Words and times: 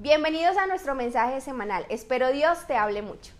Bienvenidos 0.00 0.56
a 0.56 0.68
nuestro 0.68 0.94
mensaje 0.94 1.40
semanal. 1.40 1.84
Espero 1.88 2.30
Dios 2.30 2.68
te 2.68 2.76
hable 2.76 3.02
mucho. 3.02 3.32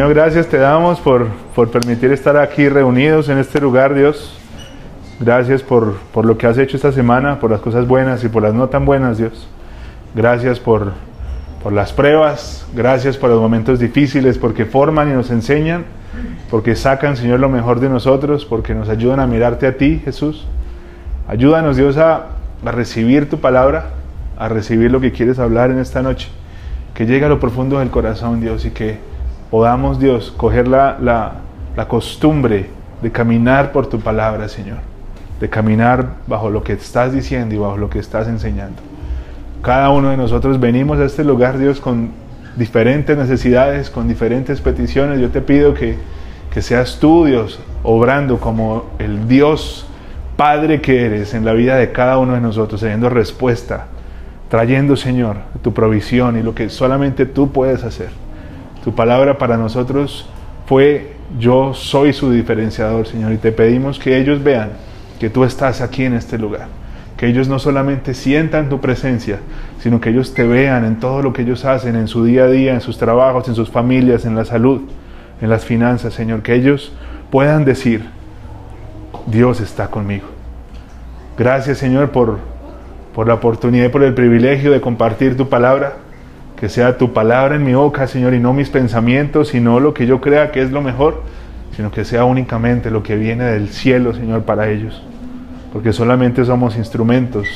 Señor, 0.00 0.14
gracias 0.14 0.46
te 0.46 0.56
damos 0.56 0.98
por, 0.98 1.26
por, 1.54 1.70
permitir 1.70 2.10
estar 2.10 2.34
aquí 2.38 2.70
reunidos 2.70 3.28
en 3.28 3.36
este 3.36 3.60
lugar, 3.60 3.92
Dios. 3.92 4.34
Gracias 5.20 5.62
por, 5.62 5.96
por, 6.14 6.24
lo 6.24 6.38
que 6.38 6.46
has 6.46 6.56
hecho 6.56 6.78
esta 6.78 6.90
semana, 6.90 7.38
por 7.38 7.50
las 7.50 7.60
cosas 7.60 7.86
buenas 7.86 8.24
y 8.24 8.30
por 8.30 8.42
las 8.42 8.54
no 8.54 8.70
tan 8.70 8.86
buenas, 8.86 9.18
Dios. 9.18 9.46
Gracias 10.14 10.58
por, 10.58 10.92
por 11.62 11.74
las 11.74 11.92
pruebas, 11.92 12.66
gracias 12.74 13.18
por 13.18 13.28
los 13.28 13.42
momentos 13.42 13.78
difíciles, 13.78 14.38
porque 14.38 14.64
forman 14.64 15.10
y 15.10 15.12
nos 15.12 15.30
enseñan, 15.30 15.84
porque 16.50 16.76
sacan, 16.76 17.18
Señor, 17.18 17.38
lo 17.38 17.50
mejor 17.50 17.78
de 17.78 17.90
nosotros, 17.90 18.46
porque 18.46 18.74
nos 18.74 18.88
ayudan 18.88 19.20
a 19.20 19.26
mirarte 19.26 19.66
a 19.66 19.76
ti, 19.76 20.00
Jesús. 20.02 20.46
Ayúdanos, 21.28 21.76
Dios, 21.76 21.98
a, 21.98 22.28
a 22.64 22.72
recibir 22.72 23.28
tu 23.28 23.38
palabra, 23.38 23.90
a 24.38 24.48
recibir 24.48 24.90
lo 24.90 25.02
que 25.02 25.12
quieres 25.12 25.38
hablar 25.38 25.70
en 25.70 25.78
esta 25.78 26.00
noche. 26.00 26.30
Que 26.94 27.04
llegue 27.04 27.26
a 27.26 27.28
lo 27.28 27.38
profundo 27.38 27.80
del 27.80 27.90
corazón, 27.90 28.40
Dios, 28.40 28.64
y 28.64 28.70
que 28.70 29.09
podamos, 29.50 29.98
Dios, 29.98 30.32
coger 30.36 30.68
la, 30.68 30.98
la, 31.00 31.32
la, 31.76 31.88
costumbre 31.88 32.70
de 33.02 33.10
caminar 33.10 33.72
por 33.72 33.88
tu 33.88 34.00
palabra, 34.00 34.48
Señor, 34.48 34.78
de 35.40 35.48
caminar 35.48 36.14
bajo 36.26 36.50
lo 36.50 36.62
que 36.62 36.74
estás 36.74 37.12
diciendo 37.12 37.54
y 37.54 37.58
bajo 37.58 37.76
lo 37.76 37.90
que 37.90 37.98
estás 37.98 38.28
enseñando. 38.28 38.80
Cada 39.62 39.90
uno 39.90 40.10
de 40.10 40.16
nosotros 40.16 40.60
venimos 40.60 40.98
a 40.98 41.04
este 41.04 41.24
lugar, 41.24 41.58
Dios, 41.58 41.80
con 41.80 42.10
diferentes 42.56 43.16
necesidades, 43.16 43.90
con 43.90 44.08
diferentes 44.08 44.60
peticiones. 44.60 45.20
Yo 45.20 45.30
te 45.30 45.40
pido 45.40 45.74
que, 45.74 45.96
que 46.52 46.62
seas 46.62 46.98
tú, 46.98 47.24
Dios, 47.24 47.60
obrando 47.82 48.38
como 48.38 48.84
el 48.98 49.28
Dios 49.28 49.86
Padre 50.36 50.80
que 50.80 51.04
eres 51.04 51.34
en 51.34 51.44
la 51.44 51.52
vida 51.52 51.76
de 51.76 51.92
cada 51.92 52.16
uno 52.16 52.32
de 52.32 52.40
nosotros, 52.40 52.80
teniendo 52.80 53.10
respuesta, 53.10 53.88
trayendo, 54.48 54.96
Señor, 54.96 55.36
tu 55.60 55.74
provisión 55.74 56.38
y 56.38 56.42
lo 56.42 56.54
que 56.54 56.70
solamente 56.70 57.26
tú 57.26 57.52
puedes 57.52 57.84
hacer. 57.84 58.08
Tu 58.84 58.94
palabra 58.94 59.36
para 59.38 59.56
nosotros 59.56 60.26
fue, 60.66 61.16
yo 61.38 61.74
soy 61.74 62.12
su 62.12 62.30
diferenciador, 62.30 63.06
Señor, 63.06 63.32
y 63.32 63.36
te 63.36 63.52
pedimos 63.52 63.98
que 63.98 64.16
ellos 64.18 64.42
vean 64.42 64.70
que 65.18 65.28
tú 65.28 65.44
estás 65.44 65.80
aquí 65.80 66.04
en 66.04 66.14
este 66.14 66.38
lugar. 66.38 66.68
Que 67.16 67.26
ellos 67.26 67.48
no 67.48 67.58
solamente 67.58 68.14
sientan 68.14 68.70
tu 68.70 68.80
presencia, 68.80 69.40
sino 69.80 70.00
que 70.00 70.08
ellos 70.08 70.32
te 70.32 70.44
vean 70.44 70.86
en 70.86 70.98
todo 70.98 71.20
lo 71.20 71.34
que 71.34 71.42
ellos 71.42 71.66
hacen, 71.66 71.94
en 71.94 72.08
su 72.08 72.24
día 72.24 72.44
a 72.44 72.48
día, 72.48 72.72
en 72.72 72.80
sus 72.80 72.96
trabajos, 72.96 73.46
en 73.48 73.54
sus 73.54 73.68
familias, 73.68 74.24
en 74.24 74.34
la 74.34 74.46
salud, 74.46 74.82
en 75.42 75.50
las 75.50 75.66
finanzas, 75.66 76.14
Señor. 76.14 76.40
Que 76.40 76.54
ellos 76.54 76.92
puedan 77.30 77.66
decir, 77.66 78.04
Dios 79.26 79.60
está 79.60 79.88
conmigo. 79.88 80.26
Gracias, 81.36 81.76
Señor, 81.76 82.10
por, 82.10 82.38
por 83.14 83.26
la 83.26 83.34
oportunidad 83.34 83.86
y 83.86 83.90
por 83.90 84.02
el 84.02 84.14
privilegio 84.14 84.70
de 84.70 84.80
compartir 84.80 85.36
tu 85.36 85.50
palabra 85.50 85.96
que 86.60 86.68
sea 86.68 86.98
tu 86.98 87.14
palabra 87.14 87.56
en 87.56 87.64
mi 87.64 87.72
boca, 87.72 88.06
Señor, 88.06 88.34
y 88.34 88.38
no 88.38 88.52
mis 88.52 88.68
pensamientos, 88.68 89.48
sino 89.48 89.80
lo 89.80 89.94
que 89.94 90.06
yo 90.06 90.20
crea 90.20 90.52
que 90.52 90.60
es 90.60 90.70
lo 90.70 90.82
mejor, 90.82 91.22
sino 91.74 91.90
que 91.90 92.04
sea 92.04 92.26
únicamente 92.26 92.90
lo 92.90 93.02
que 93.02 93.16
viene 93.16 93.44
del 93.44 93.70
cielo, 93.70 94.12
Señor, 94.12 94.42
para 94.42 94.68
ellos. 94.68 95.02
Porque 95.72 95.94
solamente 95.94 96.44
somos 96.44 96.76
instrumentos. 96.76 97.48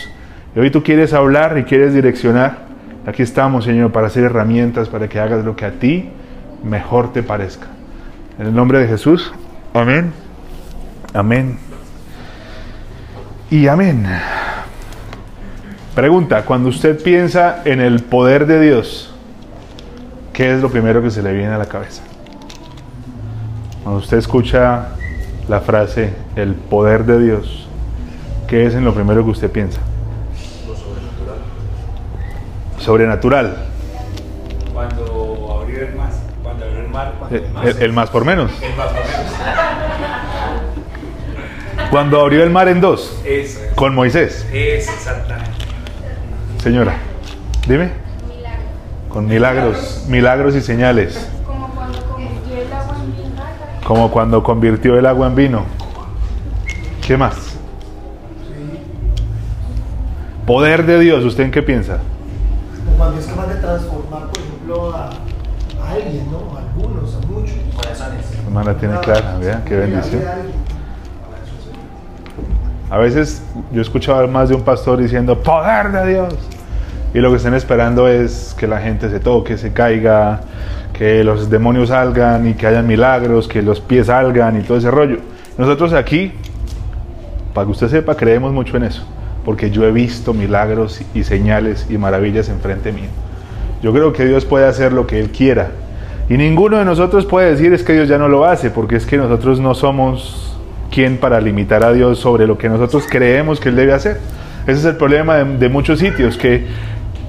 Y 0.56 0.58
hoy 0.58 0.70
tú 0.70 0.82
quieres 0.82 1.12
hablar 1.12 1.58
y 1.58 1.64
quieres 1.64 1.92
direccionar. 1.92 2.60
Aquí 3.06 3.22
estamos, 3.22 3.66
Señor, 3.66 3.92
para 3.92 4.06
hacer 4.06 4.24
herramientas 4.24 4.88
para 4.88 5.06
que 5.06 5.20
hagas 5.20 5.44
lo 5.44 5.54
que 5.54 5.66
a 5.66 5.72
ti 5.72 6.08
mejor 6.64 7.12
te 7.12 7.22
parezca. 7.22 7.66
En 8.38 8.46
el 8.46 8.54
nombre 8.54 8.78
de 8.78 8.88
Jesús. 8.88 9.34
Amén. 9.74 10.12
Amén. 11.12 11.58
Y 13.50 13.66
amén. 13.66 14.06
Pregunta, 15.94 16.44
cuando 16.44 16.68
usted 16.70 17.00
piensa 17.02 17.62
en 17.64 17.80
el 17.80 18.02
poder 18.02 18.46
de 18.46 18.60
Dios, 18.60 19.12
¿qué 20.32 20.52
es 20.52 20.60
lo 20.60 20.68
primero 20.70 21.00
que 21.02 21.10
se 21.10 21.22
le 21.22 21.32
viene 21.32 21.52
a 21.54 21.58
la 21.58 21.66
cabeza? 21.66 22.02
Cuando 23.84 24.00
usted 24.00 24.16
escucha 24.18 24.88
la 25.48 25.60
frase 25.60 26.12
el 26.34 26.54
poder 26.54 27.04
de 27.04 27.20
Dios, 27.22 27.68
¿qué 28.48 28.66
es 28.66 28.74
en 28.74 28.84
lo 28.84 28.92
primero 28.92 29.22
que 29.24 29.30
usted 29.30 29.50
piensa? 29.52 29.78
Lo 30.66 30.74
sobrenatural. 30.74 31.36
Sobrenatural. 32.80 33.56
Cuando 34.72 35.60
abrió 35.62 35.80
el 35.86 35.94
mar, 35.94 36.10
cuando 36.42 36.64
abrió 36.64 36.80
el 36.80 36.88
mar, 36.88 37.14
cuando 37.20 37.36
El, 37.36 37.68
el- 37.76 37.82
el 37.82 37.92
más 37.92 38.10
por 38.10 38.24
menos. 38.24 38.50
el 38.62 38.74
más 38.76 38.88
o 38.90 38.94
menos. 38.94 39.10
Cuando 41.90 42.20
abrió 42.20 42.42
el 42.42 42.50
mar 42.50 42.66
en 42.66 42.80
dos, 42.80 43.20
Eso, 43.24 43.60
con 43.76 43.94
Moisés. 43.94 44.44
es 44.52 44.88
exactamente. 44.88 45.50
Señora, 46.64 46.94
dime. 47.68 47.90
Con 49.10 49.26
milagros, 49.26 50.06
milagros 50.08 50.54
y 50.54 50.62
señales. 50.62 51.28
Como 51.46 51.68
cuando 51.68 52.00
convirtió 52.06 52.56
el 52.56 52.72
agua 52.72 52.96
en 53.04 53.16
vino. 53.16 53.42
Como 53.86 54.10
cuando 54.10 54.42
convirtió 54.42 54.98
el 54.98 55.04
agua 55.04 55.26
en 55.26 55.34
vino. 55.34 55.64
¿Qué 57.06 57.18
más? 57.18 57.36
Poder 60.46 60.86
de 60.86 61.00
Dios, 61.00 61.22
¿usted 61.26 61.44
en 61.44 61.50
qué 61.50 61.62
piensa? 61.62 61.98
cuando 62.96 63.20
es 63.20 63.26
capaz 63.26 63.46
de 63.48 63.56
transformar, 63.56 64.28
por 64.28 64.38
ejemplo, 64.38 64.96
a, 64.96 65.10
a 65.10 65.90
alguien, 65.92 66.30
¿no? 66.32 66.56
A 66.56 66.62
algunos, 66.62 67.14
a 67.14 67.26
muchos. 67.26 67.56
Corazones. 67.76 68.24
Hermana 68.42 68.72
la 68.72 68.78
tiene 68.78 68.98
clara, 69.00 69.36
vean 69.38 69.62
qué 69.66 69.76
bendición. 69.76 70.22
A 72.88 72.96
veces 72.96 73.42
yo 73.70 73.80
he 73.80 73.82
escuchado 73.82 74.26
más 74.28 74.48
de 74.48 74.54
un 74.54 74.62
pastor 74.62 75.02
diciendo, 75.02 75.38
poder 75.42 75.92
de 75.92 76.12
Dios. 76.12 76.53
Y 77.14 77.20
lo 77.20 77.30
que 77.30 77.36
están 77.36 77.54
esperando 77.54 78.08
es 78.08 78.56
que 78.58 78.66
la 78.66 78.80
gente 78.80 79.08
se 79.08 79.20
toque, 79.20 79.56
se 79.56 79.72
caiga, 79.72 80.40
que 80.92 81.22
los 81.22 81.48
demonios 81.48 81.90
salgan 81.90 82.48
y 82.48 82.54
que 82.54 82.66
haya 82.66 82.82
milagros, 82.82 83.46
que 83.46 83.62
los 83.62 83.80
pies 83.80 84.08
salgan 84.08 84.58
y 84.58 84.64
todo 84.64 84.78
ese 84.78 84.90
rollo. 84.90 85.18
Nosotros 85.56 85.92
aquí, 85.92 86.32
para 87.54 87.66
que 87.66 87.70
usted 87.70 87.88
sepa, 87.88 88.16
creemos 88.16 88.52
mucho 88.52 88.76
en 88.76 88.82
eso, 88.82 89.04
porque 89.44 89.70
yo 89.70 89.84
he 89.84 89.92
visto 89.92 90.34
milagros 90.34 91.02
y 91.14 91.22
señales 91.22 91.86
y 91.88 91.98
maravillas 91.98 92.48
enfrente 92.48 92.90
mío. 92.90 93.10
Yo 93.80 93.92
creo 93.92 94.12
que 94.12 94.24
Dios 94.24 94.44
puede 94.44 94.66
hacer 94.66 94.92
lo 94.92 95.06
que 95.06 95.20
Él 95.20 95.30
quiera. 95.30 95.70
Y 96.28 96.36
ninguno 96.36 96.78
de 96.78 96.84
nosotros 96.84 97.26
puede 97.26 97.50
decir 97.50 97.72
es 97.72 97.84
que 97.84 97.92
Dios 97.92 98.08
ya 98.08 98.18
no 98.18 98.26
lo 98.26 98.44
hace, 98.44 98.70
porque 98.70 98.96
es 98.96 99.06
que 99.06 99.18
nosotros 99.18 99.60
no 99.60 99.74
somos 99.74 100.56
quien 100.90 101.18
para 101.18 101.40
limitar 101.40 101.84
a 101.84 101.92
Dios 101.92 102.18
sobre 102.18 102.48
lo 102.48 102.58
que 102.58 102.68
nosotros 102.68 103.04
creemos 103.08 103.60
que 103.60 103.68
Él 103.68 103.76
debe 103.76 103.92
hacer. 103.92 104.18
Ese 104.66 104.78
es 104.78 104.84
el 104.84 104.96
problema 104.96 105.36
de, 105.36 105.58
de 105.58 105.68
muchos 105.68 105.98
sitios, 105.98 106.38
que 106.38 106.66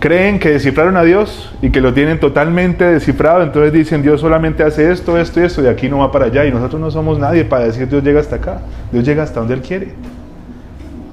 creen 0.06 0.38
que 0.38 0.52
descifraron 0.52 0.98
a 0.98 1.02
Dios 1.02 1.52
y 1.63 1.72
que 1.72 1.81
lo 1.81 1.92
tienen 1.92 2.19
totalmente 2.19 2.86
descifrado, 2.86 3.42
entonces 3.42 3.74
dicen 3.74 4.04
Dios 4.04 4.22
solamente 4.22 4.62
hace 4.62 4.92
esto, 4.92 5.18
esto 5.18 5.42
y 5.42 5.46
esto, 5.46 5.63
y 5.63 5.66
aquí 5.66 5.90
no 5.90 5.98
va 5.98 6.12
para 6.12 6.25
allá, 6.25 6.46
y 6.46 6.52
nosotros 6.52 6.80
no 6.80 6.92
somos 6.92 7.18
nadie 7.18 7.44
para 7.44 7.66
decir 7.66 7.90
Dios 7.90 8.04
llega 8.04 8.19
hasta 8.19 8.36
acá, 8.36 8.60
Dios 8.92 9.04
llega 9.04 9.24
hasta 9.24 9.40
donde 9.40 9.56
Él 9.56 9.62
quiere, 9.63 9.94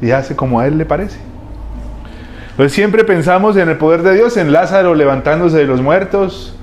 y 0.03 0.11
hace 0.11 0.37
como 0.37 0.61
a 0.61 0.67
Él 0.67 0.77
le 0.77 0.85
parece. 0.85 1.19
Entonces 2.50 2.75
siempre 2.75 3.03
pensamos 3.05 3.56
en 3.56 3.71
el 3.71 3.79
poder 3.79 4.03
de 4.03 4.15
Dios, 4.15 4.37
en 4.37 4.53
Lázaro 4.53 4.94
levantándose 4.94 5.56
de 5.56 5.65
los 5.65 5.81
muertos, 5.81 6.55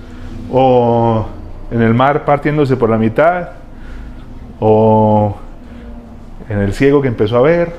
o 0.51 1.25
en 1.71 1.81
el 1.81 1.95
mar 1.95 2.25
partiéndose 2.25 2.77
por 2.77 2.91
la 2.91 2.99
mitad, 2.99 3.49
o 4.59 5.35
en 6.47 6.59
el 6.59 6.73
ciego 6.73 7.01
que 7.01 7.07
empezó 7.07 7.37
a 7.37 7.41
ver, 7.41 7.73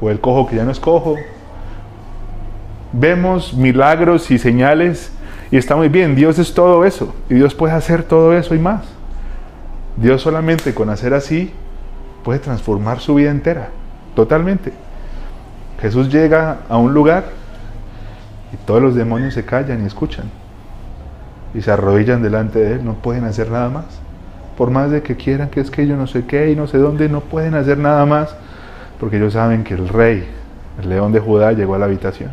o 0.00 0.10
el 0.10 0.20
cojo 0.20 0.46
que 0.46 0.54
ya 0.54 0.64
no 0.64 0.70
es 0.70 0.78
cojo, 0.78 1.16
vemos 2.92 3.54
milagros 3.54 4.30
y 4.30 4.38
señales 4.38 5.12
y 5.50 5.56
está 5.56 5.76
muy 5.76 5.88
bien, 5.88 6.14
Dios 6.14 6.38
es 6.38 6.54
todo 6.54 6.84
eso 6.84 7.14
y 7.28 7.34
Dios 7.34 7.54
puede 7.54 7.74
hacer 7.74 8.02
todo 8.02 8.36
eso 8.36 8.54
y 8.54 8.58
más. 8.58 8.82
Dios 9.96 10.22
solamente 10.22 10.74
con 10.74 10.88
hacer 10.90 11.12
así 11.14 11.52
puede 12.24 12.38
transformar 12.38 13.00
su 13.00 13.14
vida 13.14 13.30
entera, 13.30 13.70
totalmente. 14.14 14.72
Jesús 15.80 16.10
llega 16.10 16.58
a 16.68 16.76
un 16.76 16.94
lugar 16.94 17.24
y 18.52 18.56
todos 18.66 18.82
los 18.82 18.94
demonios 18.94 19.34
se 19.34 19.44
callan 19.44 19.82
y 19.82 19.86
escuchan 19.86 20.26
y 21.54 21.62
se 21.62 21.70
arrodillan 21.70 22.22
delante 22.22 22.60
de 22.60 22.74
Él, 22.74 22.84
no 22.84 22.94
pueden 22.94 23.24
hacer 23.24 23.50
nada 23.50 23.68
más. 23.68 23.86
Por 24.56 24.70
más 24.70 24.90
de 24.90 25.02
que 25.02 25.16
quieran 25.16 25.48
que 25.48 25.60
es 25.60 25.70
que 25.70 25.86
yo 25.86 25.96
no 25.96 26.06
sé 26.06 26.26
qué 26.26 26.50
y 26.50 26.56
no 26.56 26.66
sé 26.66 26.78
dónde, 26.78 27.08
no 27.08 27.20
pueden 27.20 27.54
hacer 27.54 27.78
nada 27.78 28.04
más 28.04 28.34
porque 29.00 29.16
ellos 29.16 29.32
saben 29.32 29.64
que 29.64 29.74
el 29.74 29.88
rey, 29.88 30.28
el 30.80 30.90
león 30.90 31.12
de 31.12 31.20
Judá, 31.20 31.52
llegó 31.52 31.74
a 31.74 31.78
la 31.78 31.86
habitación. 31.86 32.30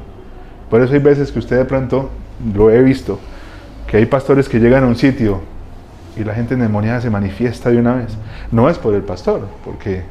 Por 0.69 0.81
eso 0.81 0.93
hay 0.93 0.99
veces 0.99 1.31
que 1.31 1.39
usted 1.39 1.57
de 1.57 1.65
pronto, 1.65 2.09
lo 2.53 2.69
he 2.69 2.81
visto, 2.81 3.19
que 3.87 3.97
hay 3.97 4.05
pastores 4.05 4.49
que 4.49 4.59
llegan 4.59 4.83
a 4.83 4.87
un 4.87 4.95
sitio 4.95 5.41
y 6.17 6.23
la 6.23 6.33
gente 6.33 6.55
endemoniada 6.55 6.99
se 7.01 7.09
manifiesta 7.09 7.69
de 7.69 7.77
una 7.77 7.95
vez. 7.95 8.17
No 8.51 8.69
es 8.69 8.77
por 8.77 8.93
el 8.93 9.03
pastor, 9.03 9.41
porque 9.63 10.03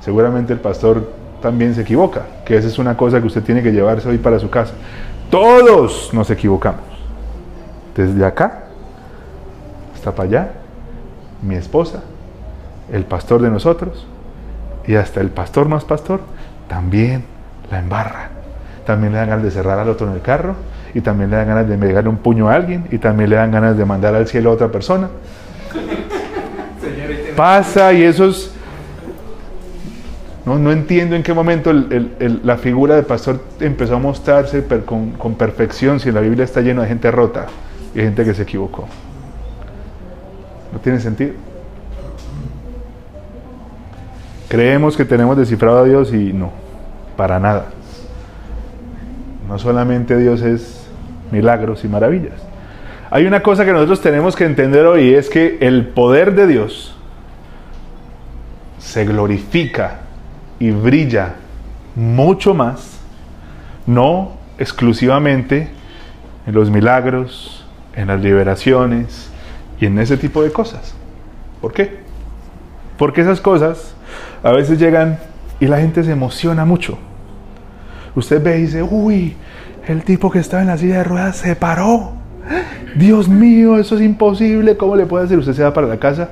seguramente 0.00 0.52
el 0.52 0.60
pastor 0.60 1.10
también 1.42 1.74
se 1.74 1.82
equivoca, 1.82 2.22
que 2.44 2.56
esa 2.56 2.68
es 2.68 2.78
una 2.78 2.96
cosa 2.96 3.20
que 3.20 3.26
usted 3.26 3.42
tiene 3.42 3.62
que 3.62 3.72
llevarse 3.72 4.08
hoy 4.08 4.18
para 4.18 4.38
su 4.38 4.50
casa. 4.50 4.74
Todos 5.30 6.10
nos 6.12 6.30
equivocamos. 6.30 6.82
Desde 7.96 8.24
acá 8.24 8.64
hasta 9.94 10.12
para 10.14 10.28
allá, 10.28 10.52
mi 11.42 11.54
esposa, 11.54 12.02
el 12.92 13.04
pastor 13.04 13.42
de 13.42 13.50
nosotros 13.50 14.06
y 14.86 14.94
hasta 14.94 15.20
el 15.20 15.30
pastor 15.30 15.68
más 15.68 15.84
pastor 15.84 16.20
también 16.68 17.24
la 17.70 17.78
embarra 17.78 18.33
también 18.86 19.12
le 19.12 19.18
dan 19.18 19.28
ganas 19.28 19.44
de 19.44 19.50
cerrar 19.50 19.78
al 19.78 19.88
otro 19.88 20.06
en 20.06 20.14
el 20.14 20.20
carro, 20.20 20.54
y 20.94 21.00
también 21.00 21.30
le 21.30 21.36
dan 21.36 21.48
ganas 21.48 21.68
de 21.68 21.76
pegarle 21.76 22.10
un 22.10 22.18
puño 22.18 22.48
a 22.48 22.54
alguien, 22.54 22.86
y 22.90 22.98
también 22.98 23.30
le 23.30 23.36
dan 23.36 23.50
ganas 23.50 23.76
de 23.76 23.84
mandar 23.84 24.14
al 24.14 24.26
cielo 24.26 24.50
a 24.50 24.52
otra 24.52 24.68
persona. 24.68 25.08
Pasa 27.36 27.92
y 27.92 28.02
esos... 28.02 28.52
No, 30.46 30.58
no 30.58 30.70
entiendo 30.72 31.16
en 31.16 31.22
qué 31.22 31.32
momento 31.32 31.70
el, 31.70 32.12
el, 32.20 32.40
la 32.44 32.58
figura 32.58 32.96
del 32.96 33.06
pastor 33.06 33.40
empezó 33.60 33.96
a 33.96 33.98
mostrarse 33.98 34.60
per, 34.60 34.84
con, 34.84 35.12
con 35.12 35.36
perfección 35.36 36.00
si 36.00 36.12
la 36.12 36.20
Biblia 36.20 36.44
está 36.44 36.60
lleno 36.60 36.82
de 36.82 36.88
gente 36.88 37.10
rota 37.10 37.46
y 37.94 38.00
gente 38.00 38.24
que 38.24 38.34
se 38.34 38.42
equivocó. 38.42 38.86
No 40.70 40.78
tiene 40.80 41.00
sentido. 41.00 41.32
Creemos 44.48 44.98
que 44.98 45.06
tenemos 45.06 45.36
descifrado 45.36 45.78
a 45.78 45.84
Dios 45.84 46.12
y 46.12 46.34
no, 46.34 46.50
para 47.16 47.40
nada. 47.40 47.68
No 49.48 49.58
solamente 49.58 50.16
Dios 50.16 50.42
es 50.42 50.86
milagros 51.30 51.84
y 51.84 51.88
maravillas. 51.88 52.40
Hay 53.10 53.26
una 53.26 53.42
cosa 53.42 53.64
que 53.64 53.72
nosotros 53.72 54.00
tenemos 54.00 54.34
que 54.34 54.44
entender 54.44 54.86
hoy 54.86 55.14
es 55.14 55.28
que 55.28 55.58
el 55.60 55.86
poder 55.86 56.34
de 56.34 56.46
Dios 56.46 56.96
se 58.78 59.04
glorifica 59.04 60.00
y 60.58 60.70
brilla 60.70 61.34
mucho 61.94 62.54
más, 62.54 62.98
no 63.86 64.32
exclusivamente 64.58 65.68
en 66.46 66.54
los 66.54 66.70
milagros, 66.70 67.64
en 67.94 68.08
las 68.08 68.20
liberaciones 68.20 69.30
y 69.80 69.86
en 69.86 69.98
ese 69.98 70.16
tipo 70.16 70.42
de 70.42 70.52
cosas. 70.52 70.94
¿Por 71.60 71.72
qué? 71.72 71.98
Porque 72.98 73.20
esas 73.20 73.40
cosas 73.40 73.94
a 74.42 74.52
veces 74.52 74.78
llegan 74.78 75.18
y 75.60 75.66
la 75.66 75.78
gente 75.78 76.04
se 76.04 76.12
emociona 76.12 76.64
mucho. 76.64 76.98
Usted 78.14 78.42
ve 78.42 78.58
y 78.58 78.62
dice, 78.62 78.82
uy, 78.82 79.34
el 79.86 80.02
tipo 80.04 80.30
que 80.30 80.38
estaba 80.38 80.62
en 80.62 80.68
la 80.68 80.78
silla 80.78 80.98
de 80.98 81.04
ruedas 81.04 81.36
se 81.36 81.56
paró. 81.56 82.12
Dios 82.96 83.28
mío, 83.28 83.78
eso 83.78 83.96
es 83.96 84.02
imposible. 84.02 84.76
¿Cómo 84.76 84.96
le 84.96 85.06
puede 85.06 85.24
hacer? 85.24 85.38
Usted 85.38 85.52
se 85.52 85.62
va 85.62 85.74
para 85.74 85.86
la 85.86 85.98
casa. 85.98 86.30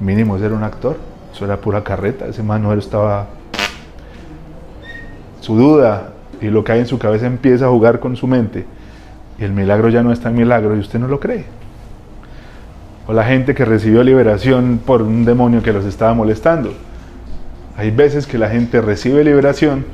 Mínimo 0.00 0.38
ser 0.38 0.52
un 0.52 0.62
actor. 0.62 0.96
Eso 1.32 1.44
era 1.44 1.56
pura 1.58 1.84
carreta. 1.84 2.26
Ese 2.26 2.42
Manuel 2.42 2.80
estaba. 2.80 3.28
Su 5.40 5.56
duda 5.56 6.12
y 6.40 6.48
lo 6.48 6.64
que 6.64 6.72
hay 6.72 6.80
en 6.80 6.86
su 6.86 6.98
cabeza 6.98 7.26
empieza 7.26 7.66
a 7.66 7.68
jugar 7.68 8.00
con 8.00 8.16
su 8.16 8.26
mente. 8.26 8.66
Y 9.38 9.44
el 9.44 9.52
milagro 9.52 9.88
ya 9.88 10.02
no 10.02 10.12
es 10.12 10.20
tan 10.20 10.34
milagro 10.34 10.76
y 10.76 10.80
usted 10.80 10.98
no 10.98 11.08
lo 11.08 11.20
cree. 11.20 11.44
O 13.06 13.12
la 13.12 13.24
gente 13.24 13.54
que 13.54 13.64
recibió 13.64 14.02
liberación 14.02 14.80
por 14.84 15.02
un 15.02 15.24
demonio 15.24 15.62
que 15.62 15.72
los 15.72 15.84
estaba 15.84 16.12
molestando. 16.12 16.74
Hay 17.76 17.90
veces 17.90 18.26
que 18.26 18.36
la 18.36 18.50
gente 18.50 18.80
recibe 18.80 19.24
liberación 19.24 19.84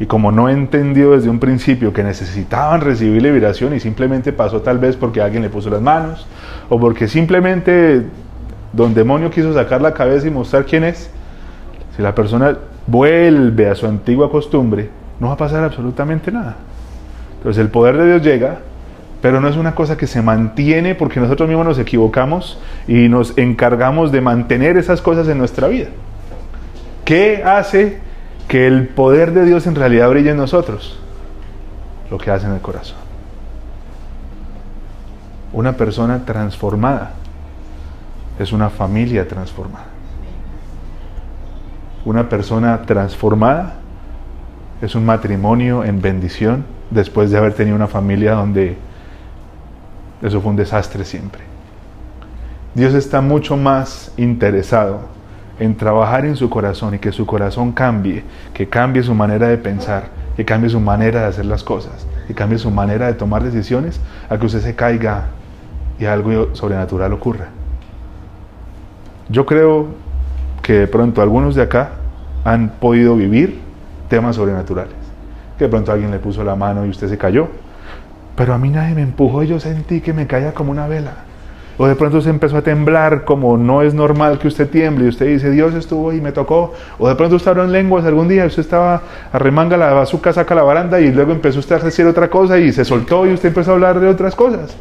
y 0.00 0.06
como 0.06 0.30
no 0.30 0.48
entendió 0.48 1.12
desde 1.12 1.28
un 1.28 1.38
principio 1.38 1.92
que 1.92 2.04
necesitaban 2.04 2.80
recibir 2.80 3.20
liberación 3.20 3.74
y 3.74 3.80
simplemente 3.80 4.32
pasó 4.32 4.60
tal 4.60 4.78
vez 4.78 4.96
porque 4.96 5.20
alguien 5.20 5.42
le 5.42 5.50
puso 5.50 5.70
las 5.70 5.80
manos 5.80 6.26
o 6.68 6.78
porque 6.78 7.08
simplemente 7.08 8.04
don 8.72 8.94
demonio 8.94 9.30
quiso 9.30 9.52
sacar 9.52 9.80
la 9.80 9.94
cabeza 9.94 10.28
y 10.28 10.30
mostrar 10.30 10.64
quién 10.66 10.84
es, 10.84 11.10
si 11.96 12.02
la 12.02 12.14
persona 12.14 12.56
vuelve 12.86 13.68
a 13.68 13.74
su 13.74 13.86
antigua 13.86 14.30
costumbre, 14.30 14.88
no 15.18 15.28
va 15.28 15.32
a 15.34 15.36
pasar 15.36 15.64
absolutamente 15.64 16.30
nada. 16.30 16.56
Entonces 17.38 17.60
el 17.60 17.70
poder 17.70 17.96
de 17.96 18.06
Dios 18.06 18.22
llega, 18.22 18.58
pero 19.20 19.40
no 19.40 19.48
es 19.48 19.56
una 19.56 19.74
cosa 19.74 19.96
que 19.96 20.06
se 20.06 20.22
mantiene 20.22 20.94
porque 20.94 21.18
nosotros 21.18 21.48
mismos 21.48 21.66
nos 21.66 21.78
equivocamos 21.78 22.60
y 22.86 23.08
nos 23.08 23.36
encargamos 23.36 24.12
de 24.12 24.20
mantener 24.20 24.76
esas 24.76 25.02
cosas 25.02 25.26
en 25.28 25.38
nuestra 25.38 25.66
vida. 25.66 25.88
¿Qué 27.04 27.42
hace 27.44 27.98
que 28.48 28.66
el 28.66 28.88
poder 28.88 29.32
de 29.32 29.44
Dios 29.44 29.66
en 29.66 29.74
realidad 29.74 30.08
brille 30.08 30.30
en 30.30 30.38
nosotros, 30.38 30.98
lo 32.10 32.16
que 32.16 32.30
hace 32.30 32.46
en 32.46 32.54
el 32.54 32.60
corazón. 32.60 32.96
Una 35.52 35.74
persona 35.74 36.24
transformada 36.24 37.12
es 38.38 38.52
una 38.52 38.70
familia 38.70 39.28
transformada. 39.28 39.86
Una 42.04 42.28
persona 42.28 42.82
transformada 42.82 43.74
es 44.80 44.94
un 44.94 45.04
matrimonio 45.04 45.84
en 45.84 46.00
bendición 46.00 46.64
después 46.90 47.30
de 47.30 47.36
haber 47.36 47.52
tenido 47.52 47.76
una 47.76 47.86
familia 47.86 48.32
donde 48.32 48.78
eso 50.22 50.40
fue 50.40 50.50
un 50.50 50.56
desastre 50.56 51.04
siempre. 51.04 51.42
Dios 52.74 52.94
está 52.94 53.20
mucho 53.20 53.56
más 53.56 54.12
interesado 54.16 55.17
en 55.58 55.76
trabajar 55.76 56.24
en 56.24 56.36
su 56.36 56.48
corazón 56.48 56.94
y 56.94 56.98
que 56.98 57.12
su 57.12 57.26
corazón 57.26 57.72
cambie, 57.72 58.24
que 58.54 58.68
cambie 58.68 59.02
su 59.02 59.14
manera 59.14 59.48
de 59.48 59.58
pensar, 59.58 60.04
que 60.36 60.44
cambie 60.44 60.70
su 60.70 60.80
manera 60.80 61.22
de 61.22 61.26
hacer 61.26 61.46
las 61.46 61.64
cosas, 61.64 62.06
que 62.26 62.34
cambie 62.34 62.58
su 62.58 62.70
manera 62.70 63.06
de 63.06 63.14
tomar 63.14 63.42
decisiones, 63.42 64.00
a 64.28 64.38
que 64.38 64.46
usted 64.46 64.60
se 64.60 64.74
caiga 64.74 65.26
y 65.98 66.04
algo 66.04 66.54
sobrenatural 66.54 67.12
ocurra. 67.12 67.48
Yo 69.28 69.44
creo 69.46 69.88
que 70.62 70.74
de 70.74 70.86
pronto 70.86 71.22
algunos 71.22 71.54
de 71.54 71.62
acá 71.62 71.90
han 72.44 72.70
podido 72.80 73.16
vivir 73.16 73.60
temas 74.08 74.36
sobrenaturales. 74.36 74.94
Que 75.58 75.64
de 75.64 75.70
pronto 75.70 75.92
alguien 75.92 76.10
le 76.10 76.18
puso 76.18 76.44
la 76.44 76.54
mano 76.54 76.86
y 76.86 76.90
usted 76.90 77.08
se 77.08 77.18
cayó. 77.18 77.48
pero 78.36 78.54
a 78.54 78.58
mí 78.58 78.70
nadie 78.70 78.94
me 78.94 79.02
empujó 79.02 79.42
y 79.42 79.48
yo 79.48 79.58
sentí 79.58 80.00
que 80.00 80.12
me 80.12 80.28
caía 80.28 80.54
como 80.54 80.70
una 80.70 80.86
vela. 80.86 81.24
O 81.80 81.86
de 81.86 81.94
pronto 81.94 82.20
se 82.20 82.28
empezó 82.28 82.56
a 82.56 82.62
temblar 82.62 83.24
como 83.24 83.56
no 83.56 83.82
es 83.82 83.94
normal 83.94 84.40
que 84.40 84.48
usted 84.48 84.68
tiemble 84.68 85.04
y 85.04 85.08
usted 85.08 85.26
dice, 85.26 85.48
Dios 85.52 85.74
estuvo 85.74 86.12
y 86.12 86.20
me 86.20 86.32
tocó. 86.32 86.74
O 86.98 87.08
de 87.08 87.14
pronto 87.14 87.36
usted 87.36 87.52
habló 87.52 87.64
en 87.64 87.70
lenguas 87.70 88.04
algún 88.04 88.26
día 88.26 88.44
usted 88.46 88.62
estaba 88.62 89.00
arremanga 89.32 89.76
la 89.76 89.92
bazooka, 89.92 90.32
saca 90.32 90.56
la 90.56 90.64
baranda 90.64 91.00
y 91.00 91.12
luego 91.12 91.30
empezó 91.30 91.60
usted 91.60 91.76
a 91.76 91.78
decir 91.78 92.04
otra 92.04 92.28
cosa 92.28 92.58
y 92.58 92.72
se 92.72 92.84
soltó 92.84 93.26
y 93.26 93.32
usted 93.32 93.50
empezó 93.50 93.70
a 93.70 93.74
hablar 93.74 94.00
de 94.00 94.08
otras 94.08 94.34
cosas. 94.34 94.76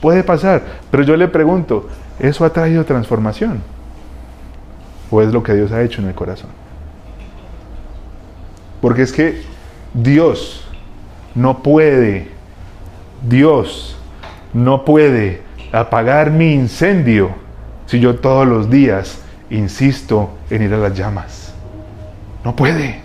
Puede 0.00 0.24
pasar, 0.24 0.62
pero 0.90 1.04
yo 1.04 1.16
le 1.16 1.28
pregunto, 1.28 1.88
¿eso 2.18 2.44
ha 2.44 2.50
traído 2.50 2.84
transformación? 2.84 3.62
¿O 5.12 5.22
es 5.22 5.32
lo 5.32 5.44
que 5.44 5.54
Dios 5.54 5.70
ha 5.70 5.80
hecho 5.80 6.02
en 6.02 6.08
el 6.08 6.14
corazón? 6.14 6.50
Porque 8.80 9.02
es 9.02 9.12
que 9.12 9.42
Dios 9.94 10.66
no 11.36 11.62
puede, 11.62 12.30
Dios 13.28 13.96
no 14.52 14.84
puede 14.84 15.51
apagar 15.72 16.30
mi 16.30 16.52
incendio 16.52 17.30
si 17.86 17.98
yo 17.98 18.16
todos 18.16 18.46
los 18.46 18.70
días 18.70 19.18
insisto 19.50 20.30
en 20.50 20.62
ir 20.62 20.74
a 20.74 20.78
las 20.78 20.94
llamas. 20.94 21.54
No 22.44 22.54
puede. 22.54 23.00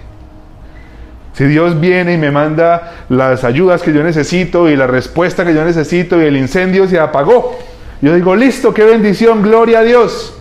Si 1.33 1.43
Dios 1.45 1.79
viene 1.79 2.13
y 2.13 2.17
me 2.17 2.31
manda 2.31 3.05
las 3.09 3.43
ayudas 3.43 3.83
que 3.83 3.93
yo 3.93 4.03
necesito 4.03 4.69
y 4.69 4.75
la 4.75 4.87
respuesta 4.87 5.45
que 5.45 5.53
yo 5.53 5.63
necesito 5.63 6.19
y 6.21 6.25
el 6.25 6.35
incendio 6.35 6.87
se 6.87 6.99
apagó, 6.99 7.59
yo 8.01 8.15
digo, 8.15 8.35
listo, 8.35 8.73
qué 8.73 8.83
bendición, 8.83 9.43
gloria 9.43 9.79
a 9.79 9.83
Dios. 9.83 10.35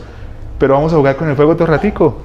Pero 0.59 0.75
vamos 0.75 0.93
a 0.93 0.97
jugar 0.97 1.17
con 1.17 1.29
el 1.29 1.37
fuego 1.37 1.55
todo 1.55 1.67
ratico, 1.67 2.23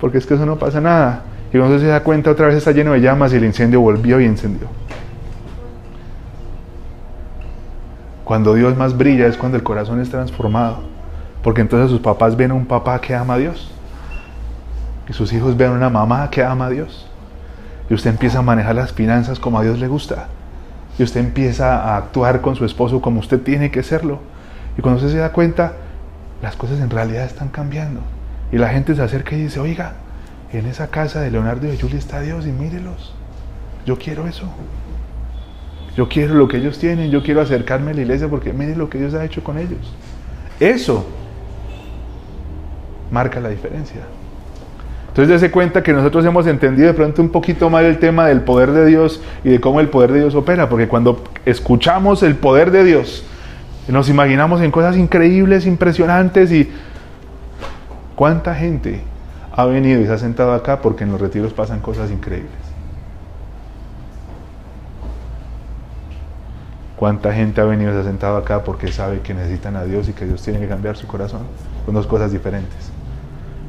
porque 0.00 0.18
es 0.18 0.26
que 0.26 0.34
eso 0.34 0.44
no 0.44 0.58
pasa 0.58 0.80
nada. 0.80 1.22
Y 1.52 1.58
cuando 1.58 1.78
se 1.78 1.86
da 1.86 2.02
cuenta 2.02 2.30
otra 2.30 2.48
vez 2.48 2.56
está 2.56 2.72
lleno 2.72 2.92
de 2.92 3.00
llamas 3.00 3.32
y 3.32 3.36
el 3.36 3.44
incendio 3.44 3.80
volvió 3.80 4.20
y 4.20 4.24
encendió. 4.24 4.68
Cuando 8.24 8.54
Dios 8.54 8.76
más 8.76 8.96
brilla 8.96 9.26
es 9.26 9.36
cuando 9.36 9.56
el 9.56 9.64
corazón 9.64 10.00
es 10.00 10.10
transformado. 10.10 10.80
Porque 11.42 11.60
entonces 11.60 11.90
sus 11.90 12.00
papás 12.00 12.36
ven 12.36 12.52
a 12.52 12.54
un 12.54 12.66
papá 12.66 13.00
que 13.00 13.14
ama 13.14 13.34
a 13.34 13.38
Dios. 13.38 13.70
Y 15.08 15.12
sus 15.12 15.32
hijos 15.32 15.56
ven 15.56 15.70
a 15.70 15.72
una 15.72 15.90
mamá 15.90 16.30
que 16.30 16.44
ama 16.44 16.66
a 16.66 16.70
Dios. 16.70 17.08
Y 17.90 17.94
usted 17.94 18.10
empieza 18.10 18.38
a 18.38 18.42
manejar 18.42 18.76
las 18.76 18.92
finanzas 18.92 19.38
como 19.38 19.58
a 19.58 19.62
Dios 19.62 19.78
le 19.78 19.88
gusta. 19.88 20.28
Y 20.98 21.02
usted 21.02 21.20
empieza 21.20 21.82
a 21.82 21.96
actuar 21.96 22.40
con 22.40 22.54
su 22.54 22.64
esposo 22.64 23.00
como 23.00 23.20
usted 23.20 23.40
tiene 23.40 23.70
que 23.70 23.82
serlo. 23.82 24.20
Y 24.78 24.82
cuando 24.82 24.98
usted 24.98 25.12
se 25.12 25.18
da 25.18 25.32
cuenta, 25.32 25.72
las 26.42 26.56
cosas 26.56 26.80
en 26.80 26.90
realidad 26.90 27.24
están 27.24 27.48
cambiando. 27.48 28.00
Y 28.52 28.58
la 28.58 28.68
gente 28.68 28.94
se 28.94 29.02
acerca 29.02 29.34
y 29.34 29.42
dice, 29.42 29.58
oiga, 29.58 29.94
en 30.52 30.66
esa 30.66 30.88
casa 30.88 31.20
de 31.20 31.30
Leonardo 31.30 31.66
y 31.66 31.70
de 31.70 31.80
Julia 31.80 31.98
está 31.98 32.20
Dios 32.20 32.46
y 32.46 32.52
mírelos. 32.52 33.14
Yo 33.86 33.98
quiero 33.98 34.26
eso. 34.26 34.46
Yo 35.96 36.08
quiero 36.08 36.34
lo 36.34 36.48
que 36.48 36.56
ellos 36.56 36.78
tienen, 36.78 37.10
yo 37.10 37.22
quiero 37.22 37.40
acercarme 37.40 37.90
a 37.90 37.94
la 37.94 38.00
iglesia 38.00 38.28
porque 38.28 38.52
mire 38.52 38.76
lo 38.76 38.88
que 38.88 38.98
Dios 38.98 39.14
ha 39.14 39.24
hecho 39.24 39.44
con 39.44 39.58
ellos. 39.58 39.94
Eso 40.58 41.04
marca 43.10 43.40
la 43.40 43.50
diferencia. 43.50 44.00
Entonces 45.08 45.28
dése 45.28 45.50
cuenta 45.50 45.82
que 45.82 45.92
nosotros 45.92 46.24
hemos 46.24 46.46
entendido 46.46 46.88
de 46.88 46.94
pronto 46.94 47.20
un 47.20 47.28
poquito 47.28 47.68
mal 47.68 47.84
el 47.84 47.98
tema 47.98 48.26
del 48.28 48.40
poder 48.40 48.72
de 48.72 48.86
Dios 48.86 49.20
y 49.44 49.50
de 49.50 49.60
cómo 49.60 49.80
el 49.80 49.88
poder 49.88 50.10
de 50.12 50.20
Dios 50.20 50.34
opera, 50.34 50.70
porque 50.70 50.88
cuando 50.88 51.22
escuchamos 51.44 52.22
el 52.22 52.36
poder 52.36 52.70
de 52.70 52.84
Dios, 52.84 53.22
nos 53.88 54.08
imaginamos 54.08 54.62
en 54.62 54.70
cosas 54.70 54.96
increíbles, 54.96 55.66
impresionantes 55.66 56.50
y 56.50 56.70
cuánta 58.14 58.54
gente 58.54 59.02
ha 59.54 59.66
venido 59.66 60.00
y 60.00 60.06
se 60.06 60.12
ha 60.12 60.18
sentado 60.18 60.54
acá 60.54 60.80
porque 60.80 61.04
en 61.04 61.12
los 61.12 61.20
retiros 61.20 61.52
pasan 61.52 61.80
cosas 61.80 62.10
increíbles. 62.10 62.71
¿Cuánta 67.02 67.32
gente 67.32 67.60
ha 67.60 67.64
venido 67.64 67.90
y 67.90 67.94
se 67.94 67.98
ha 67.98 68.04
sentado 68.04 68.36
acá 68.36 68.62
porque 68.62 68.92
sabe 68.92 69.22
que 69.24 69.34
necesitan 69.34 69.74
a 69.74 69.82
Dios 69.82 70.08
y 70.08 70.12
que 70.12 70.24
Dios 70.24 70.40
tiene 70.40 70.60
que 70.60 70.68
cambiar 70.68 70.96
su 70.96 71.08
corazón? 71.08 71.40
Son 71.84 71.94
dos 71.96 72.06
cosas 72.06 72.30
diferentes. 72.30 72.92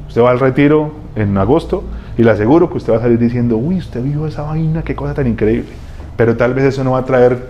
Usted 0.06 0.22
va 0.22 0.30
al 0.30 0.38
retiro 0.38 0.92
en 1.16 1.36
agosto 1.36 1.82
y 2.16 2.22
le 2.22 2.30
aseguro 2.30 2.70
que 2.70 2.76
usted 2.76 2.92
va 2.92 2.98
a 2.98 3.00
salir 3.00 3.18
diciendo, 3.18 3.56
uy, 3.56 3.78
usted 3.78 4.04
vio 4.04 4.28
esa 4.28 4.42
vaina, 4.42 4.82
qué 4.82 4.94
cosa 4.94 5.14
tan 5.14 5.26
increíble. 5.26 5.72
Pero 6.16 6.36
tal 6.36 6.54
vez 6.54 6.66
eso 6.66 6.84
no 6.84 6.92
va 6.92 6.98
a 6.98 7.04
traer 7.04 7.48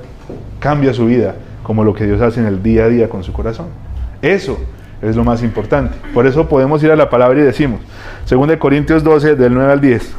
cambio 0.59 0.91
a 0.91 0.95
su 0.95 1.05
vida 1.05 1.35
como 1.63 1.85
lo 1.85 1.93
que 1.93 2.07
Dios 2.07 2.23
hace 2.23 2.41
en 2.41 2.47
el 2.47 2.63
día 2.63 2.85
a 2.85 2.89
día 2.89 3.11
con 3.11 3.23
su 3.23 3.35
corazón. 3.35 3.67
Eso 4.23 4.57
es 5.03 5.17
lo 5.17 5.23
más 5.23 5.43
importante. 5.43 5.99
Por 6.15 6.27
eso 6.27 6.49
podemos 6.49 6.83
ir 6.83 6.93
a 6.93 6.97
la 6.97 7.11
palabra 7.11 7.39
y 7.41 7.43
decimos, 7.43 7.81
2 8.27 8.57
Corintios 8.57 9.05
12, 9.05 9.37
del 9.37 9.53
9 9.53 9.71
al 9.71 9.83
10. 9.83 10.15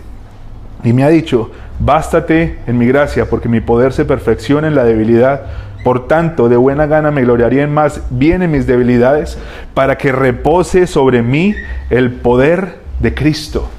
Y 0.83 0.93
me 0.93 1.03
ha 1.03 1.09
dicho, 1.09 1.49
bástate 1.79 2.59
en 2.67 2.77
mi 2.77 2.87
gracia, 2.87 3.29
porque 3.29 3.49
mi 3.49 3.61
poder 3.61 3.93
se 3.93 4.05
perfecciona 4.05 4.67
en 4.67 4.75
la 4.75 4.83
debilidad. 4.83 5.41
Por 5.83 6.07
tanto, 6.07 6.49
de 6.49 6.57
buena 6.57 6.87
gana 6.87 7.11
me 7.11 7.21
gloriaría 7.21 7.63
en 7.63 7.73
más 7.73 8.01
bien 8.09 8.41
en 8.41 8.51
mis 8.51 8.65
debilidades, 8.65 9.37
para 9.73 9.97
que 9.97 10.11
repose 10.11 10.87
sobre 10.87 11.21
mí 11.21 11.55
el 11.89 12.11
poder 12.11 12.79
de 12.99 13.13
Cristo. 13.13 13.69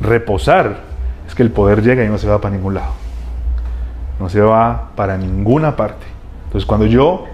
Reposar 0.00 0.78
es 1.26 1.34
que 1.34 1.42
el 1.42 1.50
poder 1.50 1.82
llega 1.82 2.04
y 2.04 2.08
no 2.08 2.18
se 2.18 2.28
va 2.28 2.40
para 2.40 2.54
ningún 2.54 2.74
lado. 2.74 2.92
No 4.18 4.28
se 4.28 4.40
va 4.40 4.90
para 4.96 5.16
ninguna 5.16 5.76
parte. 5.76 6.06
Entonces, 6.46 6.66
cuando 6.66 6.86
yo 6.86 7.26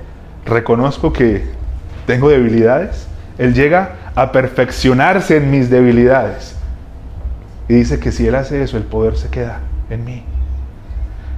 reconozco 0.45 1.13
que 1.13 1.45
tengo 2.07 2.29
debilidades, 2.29 3.07
Él 3.39 3.55
llega 3.55 3.97
a 4.15 4.33
perfeccionarse 4.33 5.37
en 5.37 5.51
mis 5.51 5.71
debilidades 5.71 6.56
y 7.69 7.75
dice 7.75 7.99
que 7.99 8.13
si 8.13 8.27
Él 8.27 8.35
hace 8.35 8.63
eso, 8.63 8.77
el 8.77 8.85
poder 8.85 9.17
se 9.17 9.29
queda 9.29 9.61
en 9.91 10.05
mí. 10.05 10.23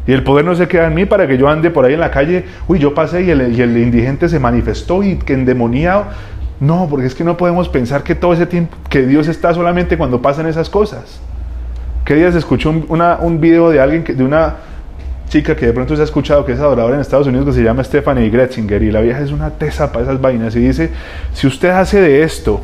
Y 0.07 0.13
el 0.13 0.25
poder 0.25 0.45
no 0.45 0.55
se 0.55 0.69
queda 0.69 0.87
en 0.87 0.95
mí 0.95 1.05
para 1.05 1.27
que 1.27 1.37
yo 1.37 1.49
ande 1.49 1.71
por 1.71 1.85
ahí 1.85 1.95
en 1.95 2.01
la 2.01 2.11
calle, 2.11 2.47
uy, 2.67 2.79
yo 2.79 2.95
pasé 2.95 3.23
y 3.23 3.31
el, 3.31 3.53
y 3.55 3.61
el 3.61 3.77
indigente 3.77 4.29
se 4.29 4.39
manifestó 4.39 5.03
y 5.03 5.17
que 5.17 5.35
endemoniado. 5.35 6.07
No, 6.61 6.87
porque 6.91 7.07
es 7.07 7.15
que 7.15 7.25
no 7.25 7.37
podemos 7.37 7.69
pensar 7.69 8.03
que 8.03 8.15
todo 8.15 8.33
ese 8.33 8.47
tiempo, 8.47 8.77
que 8.89 9.07
Dios 9.07 9.29
está 9.29 9.53
solamente 9.55 9.97
cuando 9.97 10.23
pasan 10.23 10.47
esas 10.47 10.71
cosas. 10.71 11.21
¿Qué 12.05 12.15
días 12.15 12.35
escuchó 12.35 12.71
un, 12.71 12.87
un 13.21 13.41
video 13.41 13.71
de 13.71 13.81
alguien, 13.81 14.03
de 14.05 14.25
una 14.25 14.57
chica 15.29 15.55
que 15.55 15.67
de 15.67 15.73
pronto 15.73 15.95
se 15.95 16.01
ha 16.01 16.05
escuchado 16.05 16.45
que 16.45 16.53
es 16.53 16.59
adoradora 16.59 16.95
en 16.95 17.03
Estados 17.03 17.27
Unidos 17.27 17.47
que 17.47 17.53
se 17.53 17.63
llama 17.63 17.85
Stephanie 17.85 18.31
Gretzinger 18.31 18.83
y 18.83 18.91
la 18.91 19.01
vieja 19.01 19.21
es 19.21 19.31
una 19.31 19.51
tesa 19.51 19.93
para 19.93 20.05
esas 20.05 20.21
vainas 20.21 20.57
y 20.57 20.61
dice, 20.61 20.91
si 21.35 21.47
usted 21.47 21.69
hace 21.69 22.01
de 22.01 22.23
esto 22.23 22.63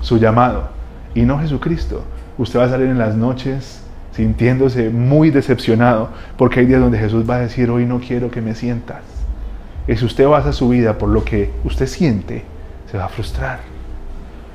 su 0.00 0.18
llamado 0.18 0.68
y 1.12 1.22
no 1.22 1.40
Jesucristo, 1.40 2.04
usted 2.38 2.58
va 2.58 2.64
a 2.64 2.68
salir 2.68 2.88
en 2.88 2.98
las 2.98 3.16
noches 3.16 3.80
sintiéndose 4.12 4.90
muy 4.90 5.30
decepcionado, 5.30 6.10
porque 6.36 6.60
hay 6.60 6.66
días 6.66 6.80
donde 6.80 6.98
Jesús 6.98 7.28
va 7.28 7.36
a 7.36 7.40
decir, 7.40 7.70
hoy 7.70 7.84
no 7.84 7.98
quiero 7.98 8.30
que 8.30 8.40
me 8.40 8.54
sientas. 8.54 9.02
Y 9.88 9.96
si 9.96 10.04
usted 10.04 10.26
basa 10.26 10.52
su 10.52 10.68
vida 10.68 10.98
por 10.98 11.08
lo 11.08 11.24
que 11.24 11.50
usted 11.64 11.86
siente, 11.86 12.44
se 12.90 12.96
va 12.96 13.06
a 13.06 13.08
frustrar. 13.08 13.58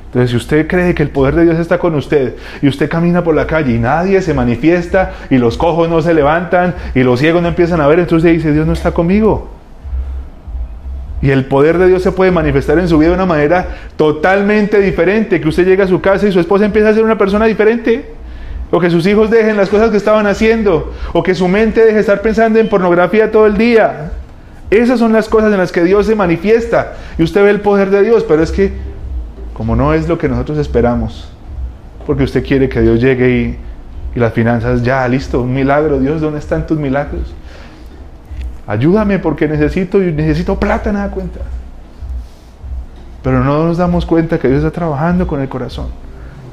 Entonces, 0.05 0.31
si 0.31 0.37
usted 0.37 0.65
cree 0.65 0.95
que 0.95 1.03
el 1.03 1.09
poder 1.09 1.35
de 1.35 1.43
Dios 1.43 1.59
está 1.59 1.77
con 1.77 1.93
usted 1.93 2.35
y 2.63 2.67
usted 2.67 2.89
camina 2.89 3.23
por 3.23 3.35
la 3.35 3.45
calle 3.45 3.75
y 3.75 3.77
nadie 3.77 4.21
se 4.23 4.33
manifiesta 4.33 5.13
y 5.29 5.37
los 5.37 5.55
cojos 5.55 5.87
no 5.87 6.01
se 6.01 6.15
levantan 6.15 6.73
y 6.95 7.03
los 7.03 7.19
ciegos 7.19 7.43
no 7.43 7.49
empiezan 7.49 7.79
a 7.79 7.87
ver, 7.87 7.99
entonces 7.99 8.31
dice, 8.31 8.51
Dios 8.51 8.65
no 8.65 8.73
está 8.73 8.91
conmigo. 8.91 9.58
Y 11.21 11.31
el 11.31 11.45
poder 11.45 11.77
de 11.77 11.87
Dios 11.87 12.01
se 12.01 12.11
puede 12.11 12.31
manifestar 12.31 12.79
en 12.79 12.87
su 12.87 12.97
vida 12.97 13.09
de 13.09 13.15
una 13.15 13.25
manera 13.25 13.67
totalmente 13.97 14.79
diferente. 14.79 15.41
Que 15.41 15.49
usted 15.49 15.65
llegue 15.65 15.83
a 15.83 15.87
su 15.87 15.99
casa 15.99 16.27
y 16.27 16.31
su 16.31 16.39
esposa 16.39 16.65
empieza 16.65 16.89
a 16.89 16.93
ser 16.93 17.03
una 17.03 17.17
persona 17.17 17.45
diferente. 17.45 18.05
O 18.71 18.79
que 18.79 18.89
sus 18.89 19.05
hijos 19.05 19.29
dejen 19.29 19.57
las 19.57 19.69
cosas 19.69 19.89
que 19.89 19.97
estaban 19.97 20.27
haciendo. 20.27 20.93
O 21.11 21.21
que 21.21 21.35
su 21.35 21.47
mente 21.47 21.81
deje 21.81 21.95
de 21.95 21.99
estar 21.99 22.21
pensando 22.21 22.59
en 22.59 22.69
pornografía 22.69 23.31
todo 23.31 23.47
el 23.47 23.57
día. 23.57 24.11
Esas 24.69 24.99
son 24.99 25.11
las 25.11 25.27
cosas 25.27 25.51
en 25.51 25.57
las 25.57 25.71
que 25.71 25.83
Dios 25.83 26.05
se 26.05 26.15
manifiesta. 26.15 26.93
Y 27.17 27.23
usted 27.23 27.43
ve 27.43 27.49
el 27.49 27.61
poder 27.61 27.89
de 27.89 28.03
Dios. 28.03 28.23
Pero 28.23 28.41
es 28.41 28.51
que, 28.51 28.71
como 29.53 29.75
no 29.75 29.93
es 29.93 30.07
lo 30.07 30.17
que 30.17 30.29
nosotros 30.29 30.57
esperamos. 30.57 31.29
Porque 32.05 32.23
usted 32.23 32.45
quiere 32.45 32.69
que 32.69 32.79
Dios 32.79 33.01
llegue 33.01 33.29
y, 33.29 33.57
y 34.15 34.19
las 34.19 34.31
finanzas, 34.31 34.83
ya, 34.83 35.05
listo, 35.09 35.41
un 35.41 35.53
milagro. 35.53 35.99
Dios, 35.99 36.21
¿dónde 36.21 36.39
están 36.39 36.65
tus 36.65 36.77
milagros? 36.77 37.33
Ayúdame 38.69 39.17
porque 39.17 39.47
necesito 39.47 39.97
necesito 39.97 40.59
plata, 40.59 40.91
nada 40.91 41.09
cuenta. 41.09 41.39
Pero 43.23 43.43
no 43.43 43.65
nos 43.65 43.77
damos 43.77 44.05
cuenta 44.05 44.37
que 44.37 44.47
Dios 44.47 44.63
está 44.63 44.69
trabajando 44.69 45.25
con 45.25 45.41
el 45.41 45.49
corazón. 45.49 45.87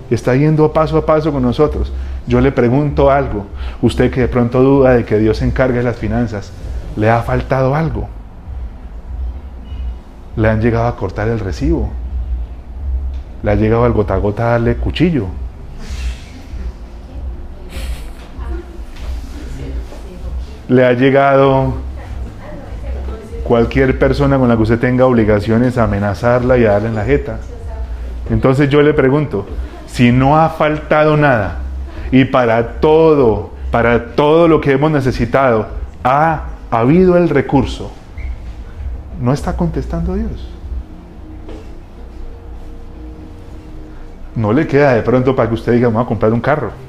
Está 0.09 0.35
yendo 0.35 0.73
paso 0.73 0.97
a 0.97 1.05
paso 1.05 1.31
con 1.31 1.43
nosotros. 1.43 1.93
Yo 2.27 2.41
le 2.41 2.53
pregunto 2.53 3.11
algo. 3.11 3.45
Usted 3.83 4.11
que 4.11 4.23
de 4.23 4.29
pronto 4.29 4.63
duda 4.63 4.95
de 4.95 5.05
que 5.05 5.19
Dios 5.19 5.37
se 5.37 5.45
encargue 5.45 5.77
de 5.77 5.83
las 5.83 5.97
finanzas, 5.97 6.53
¿le 6.97 7.11
ha 7.11 7.21
faltado 7.21 7.75
algo? 7.75 8.09
¿Le 10.37 10.49
han 10.49 10.63
llegado 10.63 10.87
a 10.87 10.97
cortar 10.97 11.29
el 11.29 11.39
recibo? 11.39 11.91
¿Le 13.43 13.51
ha 13.51 13.57
llegado 13.57 13.85
al 13.85 13.93
gota 13.93 14.15
a 14.15 14.17
gota 14.17 14.49
a 14.49 14.51
darle 14.53 14.77
cuchillo? 14.77 15.27
¿Le 20.69 20.83
ha 20.83 20.95
llegado 20.95 21.85
cualquier 23.47 23.99
persona 23.99 24.39
con 24.39 24.49
la 24.49 24.57
que 24.57 24.63
usted 24.63 24.81
tenga 24.81 25.07
obligaciones 25.07 25.79
amenazarla 25.79 26.59
y 26.59 26.65
darle 26.65 26.89
en 26.89 26.97
la 26.97 27.05
jeta. 27.05 27.39
Entonces 28.29 28.69
yo 28.69 28.83
le 28.83 28.93
pregunto, 28.93 29.47
si 29.87 30.11
no 30.11 30.37
ha 30.37 30.49
faltado 30.49 31.17
nada 31.17 31.59
y 32.11 32.25
para 32.25 32.81
todo, 32.81 33.51
para 33.71 34.17
todo 34.17 34.49
lo 34.49 34.61
que 34.61 34.73
hemos 34.73 34.91
necesitado, 34.91 35.69
ha 36.03 36.43
habido 36.71 37.17
el 37.17 37.29
recurso, 37.29 37.93
no 39.21 39.33
está 39.33 39.57
contestando 39.57 40.15
Dios. 40.15 40.49
No 44.35 44.53
le 44.53 44.67
queda 44.67 44.93
de 44.95 45.03
pronto 45.03 45.35
para 45.37 45.49
que 45.49 45.55
usted 45.55 45.73
diga, 45.73 45.87
vamos 45.87 46.05
a 46.05 46.09
comprar 46.09 46.33
un 46.33 46.41
carro. 46.41 46.86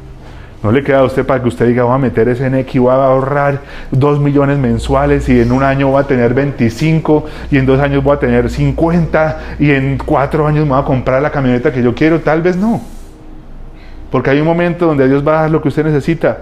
No 0.63 0.71
le 0.71 0.83
queda 0.83 0.99
a 0.99 1.03
usted 1.03 1.23
para 1.25 1.41
que 1.41 1.49
usted 1.49 1.67
diga, 1.67 1.83
voy 1.83 1.93
a 1.93 1.97
meter 1.99 2.27
ese 2.29 2.47
X, 2.47 2.81
voy 2.81 2.91
a 2.91 2.95
ahorrar 2.95 3.61
2 3.91 4.19
millones 4.19 4.57
mensuales 4.57 5.29
y 5.29 5.39
en 5.39 5.51
un 5.51 5.61
año 5.61 5.89
voy 5.89 6.01
a 6.01 6.05
tener 6.05 6.33
25 6.33 7.25
y 7.51 7.57
en 7.59 7.65
dos 7.67 7.79
años 7.79 8.03
voy 8.03 8.15
a 8.15 8.19
tener 8.19 8.49
50 8.49 9.39
y 9.59 9.69
en 9.69 9.99
cuatro 10.03 10.47
años 10.47 10.65
me 10.65 10.71
voy 10.71 10.81
a 10.81 10.85
comprar 10.85 11.21
la 11.21 11.29
camioneta 11.29 11.71
que 11.71 11.83
yo 11.83 11.93
quiero. 11.93 12.21
Tal 12.21 12.41
vez 12.41 12.57
no. 12.57 12.81
Porque 14.11 14.31
hay 14.31 14.39
un 14.39 14.47
momento 14.47 14.87
donde 14.87 15.07
Dios 15.07 15.25
va 15.25 15.39
a 15.39 15.41
dar 15.41 15.51
lo 15.51 15.61
que 15.61 15.67
usted 15.67 15.85
necesita. 15.85 16.39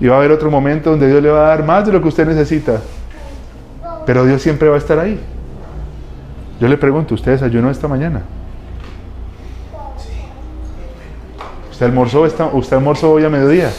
Y 0.00 0.06
va 0.06 0.14
a 0.14 0.18
haber 0.18 0.30
otro 0.30 0.48
momento 0.48 0.90
donde 0.90 1.08
Dios 1.08 1.20
le 1.20 1.30
va 1.30 1.46
a 1.46 1.48
dar 1.48 1.64
más 1.64 1.84
de 1.86 1.92
lo 1.92 2.00
que 2.00 2.08
usted 2.08 2.24
necesita. 2.24 2.80
Pero 4.06 4.24
Dios 4.24 4.40
siempre 4.40 4.68
va 4.68 4.76
a 4.76 4.78
estar 4.78 4.98
ahí. 4.98 5.18
Yo 6.60 6.68
le 6.68 6.76
pregunto, 6.76 7.14
¿usted 7.14 7.32
desayunó 7.32 7.68
esta 7.68 7.88
mañana? 7.88 8.22
¿Usted 11.78 11.86
almorzó, 11.86 12.22
¿Usted 12.54 12.76
almorzó 12.76 13.12
hoy 13.12 13.24
a 13.24 13.28
mediodía? 13.28 13.70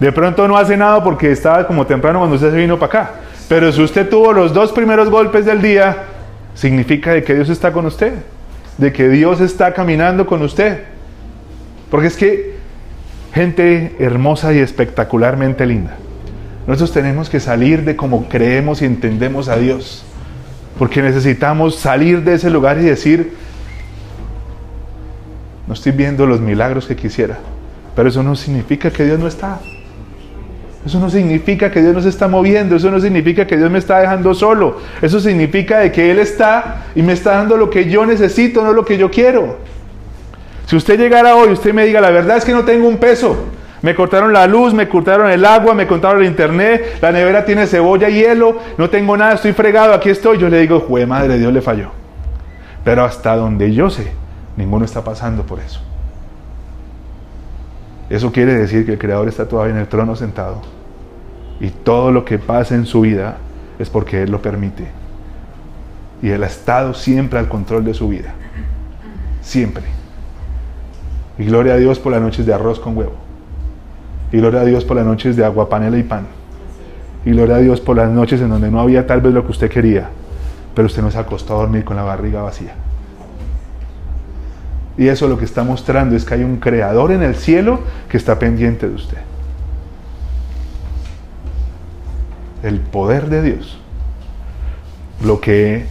De 0.00 0.10
pronto 0.10 0.48
no 0.48 0.56
hace 0.56 0.74
nada 0.74 1.04
porque 1.04 1.30
estaba 1.30 1.66
como 1.66 1.86
temprano 1.86 2.20
cuando 2.20 2.36
usted 2.36 2.50
se 2.50 2.56
vino 2.56 2.78
para 2.78 3.02
acá. 3.02 3.14
Pero 3.46 3.70
si 3.70 3.82
usted 3.82 4.08
tuvo 4.08 4.32
los 4.32 4.54
dos 4.54 4.72
primeros 4.72 5.10
golpes 5.10 5.44
del 5.44 5.60
día, 5.60 6.04
significa 6.54 7.12
de 7.12 7.22
que 7.22 7.34
Dios 7.34 7.50
está 7.50 7.74
con 7.74 7.84
usted. 7.84 8.14
De 8.78 8.90
que 8.90 9.10
Dios 9.10 9.42
está 9.42 9.74
caminando 9.74 10.24
con 10.24 10.40
usted. 10.40 10.84
Porque 11.90 12.06
es 12.06 12.16
que 12.16 12.54
gente 13.34 13.94
hermosa 13.98 14.54
y 14.54 14.60
espectacularmente 14.60 15.66
linda. 15.66 15.94
Nosotros 16.66 16.92
tenemos 16.92 17.28
que 17.28 17.38
salir 17.38 17.84
de 17.84 17.96
como 17.96 18.30
creemos 18.30 18.80
y 18.80 18.86
entendemos 18.86 19.50
a 19.50 19.58
Dios. 19.58 20.06
Porque 20.78 21.02
necesitamos 21.02 21.76
salir 21.76 22.22
de 22.22 22.32
ese 22.32 22.48
lugar 22.48 22.78
y 22.78 22.84
decir, 22.84 23.34
no 25.68 25.74
estoy 25.74 25.92
viendo 25.92 26.26
los 26.26 26.40
milagros 26.40 26.86
que 26.86 26.96
quisiera, 26.96 27.36
pero 27.94 28.08
eso 28.08 28.22
no 28.22 28.34
significa 28.34 28.90
que 28.90 29.04
Dios 29.04 29.18
no 29.18 29.28
está. 29.28 29.60
Eso 30.86 30.98
no 30.98 31.10
significa 31.10 31.70
que 31.70 31.82
Dios 31.82 31.92
no 31.92 32.00
se 32.00 32.08
está 32.08 32.26
moviendo, 32.28 32.76
eso 32.76 32.90
no 32.90 32.98
significa 32.98 33.46
que 33.46 33.58
Dios 33.58 33.70
me 33.70 33.78
está 33.78 33.98
dejando 33.98 34.32
solo. 34.32 34.78
Eso 35.02 35.20
significa 35.20 35.80
de 35.80 35.92
que 35.92 36.10
Él 36.10 36.18
está 36.18 36.84
y 36.94 37.02
me 37.02 37.12
está 37.12 37.32
dando 37.32 37.58
lo 37.58 37.68
que 37.68 37.90
yo 37.90 38.06
necesito, 38.06 38.64
no 38.64 38.72
lo 38.72 38.86
que 38.86 38.96
yo 38.96 39.10
quiero. 39.10 39.58
Si 40.64 40.76
usted 40.76 40.98
llegara 40.98 41.36
hoy, 41.36 41.50
usted 41.50 41.74
me 41.74 41.84
diga, 41.84 42.00
la 42.00 42.10
verdad 42.10 42.38
es 42.38 42.44
que 42.46 42.52
no 42.52 42.64
tengo 42.64 42.88
un 42.88 42.96
peso. 42.96 43.36
Me 43.82 43.94
cortaron 43.94 44.32
la 44.32 44.46
luz, 44.46 44.72
me 44.72 44.88
cortaron 44.88 45.30
el 45.30 45.44
agua, 45.44 45.74
me 45.74 45.86
cortaron 45.86 46.22
el 46.22 46.28
internet, 46.28 46.98
la 47.02 47.12
nevera 47.12 47.44
tiene 47.44 47.66
cebolla 47.66 48.08
y 48.08 48.22
hielo, 48.22 48.58
no 48.78 48.88
tengo 48.88 49.16
nada, 49.16 49.34
estoy 49.34 49.52
fregado, 49.52 49.92
aquí 49.92 50.08
estoy. 50.08 50.38
Yo 50.38 50.48
le 50.48 50.60
digo, 50.60 50.80
jue 50.80 51.04
madre, 51.04 51.38
Dios 51.38 51.52
le 51.52 51.60
falló. 51.60 51.90
Pero 52.84 53.04
hasta 53.04 53.36
donde 53.36 53.72
yo 53.74 53.90
sé, 53.90 54.10
Ninguno 54.58 54.84
está 54.84 55.04
pasando 55.04 55.44
por 55.44 55.60
eso. 55.60 55.78
Eso 58.10 58.32
quiere 58.32 58.54
decir 58.54 58.84
que 58.84 58.94
el 58.94 58.98
Creador 58.98 59.28
está 59.28 59.46
todavía 59.46 59.72
en 59.72 59.80
el 59.80 59.86
trono 59.86 60.16
sentado. 60.16 60.62
Y 61.60 61.70
todo 61.70 62.10
lo 62.10 62.24
que 62.24 62.40
pasa 62.40 62.74
en 62.74 62.84
su 62.84 63.02
vida 63.02 63.36
es 63.78 63.88
porque 63.88 64.24
Él 64.24 64.32
lo 64.32 64.42
permite. 64.42 64.88
Y 66.22 66.30
Él 66.30 66.42
ha 66.42 66.48
estado 66.48 66.92
siempre 66.92 67.38
al 67.38 67.48
control 67.48 67.84
de 67.84 67.94
su 67.94 68.08
vida. 68.08 68.34
Siempre. 69.42 69.84
Y 71.38 71.44
gloria 71.44 71.74
a 71.74 71.76
Dios 71.76 72.00
por 72.00 72.10
las 72.10 72.20
noches 72.20 72.44
de 72.44 72.52
arroz 72.52 72.80
con 72.80 72.96
huevo. 72.96 73.14
Y 74.32 74.38
gloria 74.38 74.62
a 74.62 74.64
Dios 74.64 74.84
por 74.84 74.96
las 74.96 75.06
noches 75.06 75.36
de 75.36 75.44
agua, 75.44 75.68
panela 75.68 75.98
y 75.98 76.02
pan. 76.02 76.26
Y 77.24 77.30
gloria 77.30 77.56
a 77.56 77.60
Dios 77.60 77.80
por 77.80 77.96
las 77.96 78.10
noches 78.10 78.40
en 78.40 78.48
donde 78.48 78.72
no 78.72 78.80
había 78.80 79.06
tal 79.06 79.20
vez 79.20 79.32
lo 79.32 79.44
que 79.44 79.52
usted 79.52 79.70
quería. 79.70 80.10
Pero 80.74 80.86
usted 80.86 81.00
no 81.00 81.12
se 81.12 81.18
acostó 81.18 81.54
a 81.54 81.60
dormir 81.60 81.84
con 81.84 81.94
la 81.94 82.02
barriga 82.02 82.42
vacía. 82.42 82.74
Y 84.98 85.06
eso 85.06 85.28
lo 85.28 85.38
que 85.38 85.44
está 85.44 85.62
mostrando 85.62 86.16
es 86.16 86.24
que 86.24 86.34
hay 86.34 86.42
un 86.42 86.56
creador 86.56 87.12
en 87.12 87.22
el 87.22 87.36
cielo 87.36 87.80
que 88.08 88.16
está 88.16 88.40
pendiente 88.40 88.88
de 88.88 88.94
usted. 88.96 89.18
El 92.64 92.80
poder 92.80 93.28
de 93.28 93.42
Dios. 93.42 93.78
Lo 95.24 95.40
que 95.40 95.86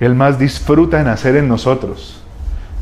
Él 0.00 0.14
más 0.14 0.38
disfruta 0.38 1.00
en 1.00 1.08
hacer 1.08 1.34
en 1.36 1.48
nosotros. 1.48 2.22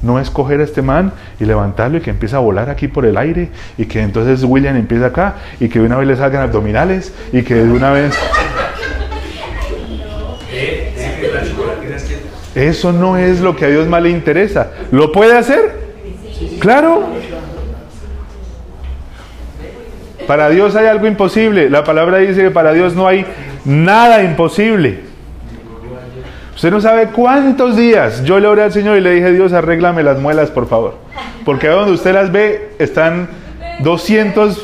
No 0.02 0.18
es 0.18 0.28
coger 0.28 0.60
a 0.60 0.64
este 0.64 0.82
man 0.82 1.12
y 1.38 1.44
levantarlo 1.44 1.98
y 1.98 2.00
que 2.00 2.10
empiece 2.10 2.34
a 2.34 2.40
volar 2.40 2.68
aquí 2.68 2.88
por 2.88 3.04
el 3.04 3.16
aire 3.16 3.50
y 3.78 3.84
que 3.84 4.02
entonces 4.02 4.42
William 4.42 4.74
empiece 4.76 5.04
acá 5.04 5.36
y 5.60 5.68
que 5.68 5.78
de 5.78 5.86
una 5.86 5.98
vez 5.98 6.08
le 6.08 6.16
salgan 6.16 6.42
abdominales 6.42 7.14
y 7.32 7.42
que 7.42 7.54
de 7.54 7.70
una 7.70 7.92
vez... 7.92 8.14
Eso 12.54 12.92
no 12.92 13.16
es 13.16 13.40
lo 13.40 13.54
que 13.56 13.66
a 13.66 13.68
Dios 13.68 13.86
más 13.86 14.02
le 14.02 14.10
interesa. 14.10 14.72
¿Lo 14.90 15.12
puede 15.12 15.36
hacer? 15.36 15.90
Claro. 16.58 17.08
Para 20.26 20.48
Dios 20.48 20.76
hay 20.76 20.86
algo 20.86 21.06
imposible. 21.06 21.70
La 21.70 21.84
palabra 21.84 22.18
dice 22.18 22.42
que 22.42 22.50
para 22.50 22.72
Dios 22.72 22.94
no 22.94 23.06
hay 23.06 23.26
nada 23.64 24.22
imposible. 24.22 25.00
Usted 26.54 26.70
no 26.70 26.80
sabe 26.80 27.06
cuántos 27.06 27.76
días 27.76 28.22
yo 28.24 28.38
le 28.38 28.46
oré 28.46 28.62
al 28.62 28.72
Señor 28.72 28.98
y 28.98 29.00
le 29.00 29.12
dije, 29.12 29.32
Dios, 29.32 29.52
arréglame 29.52 30.02
las 30.02 30.18
muelas, 30.18 30.50
por 30.50 30.68
favor. 30.68 30.98
Porque 31.44 31.68
donde 31.68 31.92
usted 31.92 32.12
las 32.12 32.30
ve 32.30 32.72
están 32.78 33.28
200 33.82 34.62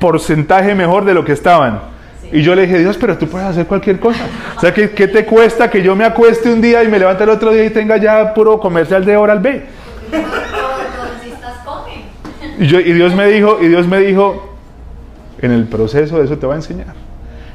porcentaje 0.00 0.74
mejor 0.74 1.04
de 1.04 1.14
lo 1.14 1.24
que 1.24 1.32
estaban. 1.32 1.80
Y 2.32 2.42
yo 2.42 2.54
le 2.54 2.62
dije, 2.62 2.78
Dios, 2.78 2.96
pero 2.98 3.16
tú 3.16 3.26
puedes 3.26 3.48
hacer 3.48 3.66
cualquier 3.66 3.98
cosa. 3.98 4.26
O 4.56 4.60
sea, 4.60 4.72
¿qué, 4.72 4.90
¿qué, 4.90 5.08
te 5.08 5.24
cuesta 5.24 5.70
que 5.70 5.82
yo 5.82 5.96
me 5.96 6.04
acueste 6.04 6.52
un 6.52 6.60
día 6.60 6.82
y 6.84 6.88
me 6.88 6.98
levante 6.98 7.24
el 7.24 7.30
otro 7.30 7.52
día 7.52 7.64
y 7.64 7.70
tenga 7.70 7.96
ya 7.96 8.34
puro 8.34 8.60
comercial 8.60 9.04
de 9.04 9.16
Oral 9.16 9.40
B? 9.40 9.62
Y, 12.58 12.66
yo, 12.66 12.80
y 12.80 12.92
Dios 12.92 13.14
me 13.14 13.26
dijo, 13.28 13.58
y 13.60 13.68
Dios 13.68 13.86
me 13.86 14.00
dijo, 14.00 14.56
en 15.40 15.52
el 15.52 15.64
proceso 15.64 16.18
de 16.18 16.24
eso 16.24 16.36
te 16.36 16.46
va 16.46 16.54
a 16.54 16.56
enseñar. 16.56 16.94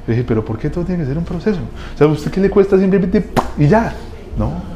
Y 0.07 0.11
dije, 0.11 0.23
pero 0.27 0.43
¿por 0.43 0.57
qué 0.57 0.69
todo 0.69 0.83
tiene 0.83 1.03
que 1.03 1.09
ser 1.09 1.17
un 1.17 1.25
proceso? 1.25 1.59
O 1.93 1.97
sea, 1.97 2.07
¿a 2.07 2.09
usted 2.09 2.31
qué 2.31 2.39
le 2.39 2.49
cuesta 2.49 2.77
simplemente 2.77 3.25
y 3.57 3.67
ya? 3.67 3.93
No. 4.37 4.73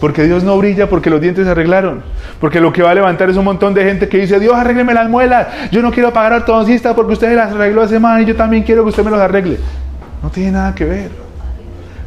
Porque 0.00 0.24
Dios 0.24 0.44
no 0.44 0.56
brilla 0.58 0.88
porque 0.88 1.10
los 1.10 1.20
dientes 1.20 1.44
se 1.44 1.50
arreglaron. 1.50 2.02
Porque 2.40 2.60
lo 2.60 2.72
que 2.72 2.82
va 2.82 2.90
a 2.90 2.94
levantar 2.94 3.30
es 3.30 3.36
un 3.36 3.44
montón 3.44 3.72
de 3.74 3.84
gente 3.84 4.08
que 4.08 4.18
dice, 4.18 4.38
Dios, 4.38 4.54
arrégleme 4.54 4.92
las 4.92 5.08
muelas. 5.08 5.46
Yo 5.70 5.80
no 5.82 5.90
quiero 5.90 6.12
pagar 6.12 6.34
ortodoncista 6.34 6.94
porque 6.94 7.14
usted 7.14 7.34
las 7.34 7.52
arregló 7.52 7.82
hace 7.82 7.94
semana 7.94 8.20
y 8.22 8.26
yo 8.26 8.36
también 8.36 8.62
quiero 8.62 8.82
que 8.82 8.90
usted 8.90 9.04
me 9.04 9.10
los 9.10 9.20
arregle. 9.20 9.58
No 10.22 10.28
tiene 10.30 10.52
nada 10.52 10.74
que 10.74 10.84
ver. 10.84 11.10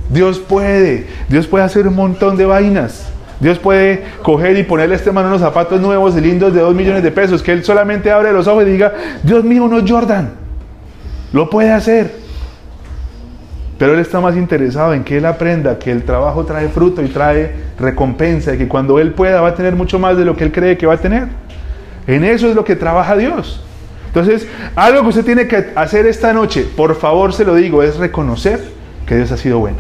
Dios 0.10 0.40
puede. 0.40 1.08
Dios 1.30 1.48
puede 1.48 1.64
hacer 1.64 1.88
un 1.88 1.96
montón 1.96 2.38
de 2.38 2.46
vainas. 2.46 3.10
Dios 3.40 3.58
puede 3.58 4.04
coger 4.22 4.58
y 4.58 4.64
ponerle 4.64 4.96
a 4.96 4.98
este 4.98 5.12
mano 5.12 5.30
unos 5.30 5.42
zapatos 5.42 5.80
nuevos 5.80 6.16
y 6.18 6.22
lindos 6.22 6.54
de 6.54 6.60
2 6.60 6.76
millones 6.76 7.04
de 7.04 7.12
pesos. 7.12 7.42
Que 7.42 7.54
él 7.54 7.64
solamente 7.64 8.12
abre 8.12 8.34
los 8.34 8.48
ojos 8.48 8.64
y 8.64 8.72
diga, 8.72 8.94
Dios 9.24 9.44
mío, 9.44 9.68
no 9.68 9.82
Jordan. 9.88 10.32
Lo 11.32 11.50
puede 11.50 11.72
hacer. 11.72 12.19
Pero 13.80 13.94
él 13.94 14.00
está 14.02 14.20
más 14.20 14.36
interesado 14.36 14.94
en 14.94 15.06
que 15.06 15.18
él 15.18 15.26
aprenda 15.26 15.80
que 15.80 15.90
el 15.90 16.04
trabajo 16.04 16.46
trae 16.46 16.68
fruto 16.68 17.02
y 17.02 17.08
trae 17.08 17.54
recompensa 17.80 18.54
y 18.54 18.58
que 18.58 18.68
cuando 18.68 19.00
él 19.00 19.14
pueda 19.14 19.40
va 19.40 19.48
a 19.48 19.56
tener 19.56 19.74
mucho 19.74 19.98
más 19.98 20.18
de 20.18 20.26
lo 20.26 20.36
que 20.36 20.44
él 20.44 20.52
cree 20.52 20.78
que 20.78 20.86
va 20.86 20.96
a 20.96 20.98
tener. 20.98 21.30
En 22.06 22.26
eso 22.26 22.50
es 22.50 22.56
lo 22.56 22.66
que 22.66 22.76
trabaja 22.76 23.16
Dios. 23.16 23.64
Entonces, 24.08 24.48
algo 24.76 25.04
que 25.04 25.08
usted 25.08 25.24
tiene 25.24 25.48
que 25.48 25.72
hacer 25.76 26.08
esta 26.08 26.34
noche, 26.34 26.68
por 26.76 26.94
favor 26.96 27.32
se 27.32 27.46
lo 27.46 27.56
digo, 27.56 27.82
es 27.82 27.96
reconocer 27.96 28.60
que 29.06 29.16
Dios 29.16 29.32
ha 29.32 29.38
sido 29.38 29.60
bueno. 29.60 29.78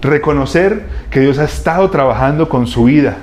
Reconocer 0.00 0.82
que 1.10 1.20
Dios 1.20 1.38
ha 1.40 1.44
estado 1.44 1.90
trabajando 1.90 2.48
con 2.48 2.68
su 2.68 2.84
vida. 2.84 3.16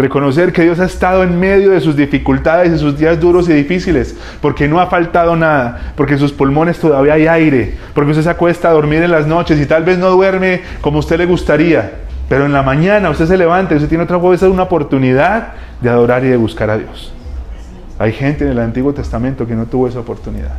Reconocer 0.00 0.50
que 0.54 0.62
Dios 0.62 0.80
ha 0.80 0.86
estado 0.86 1.22
en 1.22 1.38
medio 1.38 1.72
de 1.72 1.80
sus 1.82 1.94
dificultades 1.94 2.72
y 2.72 2.78
sus 2.78 2.96
días 2.96 3.20
duros 3.20 3.50
y 3.50 3.52
difíciles, 3.52 4.16
porque 4.40 4.66
no 4.66 4.80
ha 4.80 4.86
faltado 4.86 5.36
nada, 5.36 5.92
porque 5.94 6.14
en 6.14 6.18
sus 6.18 6.32
pulmones 6.32 6.78
todavía 6.78 7.12
hay 7.12 7.26
aire, 7.26 7.76
porque 7.92 8.12
usted 8.12 8.22
se 8.22 8.30
acuesta 8.30 8.70
a 8.70 8.72
dormir 8.72 9.02
en 9.02 9.10
las 9.10 9.26
noches 9.26 9.60
y 9.60 9.66
tal 9.66 9.84
vez 9.84 9.98
no 9.98 10.08
duerme 10.08 10.62
como 10.80 11.00
usted 11.00 11.18
le 11.18 11.26
gustaría, 11.26 11.92
pero 12.30 12.46
en 12.46 12.52
la 12.54 12.62
mañana 12.62 13.10
usted 13.10 13.26
se 13.26 13.36
levanta 13.36 13.74
y 13.74 13.76
usted 13.76 13.90
tiene 13.90 14.04
otra 14.04 14.16
vez 14.16 14.40
una 14.40 14.62
oportunidad 14.62 15.48
de 15.82 15.90
adorar 15.90 16.24
y 16.24 16.28
de 16.28 16.38
buscar 16.38 16.70
a 16.70 16.78
Dios. 16.78 17.12
Hay 17.98 18.12
gente 18.12 18.46
en 18.46 18.52
el 18.52 18.58
Antiguo 18.58 18.94
Testamento 18.94 19.46
que 19.46 19.54
no 19.54 19.66
tuvo 19.66 19.86
esa 19.86 20.00
oportunidad. 20.00 20.54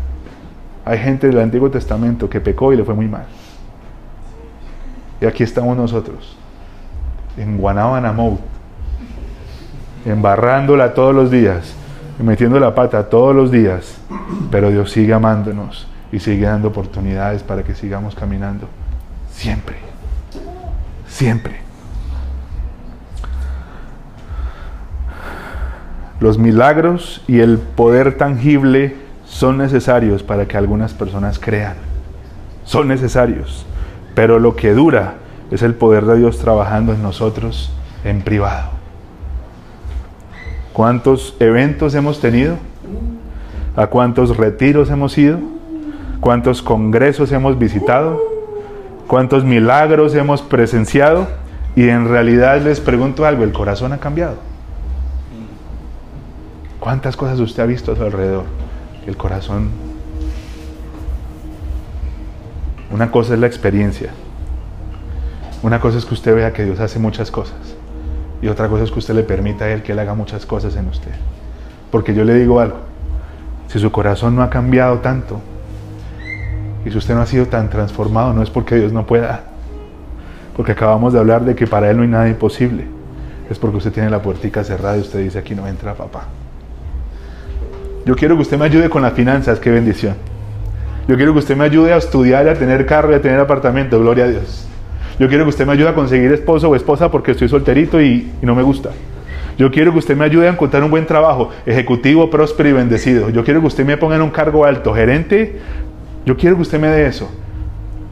Hay 0.85 0.99
gente 0.99 1.25
del 1.25 1.39
Antiguo 1.39 1.71
Testamento 1.71 2.29
que 2.29 2.41
pecó 2.41 2.73
y 2.73 2.77
le 2.77 2.83
fue 2.83 2.93
muy 2.93 3.07
mal. 3.07 3.25
Y 5.19 5.25
aquí 5.25 5.41
estamos 5.41 5.75
nosotros, 5.75 6.37
en 7.37 7.57
Guanábana 7.57 8.13
embarrándola 10.05 10.93
todos 10.93 11.13
los 11.13 11.31
días, 11.31 11.73
metiendo 12.19 12.59
la 12.59 12.75
pata 12.75 13.09
todos 13.09 13.35
los 13.35 13.51
días, 13.51 13.97
pero 14.49 14.69
Dios 14.69 14.91
sigue 14.91 15.13
amándonos 15.13 15.87
y 16.11 16.19
sigue 16.19 16.45
dando 16.45 16.69
oportunidades 16.69 17.43
para 17.43 17.63
que 17.63 17.75
sigamos 17.75 18.15
caminando. 18.15 18.67
Siempre, 19.31 19.77
siempre. 21.07 21.61
Los 26.19 26.37
milagros 26.37 27.23
y 27.27 27.39
el 27.39 27.57
poder 27.57 28.17
tangible 28.17 28.95
son 29.25 29.57
necesarios 29.57 30.21
para 30.21 30.47
que 30.47 30.57
algunas 30.57 30.93
personas 30.93 31.39
crean. 31.39 31.75
Son 32.63 32.87
necesarios. 32.87 33.65
Pero 34.13 34.37
lo 34.37 34.55
que 34.55 34.73
dura 34.73 35.15
es 35.49 35.63
el 35.63 35.73
poder 35.73 36.05
de 36.05 36.17
Dios 36.17 36.37
trabajando 36.37 36.93
en 36.93 37.01
nosotros 37.01 37.71
en 38.03 38.21
privado. 38.21 38.80
¿Cuántos 40.73 41.35
eventos 41.39 41.95
hemos 41.95 42.19
tenido? 42.19 42.57
¿A 43.75 43.87
cuántos 43.87 44.37
retiros 44.37 44.89
hemos 44.89 45.17
ido? 45.17 45.39
¿Cuántos 46.19 46.61
congresos 46.61 47.31
hemos 47.31 47.57
visitado? 47.57 48.21
¿Cuántos 49.07 49.43
milagros 49.43 50.15
hemos 50.15 50.41
presenciado? 50.41 51.27
Y 51.75 51.89
en 51.89 52.07
realidad 52.07 52.61
les 52.61 52.79
pregunto 52.79 53.25
algo, 53.25 53.43
el 53.43 53.51
corazón 53.51 53.91
ha 53.93 53.97
cambiado. 53.97 54.35
¿Cuántas 56.79 57.15
cosas 57.15 57.39
usted 57.39 57.63
ha 57.63 57.65
visto 57.65 57.91
a 57.91 57.95
su 57.95 58.03
alrededor? 58.03 58.45
El 59.05 59.17
corazón... 59.17 59.69
Una 62.91 63.09
cosa 63.11 63.33
es 63.33 63.39
la 63.39 63.47
experiencia. 63.47 64.09
Una 65.63 65.79
cosa 65.79 65.97
es 65.97 66.05
que 66.05 66.13
usted 66.13 66.35
vea 66.35 66.51
que 66.53 66.65
Dios 66.65 66.79
hace 66.79 66.99
muchas 66.99 67.31
cosas. 67.31 67.55
Y 68.41 68.47
otra 68.47 68.67
cosa 68.67 68.83
es 68.83 68.91
que 68.91 68.99
usted 68.99 69.13
le 69.13 69.23
permita 69.23 69.65
a 69.65 69.69
Él 69.69 69.83
que 69.83 69.91
Él 69.91 69.99
haga 69.99 70.13
muchas 70.13 70.45
cosas 70.45 70.75
en 70.75 70.87
usted. 70.87 71.11
Porque 71.91 72.13
yo 72.13 72.23
le 72.23 72.33
digo 72.33 72.59
algo. 72.59 72.77
Si 73.67 73.79
su 73.79 73.91
corazón 73.91 74.35
no 74.35 74.41
ha 74.41 74.49
cambiado 74.49 74.99
tanto, 74.99 75.39
y 76.85 76.89
si 76.89 76.97
usted 76.97 77.13
no 77.13 77.21
ha 77.21 77.25
sido 77.25 77.45
tan 77.45 77.69
transformado, 77.69 78.33
no 78.33 78.41
es 78.41 78.49
porque 78.49 78.75
Dios 78.75 78.91
no 78.91 79.05
pueda. 79.05 79.43
Porque 80.55 80.71
acabamos 80.71 81.13
de 81.13 81.19
hablar 81.19 81.45
de 81.45 81.55
que 81.55 81.67
para 81.67 81.89
Él 81.89 81.97
no 81.97 82.03
hay 82.03 82.09
nada 82.09 82.27
imposible. 82.27 82.85
Es 83.49 83.59
porque 83.59 83.77
usted 83.77 83.91
tiene 83.91 84.09
la 84.09 84.21
puertica 84.21 84.63
cerrada 84.63 84.97
y 84.97 85.01
usted 85.01 85.19
dice, 85.19 85.37
aquí 85.37 85.53
no 85.53 85.67
entra 85.67 85.93
papá. 85.93 86.23
Yo 88.05 88.15
quiero 88.15 88.35
que 88.35 88.41
usted 88.41 88.57
me 88.57 88.65
ayude 88.65 88.89
con 88.89 89.03
las 89.03 89.13
finanzas, 89.13 89.59
qué 89.59 89.69
bendición. 89.69 90.15
Yo 91.07 91.15
quiero 91.15 91.33
que 91.33 91.39
usted 91.39 91.55
me 91.55 91.65
ayude 91.65 91.93
a 91.93 91.97
estudiar, 91.97 92.47
a 92.47 92.55
tener 92.55 92.85
carro 92.85 93.11
y 93.11 93.15
a 93.15 93.21
tener 93.21 93.39
apartamento, 93.39 93.99
gloria 93.99 94.25
a 94.25 94.27
Dios. 94.29 94.65
Yo 95.21 95.29
quiero 95.29 95.43
que 95.43 95.49
usted 95.49 95.67
me 95.67 95.73
ayude 95.73 95.87
a 95.87 95.93
conseguir 95.93 96.31
esposo 96.31 96.67
o 96.67 96.75
esposa 96.75 97.11
porque 97.11 97.29
estoy 97.29 97.47
solterito 97.47 98.01
y, 98.01 98.31
y 98.41 98.43
no 98.43 98.55
me 98.55 98.63
gusta. 98.63 98.89
Yo 99.55 99.69
quiero 99.69 99.91
que 99.91 99.99
usted 99.99 100.17
me 100.17 100.25
ayude 100.25 100.47
a 100.47 100.51
encontrar 100.51 100.83
un 100.83 100.89
buen 100.89 101.05
trabajo, 101.05 101.51
ejecutivo, 101.67 102.31
próspero 102.31 102.69
y 102.69 102.73
bendecido. 102.73 103.29
Yo 103.29 103.43
quiero 103.43 103.61
que 103.61 103.67
usted 103.67 103.85
me 103.85 103.97
ponga 103.97 104.15
en 104.15 104.23
un 104.23 104.31
cargo 104.31 104.65
alto, 104.65 104.95
gerente. 104.95 105.59
Yo 106.25 106.35
quiero 106.37 106.55
que 106.55 106.63
usted 106.63 106.79
me 106.79 106.87
dé 106.87 107.05
eso. 107.05 107.29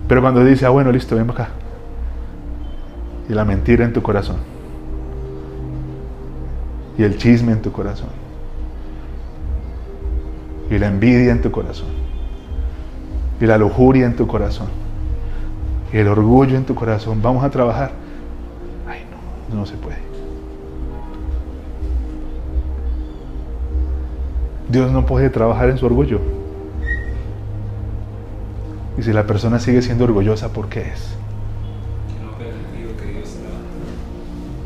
Pero 0.07 0.21
cuando 0.21 0.45
dice, 0.45 0.67
ah, 0.67 0.69
bueno, 0.69 0.91
listo, 0.91 1.15
ven 1.15 1.27
acá. 1.27 1.49
Y 3.27 3.33
la 3.33 3.43
mentira 3.43 3.85
en 3.85 3.91
tu 3.91 4.03
corazón. 4.03 4.37
Y 6.95 7.01
el 7.01 7.17
chisme 7.17 7.53
en 7.53 7.63
tu 7.63 7.71
corazón. 7.71 8.09
Y 10.69 10.77
la 10.77 10.89
envidia 10.89 11.31
en 11.31 11.41
tu 11.41 11.49
corazón. 11.49 11.89
Y 13.41 13.47
la 13.47 13.57
lujuria 13.57 14.05
en 14.05 14.15
tu 14.15 14.27
corazón. 14.27 14.78
El 15.91 16.07
orgullo 16.07 16.55
en 16.55 16.65
tu 16.65 16.75
corazón. 16.75 17.21
Vamos 17.21 17.43
a 17.43 17.49
trabajar. 17.49 17.91
Ay, 18.87 19.03
no, 19.49 19.59
no 19.59 19.65
se 19.65 19.75
puede. 19.75 19.97
Dios 24.69 24.91
no 24.91 25.05
puede 25.05 25.29
trabajar 25.29 25.69
en 25.69 25.77
su 25.79 25.85
orgullo. 25.87 26.19
Y 28.99 29.01
si 29.01 29.11
la 29.13 29.25
persona 29.25 29.59
sigue 29.59 29.81
siendo 29.81 30.03
orgullosa, 30.03 30.49
¿por 30.49 30.67
qué 30.69 30.81
es? 30.81 31.15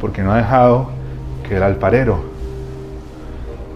Porque 0.01 0.21
no 0.23 0.33
ha 0.33 0.37
dejado 0.37 0.89
que 1.47 1.55
el 1.55 1.63
alfarero, 1.63 2.19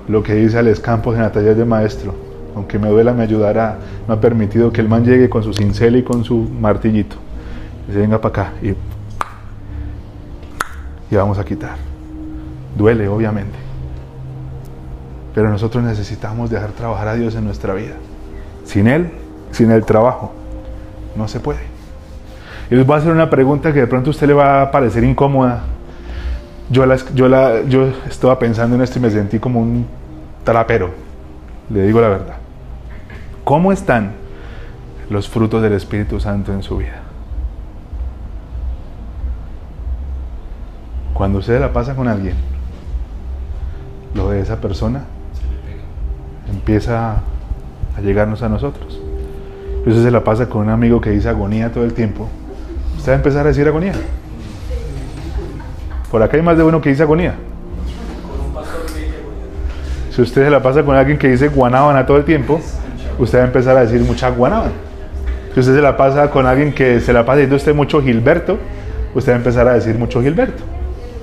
lo 0.10 0.24
que 0.24 0.34
dice 0.34 0.58
Alex 0.58 0.82
Campos 0.82 1.16
en 1.16 1.22
la 1.22 1.32
taller 1.32 1.56
de 1.56 1.64
maestro, 1.64 2.14
aunque 2.56 2.80
me 2.80 2.90
duela 2.90 3.14
me 3.14 3.24
ayudará, 3.24 3.78
no 4.08 4.16
ha 4.16 4.20
permitido 4.20 4.74
que 4.74 4.82
el 4.82 4.90
man 4.90 5.06
llegue 5.06 5.30
con 5.30 5.44
su 5.44 5.54
cincel 5.54 5.96
y 5.96 6.04
con 6.04 6.26
su 6.26 6.36
martillito. 6.36 7.27
Se 7.88 7.98
venga 7.98 8.20
para 8.20 8.44
acá 8.44 8.54
y, 8.62 8.70
y 11.10 11.16
vamos 11.16 11.40
a 11.40 11.46
quitar. 11.46 11.76
Duele, 12.78 13.08
obviamente. 13.08 13.58
Pero 15.34 15.50
nosotros 15.50 15.84
necesitamos 15.84 16.50
dejar 16.50 16.72
trabajar 16.72 17.08
a 17.08 17.14
Dios 17.14 17.36
en 17.36 17.46
nuestra 17.46 17.74
vida. 17.74 17.96
Sin 18.66 18.88
Él, 18.88 19.12
sin 19.52 19.72
el 19.72 19.86
trabajo, 19.86 20.34
no 21.16 21.28
se 21.28 21.40
puede. 21.40 21.60
Y 22.70 22.76
les 22.76 22.86
voy 22.86 22.96
a 22.96 22.98
hacer 22.98 23.12
una 23.12 23.30
pregunta 23.30 23.72
que 23.72 23.80
de 23.80 23.88
pronto 23.88 24.10
a 24.10 24.12
usted 24.12 24.28
le 24.28 24.34
va 24.34 24.64
a 24.64 24.72
parecer 24.72 25.04
incómoda. 25.04 25.64
Yo, 26.70 26.86
la, 26.86 26.98
yo, 27.14 27.30
la, 27.30 27.64
yo 27.64 27.88
estaba 28.10 28.38
pensando 28.38 28.76
en 28.76 28.82
esto 28.82 29.00
y 29.00 29.02
me 29.02 29.10
sentí 29.10 29.40
como 29.40 29.62
un 29.62 29.88
trapero. 30.44 30.90
Le 31.70 31.84
digo 31.84 32.02
la 32.02 32.10
verdad. 32.10 32.36
¿Cómo 33.44 33.72
están 33.72 34.12
los 35.10 35.30
frutos 35.30 35.62
del 35.62 35.74
Espíritu 35.74 36.20
Santo 36.20 36.52
en 36.52 36.64
su 36.64 36.78
vida? 36.78 37.07
Cuando 41.18 41.40
usted 41.40 41.60
la 41.60 41.74
pasa 41.74 41.96
con 41.96 42.08
alguien, 42.08 42.36
lo 44.14 44.30
de 44.30 44.40
esa 44.40 44.62
persona 44.62 45.06
empieza 46.48 47.24
a 47.98 48.02
llegarnos 48.04 48.44
a 48.44 48.50
nosotros. 48.50 49.02
Y 49.84 49.90
usted 49.90 50.04
se 50.04 50.12
la 50.12 50.24
pasa 50.24 50.48
con 50.48 50.62
un 50.62 50.70
amigo 50.70 51.02
que 51.02 51.10
dice 51.10 51.28
agonía 51.28 51.72
todo 51.72 51.86
el 51.86 51.96
tiempo. 51.96 52.30
Usted 53.00 53.14
va 53.14 53.16
a 53.16 53.18
empezar 53.18 53.46
a 53.46 53.50
decir 53.50 53.68
agonía. 53.68 53.94
Por 56.12 56.22
acá 56.22 56.38
hay 56.38 56.44
más 56.44 56.56
de 56.56 56.64
uno 56.64 56.82
que 56.82 56.90
dice 56.90 57.02
agonía. 57.02 57.34
Si 60.12 60.22
usted 60.22 60.44
se 60.44 60.52
la 60.52 60.62
pasa 60.62 60.84
con 60.84 60.96
alguien 60.96 61.18
que 61.18 61.30
dice 61.30 61.48
guanábana 61.48 62.06
todo 62.06 62.18
el 62.18 62.26
tiempo, 62.26 62.62
usted 63.18 63.40
va 63.40 63.44
a 63.44 63.48
empezar 63.48 63.76
a 63.76 63.82
decir 63.82 64.02
mucha 64.02 64.30
guanábana. 64.30 64.72
Si 65.56 65.62
usted 65.62 65.74
se 65.74 65.82
la 65.82 65.98
pasa 65.98 66.30
con 66.30 66.46
alguien 66.46 66.74
que 66.74 67.00
se 67.00 67.12
la 67.12 67.26
pasa 67.26 67.38
diciendo 67.38 67.56
usted 67.56 67.74
mucho 67.74 68.04
Gilberto, 68.04 68.60
usted 69.16 69.32
va 69.32 69.36
a 69.36 69.40
empezar 69.40 69.68
a 69.68 69.74
decir 69.74 69.98
mucho 69.98 70.22
Gilberto. 70.22 70.77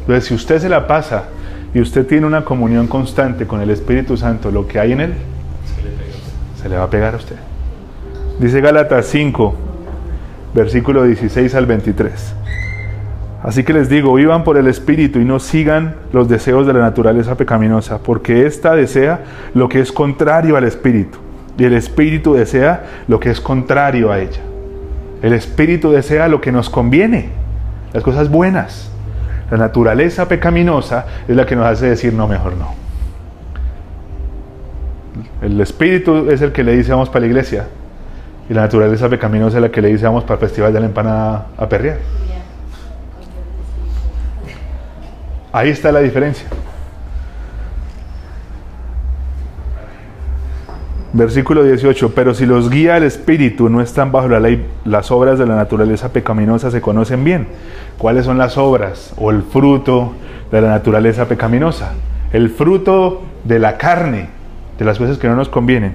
Entonces, 0.05 0.27
si 0.27 0.35
usted 0.35 0.59
se 0.59 0.69
la 0.69 0.87
pasa 0.87 1.25
y 1.73 1.81
usted 1.81 2.07
tiene 2.07 2.27
una 2.27 2.45
comunión 2.45 2.87
constante 2.87 3.47
con 3.47 3.63
el 3.63 3.71
Espíritu 3.71 4.19
Santo, 4.19 4.51
lo 4.51 4.69
que 4.69 4.79
hay 4.79 4.93
en 4.93 5.01
él, 5.01 5.15
se 6.61 6.69
le 6.69 6.77
va 6.77 6.85
a 6.85 6.91
pegar 6.91 7.15
a 7.15 7.17
usted. 7.17 7.37
Dice 8.39 8.61
Gálatas 8.61 9.07
5, 9.07 9.55
versículo 10.55 11.05
16 11.05 11.55
al 11.55 11.65
23. 11.67 12.35
Así 13.43 13.65
que 13.65 13.73
les 13.73 13.89
digo, 13.89 14.13
vivan 14.15 14.45
por 14.45 14.59
el 14.59 14.67
Espíritu 14.67 15.21
y 15.21 15.25
no 15.25 15.39
sigan 15.39 15.97
los 16.13 16.29
deseos 16.29 16.67
de 16.67 16.75
la 16.75 16.81
naturaleza 16.81 17.37
pecaminosa, 17.37 17.99
porque 17.99 18.47
ésta 18.47 18.75
desea 18.75 19.21
lo 19.55 19.69
que 19.69 19.81
es 19.81 19.93
contrario 19.93 20.57
al 20.57 20.65
Espíritu, 20.65 21.19
y 21.59 21.65
el 21.65 21.75
Espíritu 21.75 22.35
desea 22.35 22.85
lo 23.09 23.21
que 23.21 23.31
es 23.31 23.41
contrario 23.41 24.13
a 24.13 24.21
ella. 24.21 24.41
El 25.23 25.33
Espíritu 25.33 25.91
desea 25.91 26.29
lo 26.29 26.41
que 26.41 26.53
nos 26.53 26.69
conviene, 26.69 27.31
las 27.93 28.03
cosas 28.03 28.31
buenas. 28.31 28.91
La 29.51 29.59
naturaleza 29.59 30.27
pecaminosa 30.27 31.07
es 31.29 31.37
la 31.37 31.47
que 31.47 31.57
nos 31.57 31.67
hace 31.67 31.87
decir 31.87 32.13
no, 32.13 32.27
mejor 32.27 32.55
no. 32.57 32.75
El 35.43 35.61
Espíritu 35.61 36.31
es 36.31 36.41
el 36.41 36.53
que 36.53 36.65
le 36.65 36.77
dice 36.77 36.93
vamos 36.93 37.09
para 37.09 37.21
la 37.21 37.27
iglesia, 37.27 37.67
y 38.49 38.55
la 38.55 38.63
naturaleza 38.63 39.09
pecaminosa 39.09 39.59
es 39.59 39.63
la 39.63 39.71
que 39.71 39.83
le 39.83 39.89
dice 39.89 40.05
vamos 40.05 40.25
para 40.25 40.35
el 40.35 40.41
festival 40.41 40.73
de 40.73 40.81
la 40.81 40.87
empanada 40.87 41.47
a 41.57 41.69
perrear. 41.69 41.99
Ahí 45.53 45.71
está 45.71 45.93
la 45.93 46.01
diferencia. 46.01 46.49
Versículo 51.17 51.63
18, 51.63 52.13
pero 52.13 52.35
si 52.35 52.45
los 52.45 52.69
guía 52.69 52.97
el 52.97 53.05
Espíritu, 53.05 53.69
no 53.69 53.81
están 53.81 54.11
bajo 54.11 54.27
la 54.27 54.41
ley, 54.41 54.67
las 54.85 55.13
obras 55.13 55.39
de 55.39 55.47
la 55.47 55.55
naturaleza 55.55 56.13
pecaminosa 56.13 56.73
se 56.73 56.81
conocen 56.81 57.23
bien. 57.23 57.47
¿Cuáles 57.99 58.25
son 58.25 58.37
las 58.37 58.59
obras 58.59 59.15
o 59.17 59.31
el 59.31 59.45
fruto 59.45 60.15
de 60.51 60.61
la 60.61 60.71
naturaleza 60.71 61.29
pecaminosa? 61.29 61.93
El 62.33 62.51
fruto 62.51 63.23
de 63.45 63.61
la 63.61 63.79
carne, 63.79 64.29
de 64.77 64.85
las 64.85 64.99
cosas 64.99 65.19
que 65.19 65.29
no 65.29 65.37
nos 65.37 65.49
convienen. 65.49 65.95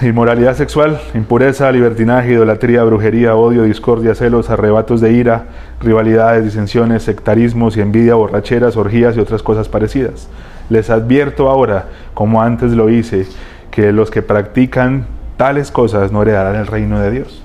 Inmoralidad 0.00 0.56
sexual, 0.56 0.98
impureza, 1.12 1.70
libertinaje, 1.70 2.32
idolatría, 2.32 2.84
brujería, 2.84 3.34
odio, 3.34 3.64
discordia, 3.64 4.14
celos, 4.14 4.48
arrebatos 4.48 5.02
de 5.02 5.12
ira, 5.12 5.44
rivalidades, 5.82 6.42
disensiones, 6.42 7.02
sectarismos 7.02 7.76
y 7.76 7.82
envidia, 7.82 8.14
borracheras, 8.14 8.78
orgías 8.78 9.14
y 9.14 9.20
otras 9.20 9.42
cosas 9.42 9.68
parecidas. 9.68 10.30
Les 10.72 10.88
advierto 10.88 11.50
ahora, 11.50 11.84
como 12.14 12.40
antes 12.40 12.72
lo 12.72 12.88
hice, 12.88 13.26
que 13.70 13.92
los 13.92 14.10
que 14.10 14.22
practican 14.22 15.04
tales 15.36 15.70
cosas 15.70 16.12
no 16.12 16.22
heredarán 16.22 16.56
el 16.56 16.66
reino 16.66 16.98
de 16.98 17.10
Dios. 17.10 17.42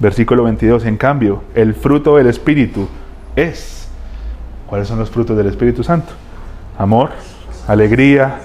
Versículo 0.00 0.42
22, 0.42 0.84
en 0.84 0.96
cambio, 0.96 1.44
el 1.54 1.74
fruto 1.74 2.16
del 2.16 2.26
Espíritu 2.26 2.88
es. 3.36 3.88
¿Cuáles 4.66 4.88
son 4.88 4.98
los 4.98 5.10
frutos 5.10 5.36
del 5.36 5.46
Espíritu 5.46 5.84
Santo? 5.84 6.12
Amor, 6.76 7.10
alegría, 7.68 8.40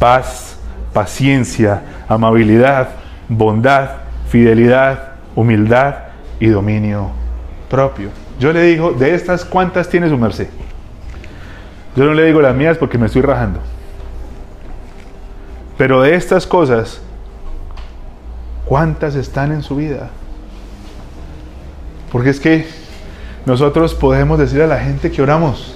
paz, 0.00 0.58
paciencia, 0.92 1.82
amabilidad, 2.08 2.88
bondad, 3.28 3.90
fidelidad, 4.26 5.12
humildad 5.36 5.94
y 6.40 6.48
dominio 6.48 7.12
propio. 7.70 8.08
Yo 8.40 8.52
le 8.52 8.62
digo, 8.62 8.90
de 8.90 9.14
estas, 9.14 9.44
¿cuántas 9.44 9.88
tiene 9.88 10.08
su 10.08 10.18
merced? 10.18 10.48
Yo 11.94 12.04
no 12.04 12.14
le 12.14 12.24
digo 12.24 12.40
las 12.40 12.56
mías 12.56 12.78
porque 12.78 12.98
me 12.98 13.06
estoy 13.06 13.22
rajando. 13.22 13.60
Pero 15.76 16.00
de 16.02 16.14
estas 16.14 16.46
cosas, 16.46 17.00
¿cuántas 18.64 19.14
están 19.14 19.52
en 19.52 19.62
su 19.62 19.76
vida? 19.76 20.10
Porque 22.10 22.30
es 22.30 22.40
que 22.40 22.66
nosotros 23.44 23.94
podemos 23.94 24.38
decir 24.38 24.62
a 24.62 24.66
la 24.66 24.78
gente 24.78 25.10
que 25.10 25.22
oramos. 25.22 25.74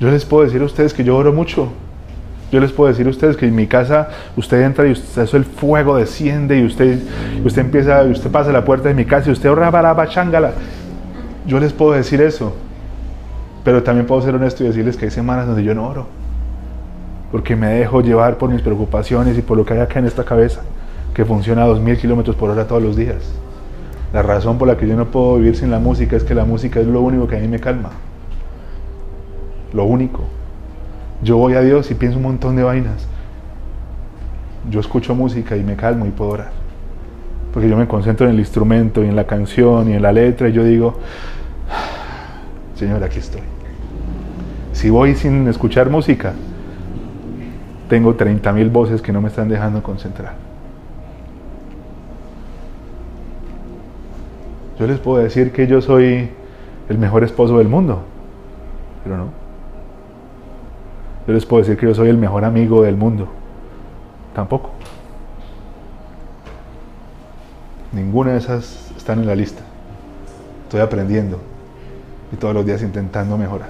Yo 0.00 0.10
les 0.10 0.24
puedo 0.24 0.44
decir 0.44 0.60
a 0.62 0.64
ustedes 0.64 0.92
que 0.92 1.04
yo 1.04 1.16
oro 1.16 1.32
mucho. 1.32 1.68
Yo 2.50 2.58
les 2.58 2.72
puedo 2.72 2.88
decir 2.88 3.06
a 3.06 3.10
ustedes 3.10 3.36
que 3.36 3.46
en 3.46 3.54
mi 3.54 3.66
casa 3.66 4.08
usted 4.36 4.62
entra 4.62 4.86
y 4.86 4.92
usted, 4.92 5.22
eso 5.22 5.36
el 5.36 5.44
fuego 5.44 5.96
desciende 5.96 6.58
y 6.58 6.64
usted, 6.64 6.98
usted 7.44 7.62
empieza, 7.62 8.02
usted 8.02 8.30
pasa 8.30 8.50
la 8.50 8.64
puerta 8.64 8.88
de 8.88 8.94
mi 8.94 9.04
casa 9.04 9.28
y 9.28 9.32
usted 9.32 9.48
ora 9.50 9.70
para 9.70 10.08
chángala. 10.08 10.52
Yo 11.46 11.60
les 11.60 11.72
puedo 11.72 11.92
decir 11.92 12.20
eso. 12.20 12.54
Pero 13.64 13.82
también 13.82 14.06
puedo 14.06 14.22
ser 14.22 14.34
honesto 14.34 14.64
y 14.64 14.68
decirles 14.68 14.96
que 14.96 15.06
hay 15.06 15.10
semanas 15.10 15.46
donde 15.46 15.62
yo 15.62 15.74
no 15.74 15.86
oro. 15.86 16.06
Porque 17.30 17.56
me 17.56 17.68
dejo 17.68 18.00
llevar 18.00 18.38
por 18.38 18.50
mis 18.50 18.62
preocupaciones 18.62 19.38
y 19.38 19.42
por 19.42 19.56
lo 19.56 19.64
que 19.64 19.74
hay 19.74 19.80
acá 19.80 19.98
en 19.98 20.06
esta 20.06 20.24
cabeza, 20.24 20.62
que 21.14 21.24
funciona 21.24 21.64
a 21.64 21.66
2000 21.66 21.98
kilómetros 21.98 22.36
por 22.36 22.50
hora 22.50 22.66
todos 22.66 22.82
los 22.82 22.96
días. 22.96 23.32
La 24.12 24.22
razón 24.22 24.58
por 24.58 24.66
la 24.66 24.76
que 24.76 24.88
yo 24.88 24.96
no 24.96 25.06
puedo 25.06 25.36
vivir 25.36 25.56
sin 25.56 25.70
la 25.70 25.78
música 25.78 26.16
es 26.16 26.24
que 26.24 26.34
la 26.34 26.44
música 26.44 26.80
es 26.80 26.86
lo 26.86 27.00
único 27.00 27.28
que 27.28 27.36
a 27.36 27.40
mí 27.40 27.46
me 27.46 27.60
calma. 27.60 27.90
Lo 29.72 29.84
único. 29.84 30.24
Yo 31.22 31.36
voy 31.36 31.54
a 31.54 31.60
Dios 31.60 31.90
y 31.90 31.94
pienso 31.94 32.16
un 32.16 32.24
montón 32.24 32.56
de 32.56 32.64
vainas. 32.64 33.06
Yo 34.68 34.80
escucho 34.80 35.14
música 35.14 35.56
y 35.56 35.62
me 35.62 35.76
calmo 35.76 36.06
y 36.06 36.10
puedo 36.10 36.32
orar. 36.32 36.50
Porque 37.52 37.68
yo 37.68 37.76
me 37.76 37.86
concentro 37.86 38.26
en 38.26 38.34
el 38.34 38.40
instrumento 38.40 39.04
y 39.04 39.08
en 39.08 39.16
la 39.16 39.26
canción 39.26 39.90
y 39.90 39.92
en 39.92 40.02
la 40.02 40.12
letra 40.12 40.48
y 40.48 40.52
yo 40.52 40.64
digo, 40.64 40.98
Señor, 42.80 43.04
aquí 43.04 43.18
estoy. 43.18 43.42
Si 44.72 44.88
voy 44.88 45.14
sin 45.14 45.46
escuchar 45.48 45.90
música, 45.90 46.32
tengo 47.90 48.14
30 48.14 48.54
mil 48.54 48.70
voces 48.70 49.02
que 49.02 49.12
no 49.12 49.20
me 49.20 49.28
están 49.28 49.50
dejando 49.50 49.82
concentrar. 49.82 50.32
Yo 54.78 54.86
les 54.86 54.98
puedo 54.98 55.22
decir 55.22 55.52
que 55.52 55.66
yo 55.66 55.82
soy 55.82 56.30
el 56.88 56.96
mejor 56.96 57.22
esposo 57.22 57.58
del 57.58 57.68
mundo, 57.68 58.00
pero 59.04 59.18
no. 59.18 59.26
Yo 61.26 61.34
les 61.34 61.44
puedo 61.44 61.62
decir 61.62 61.76
que 61.76 61.84
yo 61.84 61.94
soy 61.94 62.08
el 62.08 62.16
mejor 62.16 62.46
amigo 62.46 62.80
del 62.82 62.96
mundo, 62.96 63.28
tampoco. 64.34 64.70
Ninguna 67.92 68.32
de 68.32 68.38
esas 68.38 68.90
están 68.96 69.18
en 69.18 69.26
la 69.26 69.34
lista. 69.34 69.60
Estoy 70.64 70.80
aprendiendo 70.80 71.49
y 72.32 72.36
todos 72.36 72.54
los 72.54 72.64
días 72.64 72.82
intentando 72.82 73.36
mejorar. 73.36 73.68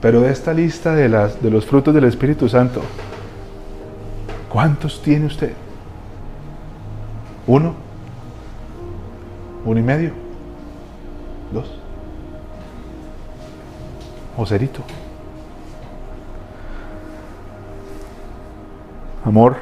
Pero 0.00 0.20
de 0.20 0.30
esta 0.30 0.52
lista 0.52 0.94
de, 0.94 1.08
las, 1.08 1.42
de 1.42 1.50
los 1.50 1.64
frutos 1.64 1.94
del 1.94 2.04
Espíritu 2.04 2.48
Santo, 2.48 2.82
¿cuántos 4.50 5.02
tiene 5.02 5.26
usted? 5.26 5.52
¿Uno? 7.46 7.74
¿Uno 9.64 9.80
y 9.80 9.82
medio? 9.82 10.12
¿Dos? 11.52 11.70
Joserito. 14.36 14.82
Amor, 19.24 19.56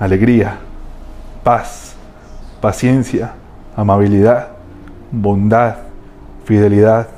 alegría, 0.00 0.58
paz, 1.44 1.94
paciencia, 2.60 3.34
amabilidad, 3.76 4.48
bondad, 5.12 5.76
fidelidad, 6.44 7.08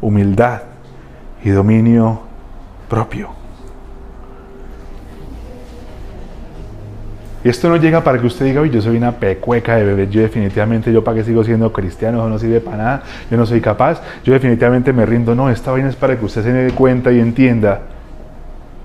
humildad 0.00 0.62
y 1.42 1.50
dominio 1.50 2.20
propio. 2.88 3.30
Y 7.44 7.48
esto 7.48 7.68
no 7.68 7.76
llega 7.76 8.02
para 8.02 8.18
que 8.20 8.26
usted 8.26 8.46
diga, 8.46 8.66
yo 8.66 8.82
soy 8.82 8.96
una 8.96 9.12
pecueca 9.12 9.76
de 9.76 9.84
bebé, 9.84 10.08
yo 10.08 10.20
definitivamente, 10.20 10.92
yo 10.92 11.04
para 11.04 11.18
qué 11.18 11.24
sigo 11.24 11.44
siendo 11.44 11.72
cristiano, 11.72 12.18
eso 12.18 12.28
no 12.28 12.38
sirve 12.38 12.60
para 12.60 12.76
nada, 12.76 13.02
yo 13.30 13.36
no 13.36 13.46
soy 13.46 13.60
capaz, 13.60 14.02
yo 14.24 14.32
definitivamente 14.32 14.92
me 14.92 15.06
rindo. 15.06 15.34
No, 15.34 15.48
esta 15.48 15.70
vaina 15.70 15.88
es 15.88 15.96
para 15.96 16.18
que 16.18 16.24
usted 16.24 16.42
se 16.42 16.52
dé 16.52 16.72
cuenta 16.72 17.12
y 17.12 17.20
entienda 17.20 17.82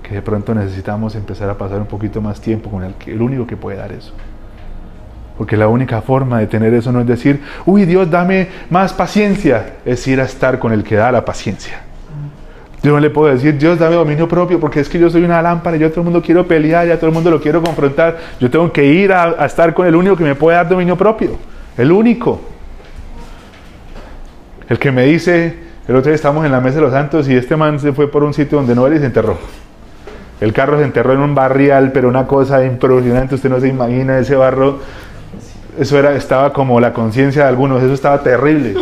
que 0.02 0.14
de 0.14 0.22
pronto 0.22 0.54
necesitamos 0.54 1.16
empezar 1.16 1.50
a 1.50 1.58
pasar 1.58 1.80
un 1.80 1.86
poquito 1.86 2.20
más 2.20 2.40
tiempo 2.40 2.70
con 2.70 2.84
el, 2.84 2.94
el 3.06 3.20
único 3.20 3.46
que 3.46 3.56
puede 3.56 3.78
dar 3.78 3.90
eso. 3.90 4.12
Porque 5.36 5.56
la 5.56 5.66
única 5.66 6.00
forma 6.00 6.38
de 6.38 6.46
tener 6.46 6.72
eso 6.74 6.92
no 6.92 7.00
es 7.00 7.06
decir, 7.06 7.40
uy 7.66 7.84
Dios, 7.84 8.10
dame 8.10 8.48
más 8.70 8.92
paciencia, 8.92 9.74
es 9.84 10.06
ir 10.06 10.20
a 10.20 10.24
estar 10.24 10.58
con 10.58 10.72
el 10.72 10.84
que 10.84 10.94
da 10.94 11.10
la 11.10 11.24
paciencia. 11.24 11.80
Yo 12.82 12.92
no 12.92 13.00
le 13.00 13.08
puedo 13.10 13.32
decir, 13.32 13.56
Dios, 13.56 13.78
dame 13.78 13.96
dominio 13.96 14.28
propio, 14.28 14.60
porque 14.60 14.80
es 14.80 14.88
que 14.88 14.98
yo 14.98 15.08
soy 15.08 15.24
una 15.24 15.40
lámpara, 15.40 15.76
yo 15.76 15.86
a 15.86 15.90
todo 15.90 16.00
el 16.00 16.04
mundo 16.04 16.22
quiero 16.22 16.46
pelear, 16.46 16.86
y 16.86 16.90
a 16.90 16.96
todo 16.96 17.08
el 17.08 17.14
mundo 17.14 17.30
lo 17.30 17.40
quiero 17.40 17.62
confrontar. 17.62 18.18
Yo 18.38 18.50
tengo 18.50 18.70
que 18.70 18.84
ir 18.84 19.10
a, 19.10 19.24
a 19.42 19.46
estar 19.46 19.72
con 19.72 19.86
el 19.86 19.96
único 19.96 20.16
que 20.16 20.24
me 20.24 20.34
puede 20.34 20.58
dar 20.58 20.68
dominio 20.68 20.94
propio. 20.94 21.38
El 21.78 21.90
único. 21.90 22.42
El 24.68 24.78
que 24.78 24.92
me 24.92 25.04
dice, 25.04 25.58
el 25.88 25.96
otro 25.96 26.10
día 26.10 26.14
estamos 26.14 26.44
en 26.44 26.52
la 26.52 26.60
mesa 26.60 26.76
de 26.76 26.82
los 26.82 26.92
santos 26.92 27.28
y 27.28 27.34
este 27.34 27.56
man 27.56 27.80
se 27.80 27.92
fue 27.92 28.10
por 28.10 28.22
un 28.22 28.34
sitio 28.34 28.58
donde 28.58 28.74
no 28.74 28.86
era 28.86 28.96
y 28.96 28.98
se 28.98 29.06
enterró. 29.06 29.38
El 30.40 30.52
carro 30.52 30.78
se 30.78 30.84
enterró 30.84 31.14
en 31.14 31.20
un 31.20 31.34
barrial, 31.34 31.90
pero 31.92 32.08
una 32.08 32.26
cosa 32.26 32.64
impresionante, 32.64 33.34
usted 33.34 33.48
no 33.48 33.60
se 33.60 33.68
imagina 33.68 34.18
ese 34.18 34.36
barro 34.36 34.80
eso 35.78 35.98
era, 35.98 36.14
estaba 36.14 36.52
como 36.52 36.80
la 36.80 36.92
conciencia 36.92 37.42
de 37.42 37.48
algunos, 37.48 37.82
eso 37.82 37.94
estaba 37.94 38.22
terrible. 38.22 38.74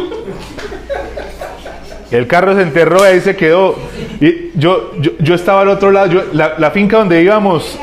El 2.10 2.26
carro 2.26 2.54
se 2.54 2.62
enterró 2.62 2.98
y 3.00 3.08
ahí 3.08 3.20
se 3.20 3.34
quedó. 3.34 3.76
Y 4.20 4.50
yo, 4.54 4.92
yo, 4.98 5.12
yo 5.18 5.34
estaba 5.34 5.62
al 5.62 5.68
otro 5.68 5.90
lado, 5.90 6.06
yo, 6.08 6.22
la, 6.32 6.54
la, 6.58 6.70
finca 6.70 6.98
donde 6.98 7.22
íbamos. 7.22 7.78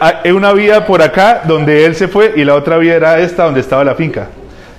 Hay 0.00 0.30
una 0.32 0.52
vía 0.52 0.86
por 0.86 1.02
acá 1.02 1.42
donde 1.44 1.84
él 1.84 1.94
se 1.94 2.08
fue 2.08 2.32
y 2.36 2.44
la 2.44 2.54
otra 2.54 2.78
vía 2.78 2.94
era 2.94 3.18
esta 3.18 3.44
donde 3.44 3.60
estaba 3.60 3.84
la 3.84 3.94
finca. 3.94 4.28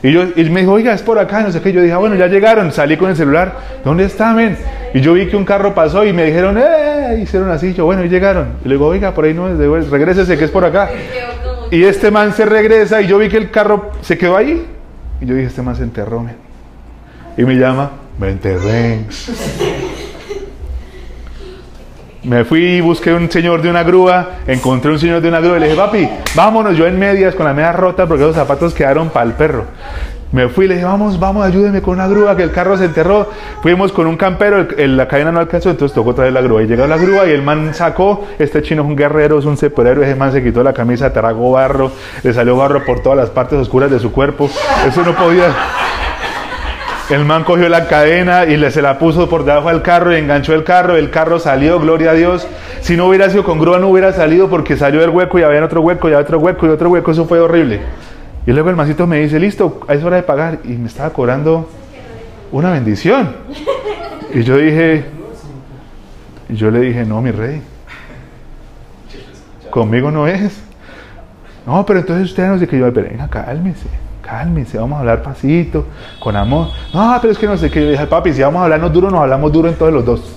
Y, 0.06 0.12
yo, 0.12 0.24
y 0.36 0.48
me 0.52 0.60
dijo, 0.60 0.74
oiga, 0.74 0.94
es 0.94 1.02
por 1.02 1.18
acá, 1.18 1.42
no 1.42 1.52
sé 1.52 1.60
qué. 1.62 1.74
Yo 1.74 1.82
dije, 1.82 1.92
ah, 1.92 1.98
bueno, 1.98 2.16
ya 2.16 2.28
llegaron. 2.28 2.72
Salí 2.72 2.96
con 2.96 3.10
el 3.10 3.16
celular. 3.16 3.56
¿Dónde 3.84 4.06
está, 4.06 4.34
men? 4.34 4.56
Y 4.94 5.02
yo 5.02 5.14
vi 5.14 5.26
que 5.26 5.36
un 5.36 5.46
carro 5.46 5.74
pasó 5.74 6.06
y 6.06 6.14
me 6.14 6.26
dijeron, 6.26 6.60
¡eh! 6.60 7.18
Hicieron 7.24 7.50
así. 7.50 7.74
Yo, 7.74 7.86
bueno, 7.86 8.06
y 8.06 8.10
llegaron. 8.10 8.50
Y 8.64 8.68
le 8.68 8.76
digo, 8.76 8.86
oiga, 8.86 9.16
por 9.16 9.26
ahí 9.26 9.34
no 9.34 9.50
es 9.50 9.58
de 9.58 9.68
regrésese, 9.90 10.38
que 10.38 10.46
es 10.46 10.52
por 10.52 10.64
acá. 10.64 10.92
Y 11.72 11.84
este 11.86 12.12
man 12.12 12.34
se 12.34 12.46
regresa 12.46 13.02
y 13.02 13.08
yo 13.08 13.18
vi 13.18 13.30
que 13.30 13.38
el 13.38 13.50
carro 13.50 13.90
se 14.02 14.16
quedó 14.16 14.38
ahí. 14.38 14.64
Y 15.22 15.26
yo 15.26 15.34
dije, 15.34 15.48
este 15.48 15.64
man 15.64 15.76
se 15.76 15.82
enterró, 15.82 16.22
men. 16.22 16.36
Y 17.36 17.44
me 17.44 17.56
llama, 17.56 17.90
me 18.20 18.30
enterré. 18.30 19.00
Me 22.26 22.44
fui 22.44 22.66
y 22.66 22.82
busqué 22.82 23.14
un 23.14 23.30
señor 23.30 23.62
de 23.62 23.70
una 23.70 23.84
grúa, 23.84 24.40
encontré 24.48 24.92
un 24.92 24.98
señor 24.98 25.22
de 25.22 25.30
una 25.30 25.40
grúa 25.40 25.58
y 25.58 25.60
le 25.60 25.66
dije, 25.68 25.78
papi, 25.78 26.10
vámonos, 26.34 26.76
yo 26.76 26.88
en 26.88 26.98
medias 26.98 27.36
con 27.36 27.46
la 27.46 27.54
media 27.54 27.72
rota 27.72 28.08
porque 28.08 28.24
los 28.24 28.36
zapatos 28.36 28.74
quedaron 28.74 29.10
para 29.10 29.28
el 29.28 29.34
perro. 29.34 29.66
Me 30.32 30.50
fui 30.50 30.68
le 30.68 30.74
dije, 30.74 30.86
vamos, 30.86 31.20
vamos, 31.20 31.46
ayúdeme 31.46 31.84
con 31.84 31.94
una 31.94 32.08
grúa, 32.08 32.36
que 32.36 32.42
el 32.42 32.52
carro 32.52 32.78
se 32.78 32.86
enterró. 32.86 33.30
Fuimos 33.62 33.92
con 33.92 34.08
un 34.08 34.18
campero, 34.18 34.66
la 34.76 35.08
cadena 35.08 35.32
no 35.32 35.40
alcanzó, 35.40 35.70
entonces 35.70 35.94
tocó 35.94 36.16
traer 36.16 36.34
la 36.34 36.42
grúa. 36.42 36.64
Y 36.64 36.68
llegó 36.68 36.88
la 36.88 36.98
grúa 36.98 37.28
y 37.28 37.32
el 37.32 37.44
man 37.44 37.76
sacó, 37.76 38.26
este 38.40 38.64
chino 38.64 38.82
es 38.82 38.88
un 38.88 38.96
guerrero, 38.96 39.38
es 39.38 39.46
un 39.46 39.56
separero, 39.56 40.02
ese 40.02 40.16
man 40.16 40.32
se 40.32 40.44
quitó 40.44 40.64
la 40.64 40.74
camisa, 40.74 41.14
tragó 41.14 41.52
barro, 41.52 41.92
le 42.24 42.34
salió 42.34 42.58
barro 42.58 42.84
por 42.84 43.02
todas 43.02 43.20
las 43.20 43.30
partes 43.30 43.60
oscuras 43.60 43.92
de 43.92 44.00
su 44.00 44.12
cuerpo. 44.12 44.50
Eso 44.88 45.04
no 45.04 45.14
podía... 45.14 45.54
El 47.08 47.24
man 47.24 47.44
cogió 47.44 47.70
la 47.70 47.86
cadena 47.86 48.46
y 48.46 48.58
le 48.58 48.72
se 48.72 48.82
la 48.82 48.98
puso 48.98 49.30
por 49.30 49.46
debajo 49.46 49.70
del 49.70 49.84
carro 49.84 50.12
y 50.12 50.18
enganchó 50.18 50.56
el 50.56 50.64
carro. 50.64 50.96
El 50.96 51.12
carro 51.12 51.38
salió, 51.38 51.80
gloria 51.80 52.12
a 52.12 52.14
Dios. 52.16 52.48
Si 52.82 52.98
no 52.98 53.08
hubiera 53.08 53.30
sido 53.30 53.44
con 53.44 53.60
grúa, 53.60 53.78
no 53.78 53.90
hubiera 53.90 54.12
salido 54.12 54.50
porque 54.50 54.76
salió 54.76 55.04
el 55.04 55.12
hueco 55.12 55.38
y 55.38 55.44
había 55.44 55.64
otro 55.64 55.82
hueco 55.82 56.10
y 56.10 56.14
otro 56.14 56.40
hueco 56.40 56.66
y 56.66 56.70
otro 56.70 56.90
hueco. 56.90 57.12
Eso 57.12 57.26
fue 57.26 57.40
horrible. 57.40 57.82
Y 58.48 58.52
luego 58.54 58.72
el 58.72 58.76
mancito 58.76 59.06
me 59.06 59.20
dice, 59.20 59.40
listo, 59.40 59.82
es 59.88 60.04
hora 60.04 60.16
de 60.16 60.24
pagar. 60.24 60.60
Y 60.64 60.70
me 60.70 60.88
estaba 60.88 61.12
cobrando 61.12 61.70
una 62.52 62.72
bendición. 62.72 63.36
Y 64.34 64.42
yo 64.42 64.58
dije, 64.58 65.06
yo 66.50 66.72
le 66.72 66.80
dije, 66.80 67.06
no, 67.06 67.22
mi 67.22 67.30
rey, 67.30 67.62
conmigo 69.70 70.10
no 70.10 70.28
es. 70.28 70.60
No, 71.68 71.86
pero 71.86 72.00
entonces 72.00 72.32
usted 72.32 72.48
no 72.48 72.58
sé 72.58 72.68
qué 72.68 72.80
yo, 72.80 72.92
pero 72.92 73.10
venga, 73.10 73.28
cálmese 73.28 74.05
cálmense, 74.26 74.78
vamos 74.78 74.98
a 74.98 75.00
hablar 75.02 75.22
pasito, 75.22 75.86
con 76.20 76.36
amor. 76.36 76.70
No, 76.94 77.18
pero 77.22 77.32
es 77.32 77.38
que 77.38 77.48
no 77.48 77.58
sé 77.58 77.70
qué. 77.70 77.82
Yo 77.82 77.92
dije, 77.92 78.08
papi, 78.08 78.34
si 78.34 78.42
vamos 78.42 78.62
a 78.62 78.64
hablarnos 78.64 78.92
duro, 78.92 79.12
nos 79.12 79.22
hablamos 79.22 79.52
duro 79.52 79.70
en 79.70 79.76
todos 79.76 79.94
los 79.94 80.06
dos. 80.06 80.36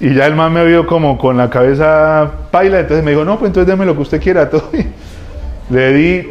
Y 0.00 0.12
ya 0.14 0.26
el 0.26 0.34
man 0.34 0.52
me 0.52 0.62
vio 0.66 0.86
como 0.86 1.16
con 1.16 1.38
la 1.38 1.48
cabeza 1.48 2.30
paila, 2.50 2.80
entonces 2.80 3.02
me 3.02 3.12
dijo, 3.12 3.24
no, 3.24 3.38
pues 3.38 3.48
entonces 3.48 3.66
déme 3.66 3.86
lo 3.86 3.94
que 3.94 4.02
usted 4.02 4.20
quiera. 4.20 4.50
Todo. 4.50 4.70
Le 5.70 5.92
di 5.94 6.28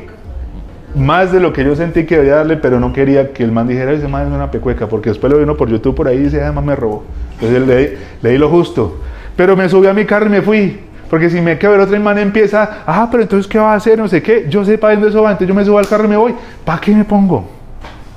más 0.93 1.31
de 1.31 1.39
lo 1.39 1.51
que 1.53 1.63
yo 1.63 1.75
sentí 1.75 2.05
que 2.05 2.17
debía 2.17 2.35
darle, 2.35 2.57
pero 2.57 2.79
no 2.79 2.93
quería 2.93 3.33
que 3.33 3.43
el 3.43 3.51
man 3.51 3.67
dijera, 3.67 3.91
ese 3.93 4.07
man 4.07 4.27
es 4.27 4.31
una 4.31 4.51
pecueca, 4.51 4.87
porque 4.87 5.09
después 5.09 5.33
lo 5.33 5.39
vino 5.39 5.57
por 5.57 5.69
YouTube 5.69 5.95
por 5.95 6.07
ahí 6.07 6.17
y 6.17 6.23
dice, 6.25 6.43
además 6.43 6.63
me 6.65 6.75
robó. 6.75 7.03
Entonces 7.39 7.67
le, 7.67 7.97
le 8.21 8.29
di 8.29 8.37
lo 8.37 8.49
justo. 8.49 8.99
Pero 9.35 9.55
me 9.55 9.67
subí 9.69 9.87
a 9.87 9.93
mi 9.93 10.05
carro 10.05 10.27
y 10.27 10.29
me 10.29 10.41
fui. 10.41 10.79
Porque 11.09 11.29
si 11.29 11.41
me 11.41 11.57
quedo 11.59 11.75
el 11.75 11.81
otro 11.81 11.99
man 11.99 12.17
empieza, 12.17 12.83
ah, 12.87 13.07
pero 13.11 13.23
entonces 13.23 13.47
¿qué 13.47 13.59
va 13.59 13.73
a 13.73 13.75
hacer? 13.75 13.99
No 13.99 14.07
sé 14.07 14.21
qué. 14.21 14.47
Yo 14.49 14.65
sé 14.65 14.77
para 14.77 14.93
dónde 14.93 15.09
eso 15.09 15.21
va. 15.21 15.31
Entonces 15.31 15.47
yo 15.47 15.53
me 15.53 15.63
subo 15.63 15.77
al 15.77 15.87
carro 15.87 16.05
y 16.05 16.07
me 16.07 16.17
voy. 16.17 16.35
¿Para 16.65 16.81
qué 16.81 16.95
me 16.95 17.05
pongo? 17.05 17.49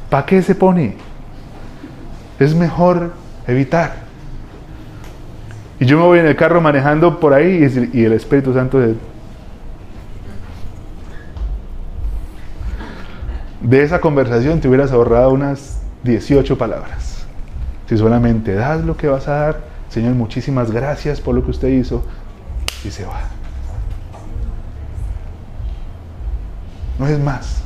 ¿Para 0.08 0.24
qué 0.24 0.40
se 0.40 0.54
pone? 0.54 0.94
Es 2.38 2.54
mejor 2.54 3.12
evitar. 3.46 4.06
Y 5.78 5.84
yo 5.84 5.98
me 5.98 6.04
voy 6.04 6.18
en 6.20 6.26
el 6.26 6.36
carro 6.36 6.60
manejando 6.60 7.20
por 7.20 7.34
ahí 7.34 7.68
y 7.92 8.04
el 8.04 8.12
Espíritu 8.12 8.54
Santo 8.54 8.78
de, 8.78 8.94
de 13.60 13.82
esa 13.82 14.00
conversación 14.00 14.60
te 14.60 14.68
hubieras 14.68 14.92
ahorrado 14.92 15.32
unas 15.32 15.82
18 16.04 16.56
palabras. 16.56 17.26
Si 17.88 17.96
solamente 17.98 18.54
das 18.54 18.84
lo 18.84 18.96
que 18.96 19.08
vas 19.08 19.28
a 19.28 19.32
dar, 19.32 19.60
Señor, 19.96 20.14
muchísimas 20.14 20.70
gracias 20.70 21.22
por 21.22 21.34
lo 21.34 21.42
que 21.42 21.52
usted 21.52 21.68
hizo, 21.68 22.04
y 22.84 22.90
se 22.90 23.06
va. 23.06 23.18
No 26.98 27.06
es 27.06 27.18
más. 27.18 27.62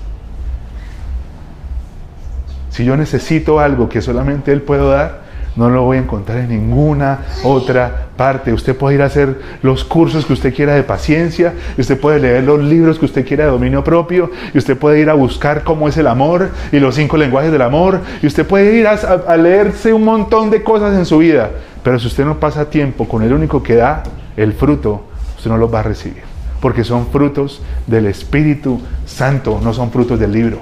Si 2.71 2.85
yo 2.85 2.97
necesito 2.97 3.59
algo 3.59 3.89
que 3.89 4.01
solamente 4.01 4.53
Él 4.53 4.63
puede 4.63 4.89
dar, 4.89 5.23
no 5.57 5.71
lo 5.71 5.83
voy 5.83 5.97
a 5.97 6.01
encontrar 6.03 6.39
en 6.39 6.51
ninguna 6.51 7.19
otra 7.43 8.07
parte. 8.17 8.53
Usted 8.53 8.77
puede 8.77 8.95
ir 8.95 9.03
a 9.03 9.07
hacer 9.07 9.41
los 9.63 9.83
cursos 9.83 10.25
que 10.25 10.33
usted 10.33 10.55
quiera 10.55 10.77
de 10.77 10.85
paciencia, 10.85 11.55
usted 11.77 11.99
puede 11.99 12.21
leer 12.21 12.45
los 12.45 12.63
libros 12.63 13.01
que 13.01 13.07
usted 13.07 13.27
quiera 13.27 13.47
de 13.47 13.51
dominio 13.51 13.83
propio, 13.83 14.31
y 14.55 14.59
usted 14.59 14.79
puede 14.79 15.01
ir 15.01 15.11
a 15.11 15.15
buscar 15.15 15.65
cómo 15.65 15.89
es 15.89 15.97
el 15.97 16.07
amor 16.07 16.51
y 16.71 16.79
los 16.79 16.95
cinco 16.95 17.17
lenguajes 17.17 17.51
del 17.51 17.63
amor, 17.63 17.99
y 18.23 18.29
usted 18.29 18.47
puede 18.47 18.77
ir 18.77 18.87
a 18.87 19.37
leerse 19.37 19.93
un 19.93 20.05
montón 20.05 20.49
de 20.49 20.63
cosas 20.63 20.97
en 20.97 21.05
su 21.05 21.19
vida. 21.19 21.51
Pero 21.83 21.99
si 21.99 22.07
usted 22.07 22.25
no 22.25 22.39
pasa 22.39 22.71
tiempo 22.71 23.09
con 23.09 23.23
el 23.23 23.33
único 23.33 23.63
que 23.63 23.75
da 23.75 24.03
el 24.37 24.53
fruto, 24.53 25.05
usted 25.37 25.51
no 25.51 25.57
los 25.57 25.73
va 25.73 25.81
a 25.81 25.85
recibir. 25.85 26.23
Porque 26.61 26.85
son 26.85 27.07
frutos 27.07 27.63
del 27.87 28.07
Espíritu 28.07 28.81
Santo, 29.07 29.61
no 29.63 29.73
son 29.73 29.91
frutos 29.91 30.21
del 30.21 30.33
libro. 30.33 30.59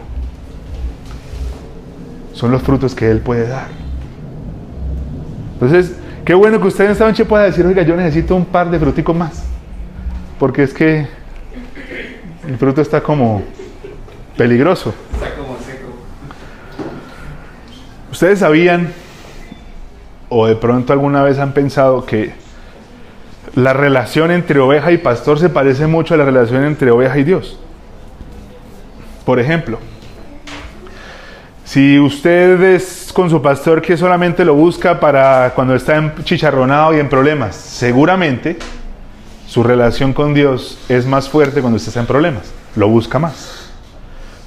Son 2.33 2.53
los 2.53 2.63
frutos 2.63 2.95
que 2.95 3.11
Él 3.11 3.19
puede 3.19 3.49
dar. 3.49 3.67
Entonces, 5.55 5.97
qué 6.25 6.35
bueno 6.35 6.61
que 6.61 6.69
usted 6.69 6.85
en 6.85 6.93
esta 6.93 7.05
noche 7.05 7.25
pueda 7.25 7.45
decir, 7.45 7.67
oiga, 7.67 7.83
yo 7.83 7.97
necesito 7.97 8.37
un 8.37 8.45
par 8.45 8.71
de 8.71 8.79
fruticos 8.79 9.17
más. 9.17 9.43
Porque 10.39 10.63
es 10.63 10.73
que 10.73 11.09
el 12.47 12.57
fruto 12.59 12.81
está 12.81 13.03
como 13.03 13.43
peligroso. 14.37 14.95
Está 15.15 15.35
como 15.35 15.57
seco. 15.59 15.89
Ustedes 18.13 18.39
sabían, 18.39 18.93
o 20.29 20.47
de 20.47 20.57
pronto 20.57 20.93
alguna 20.93 21.23
vez 21.23 21.39
han 21.39 21.53
pensado 21.53 22.05
que 22.05 22.33
la 23.55 23.73
relación 23.73 24.31
entre 24.31 24.61
oveja 24.61 24.93
y 24.93 24.99
pastor 24.99 25.39
se 25.39 25.49
parece 25.49 25.87
mucho 25.87 26.15
a 26.15 26.17
la 26.17 26.25
relación 26.25 26.65
entre 26.65 26.91
oveja 26.91 27.19
y 27.19 27.25
Dios. 27.25 27.59
Por 29.25 29.41
ejemplo, 29.41 29.79
si 31.65 31.99
usted 31.99 32.63
es 32.63 33.11
con 33.13 33.29
su 33.29 33.43
pastor 33.43 33.83
que 33.83 33.97
solamente 33.97 34.45
lo 34.45 34.55
busca 34.55 35.01
para 35.01 35.53
cuando 35.55 35.75
está 35.75 36.15
chicharronado 36.25 36.95
y 36.95 37.01
en 37.01 37.09
problemas, 37.09 37.57
seguramente 37.57 38.57
su 39.47 39.63
relación 39.63 40.13
con 40.13 40.35
Dios 40.35 40.79
es 40.89 41.07
más 41.07 41.29
fuerte 41.29 41.61
cuando 41.61 41.77
usted 41.77 41.89
está 41.89 42.01
en 42.01 42.07
problemas, 42.07 42.53
lo 42.77 42.89
busca 42.89 43.19
más. 43.19 43.58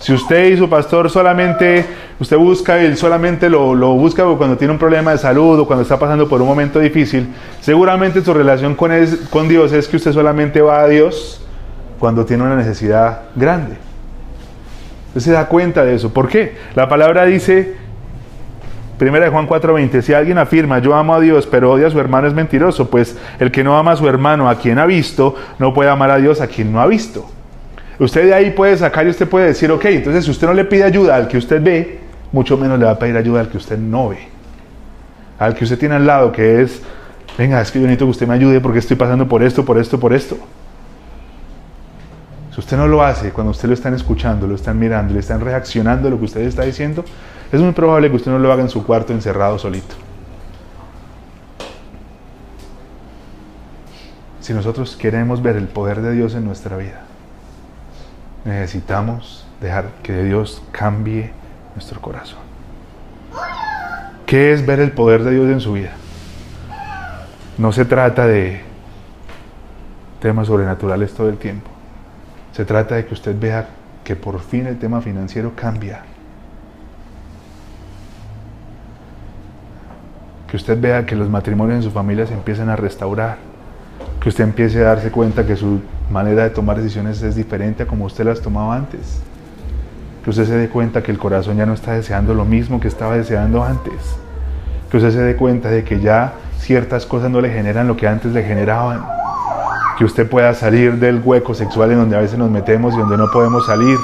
Si 0.02 0.12
usted 0.12 0.46
y 0.52 0.58
su 0.58 0.68
pastor 0.68 1.12
solamente, 1.12 1.86
usted 2.20 2.36
busca 2.36 2.84
y 2.84 2.96
solamente 2.98 3.52
lo, 3.52 3.76
lo, 3.76 3.94
busca 3.94 4.24
cuando 4.36 4.58
tiene 4.58 4.74
un 4.74 4.80
problema 4.80 5.12
de 5.12 5.20
salud 5.20 5.60
o 5.60 5.68
cuando 5.68 5.84
está 5.84 6.00
pasando 6.00 6.28
por 6.28 6.42
un 6.42 6.48
momento 6.48 6.80
difícil, 6.80 7.28
seguramente 7.60 8.24
su 8.24 8.34
relación 8.34 8.74
con, 8.74 8.92
con 9.30 9.48
Dios 9.48 9.72
es 9.74 9.88
que 9.88 9.98
usted 9.98 10.12
solamente 10.12 10.60
va 10.60 10.82
a 10.82 10.88
Dios 10.88 11.46
cuando 12.00 12.26
tiene 12.26 12.42
una 12.42 12.56
necesidad 12.56 13.22
grande. 13.36 13.78
Usted 15.10 15.22
se 15.22 15.32
da 15.34 15.46
cuenta 15.46 15.86
de 15.86 15.94
eso. 15.94 16.12
¿Por 16.12 16.28
qué? 16.30 16.58
La 16.74 16.90
palabra 16.90 17.26
dice, 17.26 17.76
primera 18.98 19.26
de 19.26 19.32
Juan 19.32 19.48
4:20, 19.48 20.02
si 20.02 20.16
alguien 20.16 20.40
afirma, 20.40 20.80
yo 20.80 20.96
amo 20.96 21.14
a 21.14 21.20
Dios, 21.20 21.46
pero 21.46 21.72
odia 21.72 21.86
a 21.86 21.92
su 21.92 22.00
hermano, 22.00 22.28
es 22.28 22.34
mentiroso, 22.34 22.90
pues 22.90 23.20
el 23.40 23.52
que 23.52 23.64
no 23.64 23.78
ama 23.78 23.92
a 23.92 23.98
su 23.98 24.08
hermano, 24.08 24.50
a 24.50 24.56
quien 24.56 24.80
ha 24.80 24.88
visto, 24.88 25.36
no 25.60 25.76
puede 25.76 25.92
amar 25.92 26.10
a 26.10 26.18
Dios, 26.18 26.42
a 26.42 26.48
quien 26.48 26.74
no 26.74 26.82
ha 26.82 26.88
visto. 26.88 27.30
Usted 28.02 28.26
de 28.26 28.34
ahí 28.34 28.50
puede 28.50 28.76
sacar 28.78 29.06
y 29.06 29.12
usted 29.12 29.30
puede 29.30 29.46
decir, 29.46 29.72
ok, 29.72 29.86
entonces 29.86 30.26
si 30.26 30.32
usted 30.32 30.48
no 30.48 30.56
le 30.56 30.66
pide 30.66 30.84
ayuda 30.84 31.16
al 31.16 31.28
que 31.28 31.38
usted 31.38 31.62
ve, 31.62 32.00
mucho 32.32 32.58
menos 32.58 32.80
le 32.80 32.86
va 32.86 32.92
a 32.94 32.98
pedir 32.98 33.16
ayuda 33.16 33.42
al 33.42 33.50
que 33.50 33.58
usted 33.58 33.78
no 33.78 34.10
ve. 34.10 34.18
Al 35.38 35.54
que 35.54 35.66
usted 35.66 35.78
tiene 35.78 35.94
al 35.94 36.08
lado, 36.08 36.32
que 36.32 36.64
es, 36.64 36.82
venga, 37.38 37.62
es 37.62 37.72
que 37.72 37.80
yo 37.80 37.86
necesito 37.86 38.06
que 38.06 38.10
usted 38.10 38.28
me 38.28 38.34
ayude 38.34 38.60
porque 38.60 38.80
estoy 38.80 38.98
pasando 38.98 39.28
por 39.28 39.44
esto, 39.44 39.64
por 39.64 39.78
esto, 39.78 40.00
por 40.00 40.14
esto. 40.14 40.36
Si 42.56 42.60
usted 42.60 42.76
no 42.76 42.88
lo 42.88 43.04
hace, 43.04 43.30
cuando 43.30 43.52
usted 43.52 43.68
lo 43.68 43.76
están 43.76 43.94
escuchando, 43.94 44.48
lo 44.48 44.56
están 44.56 44.80
mirando, 44.80 45.14
le 45.14 45.20
están 45.20 45.40
reaccionando 45.40 46.08
a 46.08 46.12
lo 46.12 46.18
que 46.18 46.26
usted 46.26 46.42
está 46.42 46.64
diciendo, 46.64 47.06
es 47.52 47.62
muy 47.62 47.74
probable 47.74 48.10
que 48.10 48.16
usted 48.16 48.32
no 48.32 48.40
lo 48.40 48.52
haga 48.52 48.64
en 48.64 48.70
su 48.70 48.84
cuarto 48.84 49.14
encerrado 49.14 49.60
solito. 49.60 49.94
Si 54.40 54.54
nosotros 54.54 54.96
queremos 54.96 55.44
ver 55.44 55.56
el 55.56 55.68
poder 55.68 56.02
de 56.02 56.14
Dios 56.14 56.34
en 56.34 56.46
nuestra 56.46 56.78
vida, 56.78 57.11
necesitamos 58.46 59.46
dejar 59.60 59.90
que 60.04 60.24
Dios 60.24 60.62
cambie 60.72 61.32
nuestro 61.76 62.02
corazón. 62.02 62.40
¿Qué 64.26 64.54
es 64.54 64.66
ver 64.66 64.80
el 64.80 64.92
poder 64.92 65.24
de 65.24 65.32
Dios 65.32 65.50
en 65.50 65.60
su 65.60 65.74
vida? 65.74 65.92
No 67.58 67.72
se 67.72 67.86
trata 67.86 68.26
de 68.26 68.62
temas 70.22 70.48
sobrenaturales 70.48 71.14
todo 71.14 71.30
el 71.30 71.38
tiempo. 71.38 71.70
Se 72.54 72.66
trata 72.66 72.96
de 72.96 73.06
que 73.06 73.14
usted 73.14 73.38
vea 73.38 73.68
que 74.04 74.16
por 74.16 74.40
fin 74.40 74.68
el 74.68 74.80
tema 74.80 75.02
financiero 75.02 75.54
cambia. 75.56 76.04
Que 80.50 80.58
usted 80.58 80.80
vea 80.80 81.06
que 81.06 81.16
los 81.16 81.30
matrimonios 81.30 81.78
en 81.78 81.84
su 81.84 81.92
familia 81.92 82.26
se 82.26 82.34
empiezan 82.34 82.70
a 82.70 82.76
restaurar. 82.76 83.51
Que 84.22 84.30
usted 84.30 84.44
empiece 84.44 84.80
a 84.80 84.88
darse 84.88 85.12
cuenta 85.12 85.46
que 85.46 85.56
su 85.56 85.82
manera 86.10 86.44
de 86.44 86.52
tomar 86.52 86.78
decisiones 86.78 87.22
es 87.24 87.36
diferente 87.36 87.84
a 87.84 87.88
como 87.88 88.06
usted 88.06 88.24
las 88.24 88.42
tomaba 88.42 88.76
antes. 88.76 89.22
Que 90.24 90.30
usted 90.30 90.46
se 90.46 90.56
dé 90.56 90.70
cuenta 90.70 91.02
que 91.02 91.12
el 91.12 91.18
corazón 91.18 91.58
ya 91.58 91.66
no 91.66 91.74
está 91.74 91.94
deseando 91.94 92.34
lo 92.34 92.46
mismo 92.46 92.80
que 92.80 92.88
estaba 92.88 93.18
deseando 93.18 93.64
antes. 93.64 94.16
Que 94.90 94.98
usted 94.98 95.12
se 95.12 95.22
dé 95.22 95.36
cuenta 95.36 95.70
de 95.70 95.84
que 95.84 96.00
ya 96.00 96.34
ciertas 96.60 97.06
cosas 97.06 97.32
no 97.32 97.42
le 97.42 97.50
generan 97.50 97.88
lo 97.88 97.98
que 97.98 98.08
antes 98.08 98.32
le 98.32 98.44
generaban 98.44 99.02
que 100.02 100.06
usted 100.06 100.28
pueda 100.28 100.52
salir 100.56 100.96
del 100.96 101.22
hueco 101.24 101.54
sexual 101.54 101.92
en 101.92 102.00
donde 102.00 102.16
a 102.16 102.22
veces 102.22 102.36
nos 102.36 102.50
metemos 102.50 102.96
y 102.96 102.98
donde 102.98 103.18
no 103.18 103.30
podemos 103.32 103.68
salir, 103.68 104.00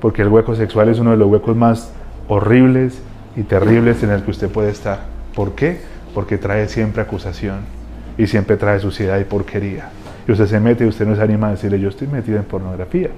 porque 0.00 0.22
el 0.22 0.28
hueco 0.28 0.54
sexual 0.54 0.88
es 0.88 1.00
uno 1.00 1.10
de 1.10 1.16
los 1.16 1.28
huecos 1.28 1.56
más 1.56 1.90
horribles 2.28 3.02
y 3.34 3.42
terribles 3.42 4.04
en 4.04 4.10
el 4.10 4.22
que 4.22 4.30
usted 4.30 4.48
puede 4.48 4.70
estar. 4.70 5.00
¿Por 5.34 5.56
qué? 5.56 5.80
Porque 6.14 6.38
trae 6.38 6.68
siempre 6.68 7.02
acusación 7.02 7.79
y 8.20 8.26
siempre 8.26 8.58
trae 8.58 8.78
suciedad 8.78 9.18
y 9.18 9.24
porquería. 9.24 9.88
Y 10.28 10.32
usted 10.32 10.46
se 10.46 10.60
mete 10.60 10.84
y 10.84 10.88
usted 10.88 11.06
no 11.06 11.16
se 11.16 11.22
anima 11.22 11.48
a 11.48 11.50
decirle, 11.52 11.80
yo 11.80 11.88
estoy 11.88 12.06
metido 12.06 12.36
en 12.36 12.44
pornografía, 12.44 13.08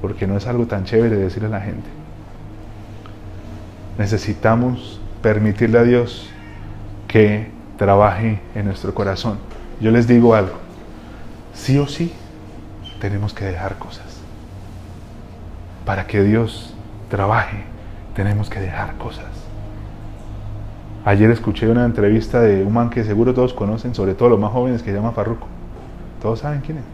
porque 0.00 0.26
no 0.26 0.36
es 0.36 0.48
algo 0.48 0.66
tan 0.66 0.82
chévere 0.84 1.14
decirle 1.14 1.46
a 1.46 1.50
la 1.50 1.60
gente. 1.60 1.88
Necesitamos 3.98 5.00
permitirle 5.22 5.78
a 5.78 5.84
Dios 5.84 6.28
que 7.06 7.52
trabaje 7.76 8.40
en 8.56 8.66
nuestro 8.66 8.92
corazón. 8.94 9.38
Yo 9.80 9.92
les 9.92 10.08
digo 10.08 10.34
algo, 10.34 10.58
sí 11.54 11.78
o 11.78 11.86
sí 11.86 12.12
tenemos 13.00 13.32
que 13.32 13.44
dejar 13.44 13.78
cosas. 13.78 14.20
Para 15.84 16.08
que 16.08 16.24
Dios 16.24 16.74
trabaje, 17.08 17.62
tenemos 18.16 18.50
que 18.50 18.58
dejar 18.58 18.96
cosas. 18.96 19.37
Ayer 21.08 21.30
escuché 21.30 21.66
una 21.66 21.86
entrevista 21.86 22.38
de 22.42 22.62
un 22.62 22.74
man 22.74 22.90
que 22.90 23.02
seguro 23.02 23.32
todos 23.32 23.54
conocen, 23.54 23.94
sobre 23.94 24.12
todo 24.12 24.28
los 24.28 24.38
más 24.38 24.52
jóvenes, 24.52 24.82
que 24.82 24.90
se 24.90 24.96
llama 24.96 25.12
Farruko. 25.12 25.46
¿Todos 26.20 26.40
saben 26.40 26.60
quién 26.60 26.76
es? 26.76 26.84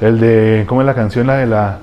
El 0.00 0.18
de, 0.18 0.64
¿cómo 0.66 0.80
es 0.80 0.86
la 0.86 0.94
canción? 0.94 1.26
La 1.26 1.34
de 1.34 1.44
la, 1.44 1.80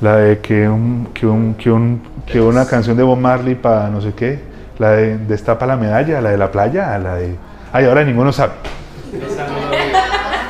la 0.00 0.16
de 0.16 0.38
que, 0.38 0.66
un, 0.66 1.08
que, 1.12 1.26
un, 1.26 1.56
que, 1.56 1.70
un, 1.70 2.00
que 2.24 2.40
una 2.40 2.64
canción 2.64 2.96
de 2.96 3.02
Bob 3.02 3.18
Marley 3.18 3.54
para 3.54 3.90
no 3.90 4.00
sé 4.00 4.14
qué, 4.14 4.40
la 4.78 4.92
de 4.92 5.18
Destapa 5.18 5.66
la 5.66 5.76
medalla, 5.76 6.22
la 6.22 6.30
de 6.30 6.38
la 6.38 6.50
playa, 6.50 6.98
la 6.98 7.16
de... 7.16 7.36
Ay, 7.70 7.84
ahora 7.84 8.02
ninguno 8.02 8.32
sabe. 8.32 8.54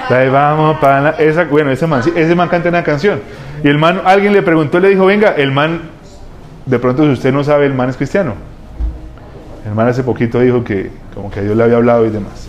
La 0.09 0.19
de 0.19 0.31
vamos 0.31 0.79
para 0.79 1.11
esa, 1.19 1.43
bueno, 1.47 1.73
ese 1.73 1.89
man, 1.89 2.01
ese 2.15 2.35
man 2.37 2.49
canta 2.49 2.69
una 2.69 2.85
canción. 2.85 3.19
Y 3.65 3.67
el 3.67 3.77
man, 3.77 4.03
alguien 4.05 4.33
le 4.33 4.43
preguntó, 4.43 4.79
le 4.79 4.91
dijo, 4.91 5.05
venga, 5.05 5.31
el 5.31 5.51
man, 5.51 5.81
de 6.65 6.79
pronto 6.79 7.03
si 7.03 7.11
usted 7.11 7.33
no 7.33 7.43
sabe, 7.43 7.67
el 7.67 7.75
man 7.75 7.89
es 7.89 7.97
cristiano. 7.97 8.54
El 9.65 9.75
man 9.75 9.89
hace 9.89 10.03
poquito 10.03 10.41
dijo 10.41 10.63
que 10.63 10.91
como 11.15 11.31
que 11.31 11.41
Dios 11.43 11.57
le 11.57 11.65
había 11.65 11.77
hablado 11.77 12.05
y 12.07 12.11
demás. 12.11 12.49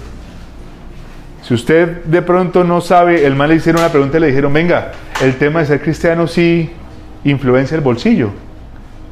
Si 1.43 1.53
usted 1.53 2.03
de 2.05 2.21
pronto 2.21 2.63
no 2.63 2.81
sabe, 2.81 3.25
el 3.25 3.35
man 3.35 3.49
le 3.49 3.55
hicieron 3.55 3.81
una 3.81 3.91
pregunta 3.91 4.17
y 4.17 4.21
le 4.21 4.27
dijeron, 4.27 4.51
venga, 4.51 4.91
el 5.21 5.35
tema 5.37 5.59
de 5.59 5.67
ser 5.67 5.81
cristiano 5.81 6.27
sí 6.27 6.71
influencia 7.23 7.75
el 7.75 7.81
bolsillo. 7.81 8.31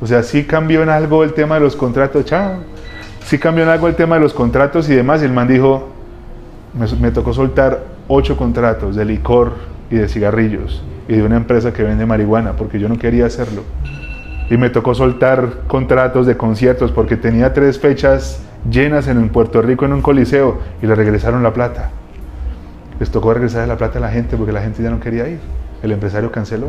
O 0.01 0.07
sea, 0.07 0.23
sí 0.23 0.43
cambió 0.43 0.83
en 0.83 0.89
algo 0.89 1.23
el 1.23 1.33
tema 1.33 1.55
de 1.55 1.61
los 1.61 1.75
contratos, 1.75 2.25
chao. 2.25 2.57
Sí 3.25 3.37
cambió 3.37 3.63
en 3.63 3.69
algo 3.69 3.87
el 3.87 3.95
tema 3.95 4.15
de 4.15 4.21
los 4.21 4.33
contratos 4.33 4.89
y 4.89 4.95
demás. 4.95 5.21
Y 5.21 5.25
el 5.25 5.31
man 5.31 5.47
dijo, 5.47 5.89
me 6.99 7.11
tocó 7.11 7.33
soltar 7.33 7.83
ocho 8.07 8.35
contratos 8.35 8.95
de 8.95 9.05
licor 9.05 9.53
y 9.89 9.95
de 9.95 10.09
cigarrillos 10.09 10.83
y 11.07 11.15
de 11.15 11.23
una 11.23 11.37
empresa 11.37 11.71
que 11.71 11.83
vende 11.83 12.05
marihuana 12.05 12.53
porque 12.53 12.79
yo 12.79 12.89
no 12.89 12.97
quería 12.97 13.25
hacerlo. 13.27 13.63
Y 14.49 14.57
me 14.57 14.69
tocó 14.69 14.93
soltar 14.93 15.61
contratos 15.67 16.27
de 16.27 16.37
conciertos 16.37 16.91
porque 16.91 17.17
tenía 17.17 17.53
tres 17.53 17.79
fechas 17.79 18.41
llenas 18.69 19.07
en 19.07 19.29
Puerto 19.29 19.61
Rico 19.61 19.85
en 19.85 19.93
un 19.93 20.01
coliseo 20.01 20.59
y 20.81 20.87
le 20.87 20.95
regresaron 20.95 21.43
la 21.43 21.53
plata. 21.53 21.89
Les 22.99 23.09
tocó 23.09 23.33
regresar 23.33 23.67
la 23.67 23.77
plata 23.77 23.99
a 23.99 24.01
la 24.01 24.09
gente 24.09 24.37
porque 24.37 24.51
la 24.51 24.61
gente 24.61 24.83
ya 24.83 24.89
no 24.89 24.99
quería 24.99 25.27
ir. 25.27 25.39
El 25.81 25.91
empresario 25.91 26.31
canceló. 26.31 26.67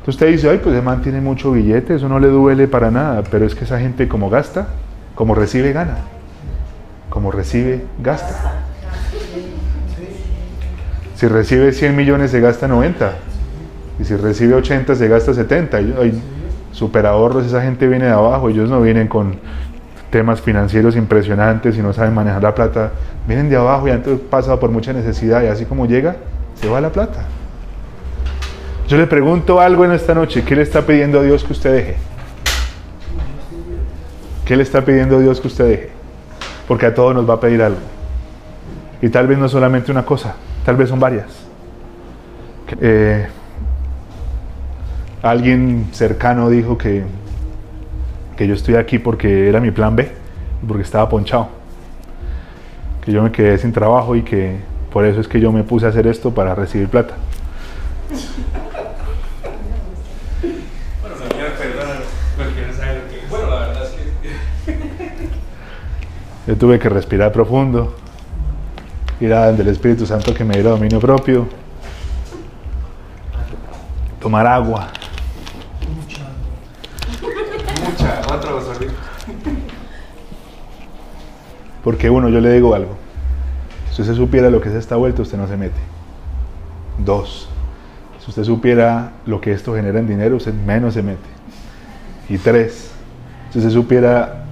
Entonces 0.00 0.14
usted 0.14 0.28
dice, 0.28 0.48
ay, 0.48 0.60
pues 0.62 0.74
el 0.74 0.82
man 0.82 1.02
tiene 1.02 1.20
mucho 1.20 1.52
billete, 1.52 1.96
eso 1.96 2.08
no 2.08 2.18
le 2.18 2.28
duele 2.28 2.66
para 2.68 2.90
nada, 2.90 3.22
pero 3.30 3.44
es 3.44 3.54
que 3.54 3.64
esa 3.64 3.78
gente 3.78 4.08
como 4.08 4.30
gasta, 4.30 4.68
como 5.14 5.34
recibe, 5.34 5.72
gana. 5.72 5.98
Como 7.10 7.30
recibe, 7.30 7.84
gasta. 8.02 8.62
Si 11.16 11.26
recibe 11.28 11.72
100 11.72 11.94
millones 11.94 12.30
se 12.30 12.40
gasta 12.40 12.66
90. 12.66 13.12
Y 14.00 14.04
si 14.04 14.16
recibe 14.16 14.54
80 14.54 14.94
se 14.94 15.08
gasta 15.08 15.34
70. 15.34 15.76
Hay 15.76 16.22
super 16.72 17.06
ahorros, 17.06 17.46
esa 17.46 17.60
gente 17.62 17.86
viene 17.86 18.06
de 18.06 18.12
abajo, 18.12 18.48
ellos 18.48 18.70
no 18.70 18.80
vienen 18.80 19.08
con 19.08 19.36
temas 20.10 20.40
financieros 20.40 20.96
impresionantes 20.96 21.76
y 21.76 21.82
no 21.82 21.92
saben 21.92 22.14
manejar 22.14 22.42
la 22.42 22.54
plata. 22.54 22.92
Vienen 23.28 23.50
de 23.50 23.56
abajo 23.56 23.88
y 23.88 23.90
han 23.90 24.02
pasado 24.30 24.58
por 24.58 24.70
mucha 24.70 24.92
necesidad 24.92 25.42
y 25.42 25.46
así 25.46 25.66
como 25.66 25.86
llega, 25.86 26.16
se 26.54 26.68
va 26.68 26.80
la 26.80 26.90
plata. 26.90 27.26
Yo 28.88 28.96
le 28.96 29.06
pregunto 29.06 29.60
algo 29.60 29.84
en 29.84 29.92
esta 29.92 30.14
noche, 30.14 30.42
¿qué 30.42 30.56
le 30.56 30.62
está 30.62 30.82
pidiendo 30.82 31.20
a 31.20 31.22
Dios 31.22 31.44
que 31.44 31.52
usted 31.52 31.72
deje? 31.72 31.96
¿Qué 34.44 34.56
le 34.56 34.62
está 34.62 34.84
pidiendo 34.84 35.18
a 35.18 35.20
Dios 35.20 35.40
que 35.40 35.46
usted 35.46 35.68
deje? 35.68 35.90
Porque 36.66 36.86
a 36.86 36.94
todos 36.94 37.14
nos 37.14 37.28
va 37.28 37.34
a 37.34 37.40
pedir 37.40 37.62
algo. 37.62 37.78
Y 39.00 39.08
tal 39.10 39.28
vez 39.28 39.38
no 39.38 39.48
solamente 39.48 39.92
una 39.92 40.04
cosa, 40.04 40.34
tal 40.64 40.76
vez 40.76 40.88
son 40.88 40.98
varias. 40.98 41.28
Eh, 42.80 43.28
alguien 45.22 45.88
cercano 45.92 46.48
dijo 46.50 46.78
que, 46.78 47.04
que 48.36 48.46
yo 48.46 48.54
estoy 48.54 48.76
aquí 48.76 48.98
porque 48.98 49.48
era 49.48 49.60
mi 49.60 49.70
plan 49.70 49.96
B, 49.96 50.10
porque 50.66 50.82
estaba 50.82 51.08
ponchado. 51.08 51.48
Que 53.04 53.12
yo 53.12 53.22
me 53.22 53.32
quedé 53.32 53.58
sin 53.58 53.72
trabajo 53.72 54.16
y 54.16 54.22
que 54.22 54.58
por 54.92 55.04
eso 55.04 55.20
es 55.20 55.28
que 55.28 55.40
yo 55.40 55.52
me 55.52 55.62
puse 55.62 55.86
a 55.86 55.90
hacer 55.90 56.06
esto 56.06 56.32
para 56.34 56.54
recibir 56.54 56.88
plata. 56.88 57.14
Yo 66.46 66.56
tuve 66.56 66.80
que 66.80 66.88
respirar 66.88 67.30
profundo, 67.30 67.94
ir 69.20 69.32
a 69.32 69.52
del 69.52 69.68
Espíritu 69.68 70.04
Santo 70.04 70.34
que 70.34 70.42
me 70.42 70.54
diera 70.54 70.70
dominio 70.70 70.98
propio, 70.98 71.46
tomar 74.20 74.48
agua. 74.48 74.88
Mucha, 77.84 78.20
otra 78.34 78.50
Porque 81.82 82.10
uno, 82.10 82.28
yo 82.28 82.40
le 82.40 82.52
digo 82.52 82.74
algo. 82.74 82.96
Si 83.92 84.02
usted 84.02 84.14
supiera 84.14 84.50
lo 84.50 84.60
que 84.60 84.68
es 84.68 84.74
esta 84.74 84.96
vuelta, 84.96 85.22
usted 85.22 85.38
no 85.38 85.46
se 85.46 85.56
mete. 85.56 85.80
Dos, 86.98 87.48
si 88.20 88.30
usted 88.30 88.44
supiera 88.44 89.12
lo 89.26 89.40
que 89.40 89.52
esto 89.52 89.74
genera 89.74 89.98
en 89.98 90.06
dinero, 90.06 90.36
usted 90.36 90.52
menos 90.52 90.94
se 90.94 91.02
mete. 91.02 91.18
Y 92.28 92.38
tres, 92.38 92.90
si 93.50 93.58
usted 93.58 93.70
supiera 93.70 94.44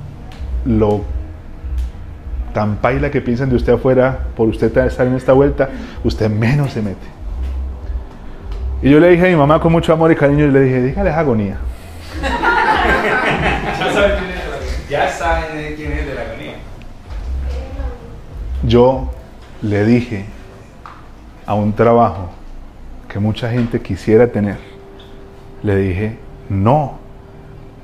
lo 0.64 1.04
tan 2.52 2.76
paila 2.76 3.10
que 3.10 3.20
piensan 3.20 3.50
de 3.50 3.56
usted 3.56 3.74
afuera 3.74 4.20
por 4.36 4.48
usted 4.48 4.76
estar 4.78 5.06
en 5.06 5.14
esta 5.14 5.32
vuelta, 5.32 5.68
usted 6.02 6.30
menos 6.30 6.72
se 6.72 6.82
mete. 6.82 7.06
Y 8.82 8.90
yo 8.90 9.00
le 9.00 9.10
dije 9.10 9.26
a 9.26 9.28
mi 9.28 9.36
mamá 9.36 9.60
con 9.60 9.72
mucho 9.72 9.92
amor 9.92 10.10
y 10.10 10.16
cariño, 10.16 10.46
y 10.46 10.50
le 10.50 10.60
dije, 10.60 10.82
dígale 10.82 11.10
agonía. 11.10 11.58
ya 14.88 15.10
saben 15.10 15.76
quién 15.76 15.92
es 15.92 15.97
de 15.97 15.97
la 15.97 15.97
agonía. 15.97 15.97
Yo 18.64 19.10
le 19.62 19.84
dije 19.84 20.26
a 21.46 21.54
un 21.54 21.72
trabajo 21.72 22.30
que 23.08 23.18
mucha 23.18 23.50
gente 23.50 23.80
quisiera 23.80 24.28
tener, 24.28 24.58
le 25.62 25.76
dije 25.76 26.18
no 26.48 26.98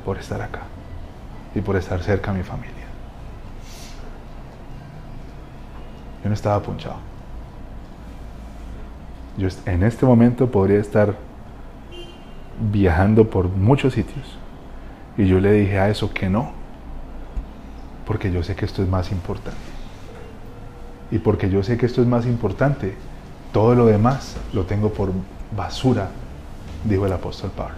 por 0.04 0.18
estar 0.18 0.42
acá 0.42 0.62
y 1.54 1.60
por 1.60 1.76
estar 1.76 2.02
cerca 2.02 2.30
a 2.30 2.34
mi 2.34 2.42
familia. 2.42 2.72
Yo 6.22 6.28
no 6.28 6.34
estaba 6.34 6.60
punchado. 6.60 6.96
Yo 9.36 9.48
en 9.66 9.82
este 9.82 10.06
momento 10.06 10.50
podría 10.50 10.78
estar 10.78 11.14
viajando 12.72 13.28
por 13.28 13.48
muchos 13.48 13.94
sitios. 13.94 14.38
Y 15.16 15.26
yo 15.26 15.38
le 15.38 15.52
dije 15.52 15.78
a 15.78 15.88
eso 15.88 16.12
que 16.12 16.28
no. 16.28 16.52
Porque 18.06 18.32
yo 18.32 18.42
sé 18.42 18.54
que 18.54 18.64
esto 18.64 18.82
es 18.82 18.88
más 18.88 19.10
importante. 19.10 19.58
Y 21.14 21.20
porque 21.20 21.48
yo 21.48 21.62
sé 21.62 21.76
que 21.76 21.86
esto 21.86 22.02
es 22.02 22.08
más 22.08 22.26
importante, 22.26 22.92
todo 23.52 23.76
lo 23.76 23.86
demás 23.86 24.34
lo 24.52 24.64
tengo 24.64 24.92
por 24.92 25.12
basura, 25.56 26.08
dijo 26.82 27.06
el 27.06 27.12
apóstol 27.12 27.52
Pablo. 27.56 27.76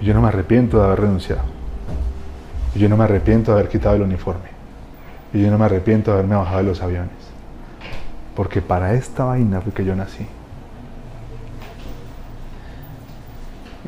Y 0.00 0.04
yo 0.04 0.14
no 0.14 0.22
me 0.22 0.28
arrepiento 0.28 0.78
de 0.78 0.84
haber 0.84 1.00
renunciado. 1.00 1.42
Y 2.76 2.78
yo 2.78 2.88
no 2.88 2.96
me 2.96 3.02
arrepiento 3.02 3.50
de 3.50 3.58
haber 3.58 3.68
quitado 3.68 3.96
el 3.96 4.02
uniforme. 4.02 4.48
Y 5.34 5.42
yo 5.42 5.50
no 5.50 5.58
me 5.58 5.64
arrepiento 5.64 6.12
de 6.12 6.18
haberme 6.18 6.36
bajado 6.36 6.58
de 6.58 6.62
los 6.62 6.80
aviones. 6.82 7.10
Porque 8.36 8.62
para 8.62 8.94
esta 8.94 9.24
vaina 9.24 9.60
fue 9.60 9.72
que 9.72 9.84
yo 9.84 9.96
nací. 9.96 10.24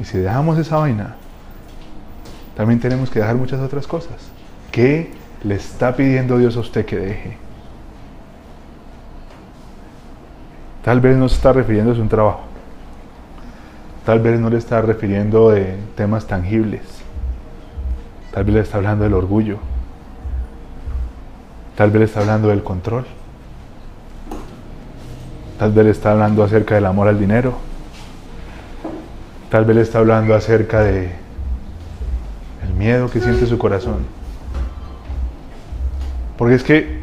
Y 0.00 0.02
si 0.02 0.18
dejamos 0.18 0.58
esa 0.58 0.78
vaina, 0.78 1.14
también 2.56 2.80
tenemos 2.80 3.08
que 3.08 3.20
dejar 3.20 3.36
muchas 3.36 3.60
otras 3.60 3.86
cosas. 3.86 4.16
¿Qué 4.72 5.21
le 5.44 5.54
está 5.56 5.96
pidiendo 5.96 6.38
Dios 6.38 6.56
a 6.56 6.60
usted 6.60 6.84
que 6.84 6.96
deje? 6.96 7.36
Tal 10.84 11.00
vez 11.00 11.16
no 11.16 11.28
se 11.28 11.36
está 11.36 11.52
refiriendo 11.52 11.92
a 11.92 11.94
un 11.94 12.08
trabajo. 12.08 12.42
Tal 14.04 14.18
vez 14.18 14.40
no 14.40 14.50
le 14.50 14.58
está 14.58 14.82
refiriendo 14.82 15.50
de 15.50 15.76
temas 15.96 16.26
tangibles. 16.26 16.82
Tal 18.32 18.44
vez 18.44 18.54
le 18.54 18.60
está 18.62 18.78
hablando 18.78 19.04
del 19.04 19.14
orgullo. 19.14 19.58
Tal 21.76 21.90
vez 21.90 22.00
le 22.00 22.04
está 22.06 22.20
hablando 22.20 22.48
del 22.48 22.64
control. 22.64 23.04
Tal 25.58 25.70
vez 25.70 25.84
le 25.84 25.90
está 25.92 26.12
hablando 26.12 26.42
acerca 26.42 26.74
del 26.74 26.86
amor 26.86 27.06
al 27.06 27.18
dinero. 27.18 27.54
Tal 29.50 29.64
vez 29.64 29.76
le 29.76 29.82
está 29.82 29.98
hablando 29.98 30.34
acerca 30.34 30.80
de 30.80 31.12
el 32.64 32.74
miedo 32.74 33.08
que 33.08 33.20
siente 33.20 33.46
su 33.46 33.58
corazón. 33.58 34.21
Porque 36.36 36.54
es 36.54 36.62
que 36.62 37.02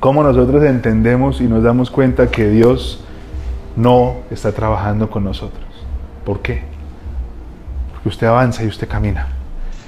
como 0.00 0.22
nosotros 0.22 0.62
entendemos 0.64 1.40
y 1.40 1.44
nos 1.44 1.62
damos 1.62 1.90
cuenta 1.90 2.30
que 2.30 2.48
Dios 2.48 3.02
no 3.76 4.16
está 4.30 4.52
trabajando 4.52 5.10
con 5.10 5.24
nosotros. 5.24 5.64
¿Por 6.24 6.40
qué? 6.40 6.62
Porque 7.92 8.08
usted 8.08 8.26
avanza 8.26 8.62
y 8.62 8.68
usted 8.68 8.88
camina. 8.88 9.28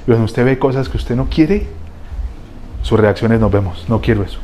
Y 0.03 0.07
cuando 0.07 0.25
usted 0.25 0.45
ve 0.45 0.59
cosas 0.59 0.89
que 0.89 0.97
usted 0.97 1.15
no 1.15 1.27
quiere, 1.29 1.67
sus 2.83 2.99
reacciones 2.99 3.41
nos 3.41 3.53
vemos. 3.53 3.85
No 3.89 4.01
quiero 4.01 4.23
eso. 4.23 4.39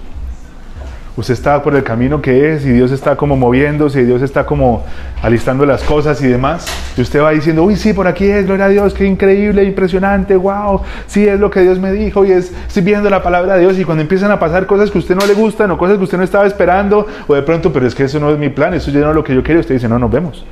Usted 1.16 1.32
está 1.32 1.62
por 1.62 1.74
el 1.74 1.82
camino 1.82 2.20
que 2.20 2.52
es 2.52 2.66
y 2.66 2.72
Dios 2.72 2.92
está 2.92 3.16
como 3.16 3.36
moviéndose 3.36 4.02
y 4.02 4.04
Dios 4.04 4.20
está 4.20 4.44
como 4.44 4.84
alistando 5.22 5.64
las 5.64 5.82
cosas 5.82 6.20
y 6.20 6.26
demás. 6.26 6.66
Y 6.94 7.00
usted 7.00 7.22
va 7.22 7.30
diciendo, 7.30 7.62
uy, 7.64 7.76
sí, 7.76 7.94
por 7.94 8.06
aquí 8.06 8.26
es, 8.26 8.44
gloria 8.44 8.66
a 8.66 8.68
Dios, 8.68 8.92
qué 8.92 9.06
increíble, 9.06 9.64
impresionante, 9.64 10.36
wow, 10.36 10.82
sí 11.06 11.26
es 11.26 11.40
lo 11.40 11.50
que 11.50 11.62
Dios 11.62 11.78
me 11.78 11.90
dijo 11.90 12.26
y 12.26 12.32
es, 12.32 12.52
estoy 12.68 12.82
viendo 12.82 13.08
la 13.08 13.22
palabra 13.22 13.54
de 13.54 13.60
Dios 13.60 13.78
y 13.78 13.84
cuando 13.84 14.02
empiezan 14.02 14.30
a 14.30 14.38
pasar 14.38 14.66
cosas 14.66 14.90
que 14.90 14.98
a 14.98 15.00
usted 15.00 15.16
no 15.16 15.26
le 15.26 15.32
gustan 15.32 15.70
o 15.70 15.78
cosas 15.78 15.96
que 15.96 16.04
usted 16.04 16.18
no 16.18 16.24
estaba 16.24 16.46
esperando 16.46 17.06
o 17.26 17.34
de 17.34 17.42
pronto, 17.42 17.72
pero 17.72 17.86
es 17.86 17.94
que 17.94 18.04
eso 18.04 18.20
no 18.20 18.30
es 18.30 18.38
mi 18.38 18.50
plan, 18.50 18.74
eso 18.74 18.90
ya 18.90 19.00
no 19.00 19.10
es 19.10 19.14
lo 19.14 19.24
que 19.24 19.34
yo 19.34 19.42
quiero, 19.42 19.60
usted 19.60 19.74
dice, 19.74 19.88
no, 19.88 19.98
nos 19.98 20.10
vemos. 20.10 20.44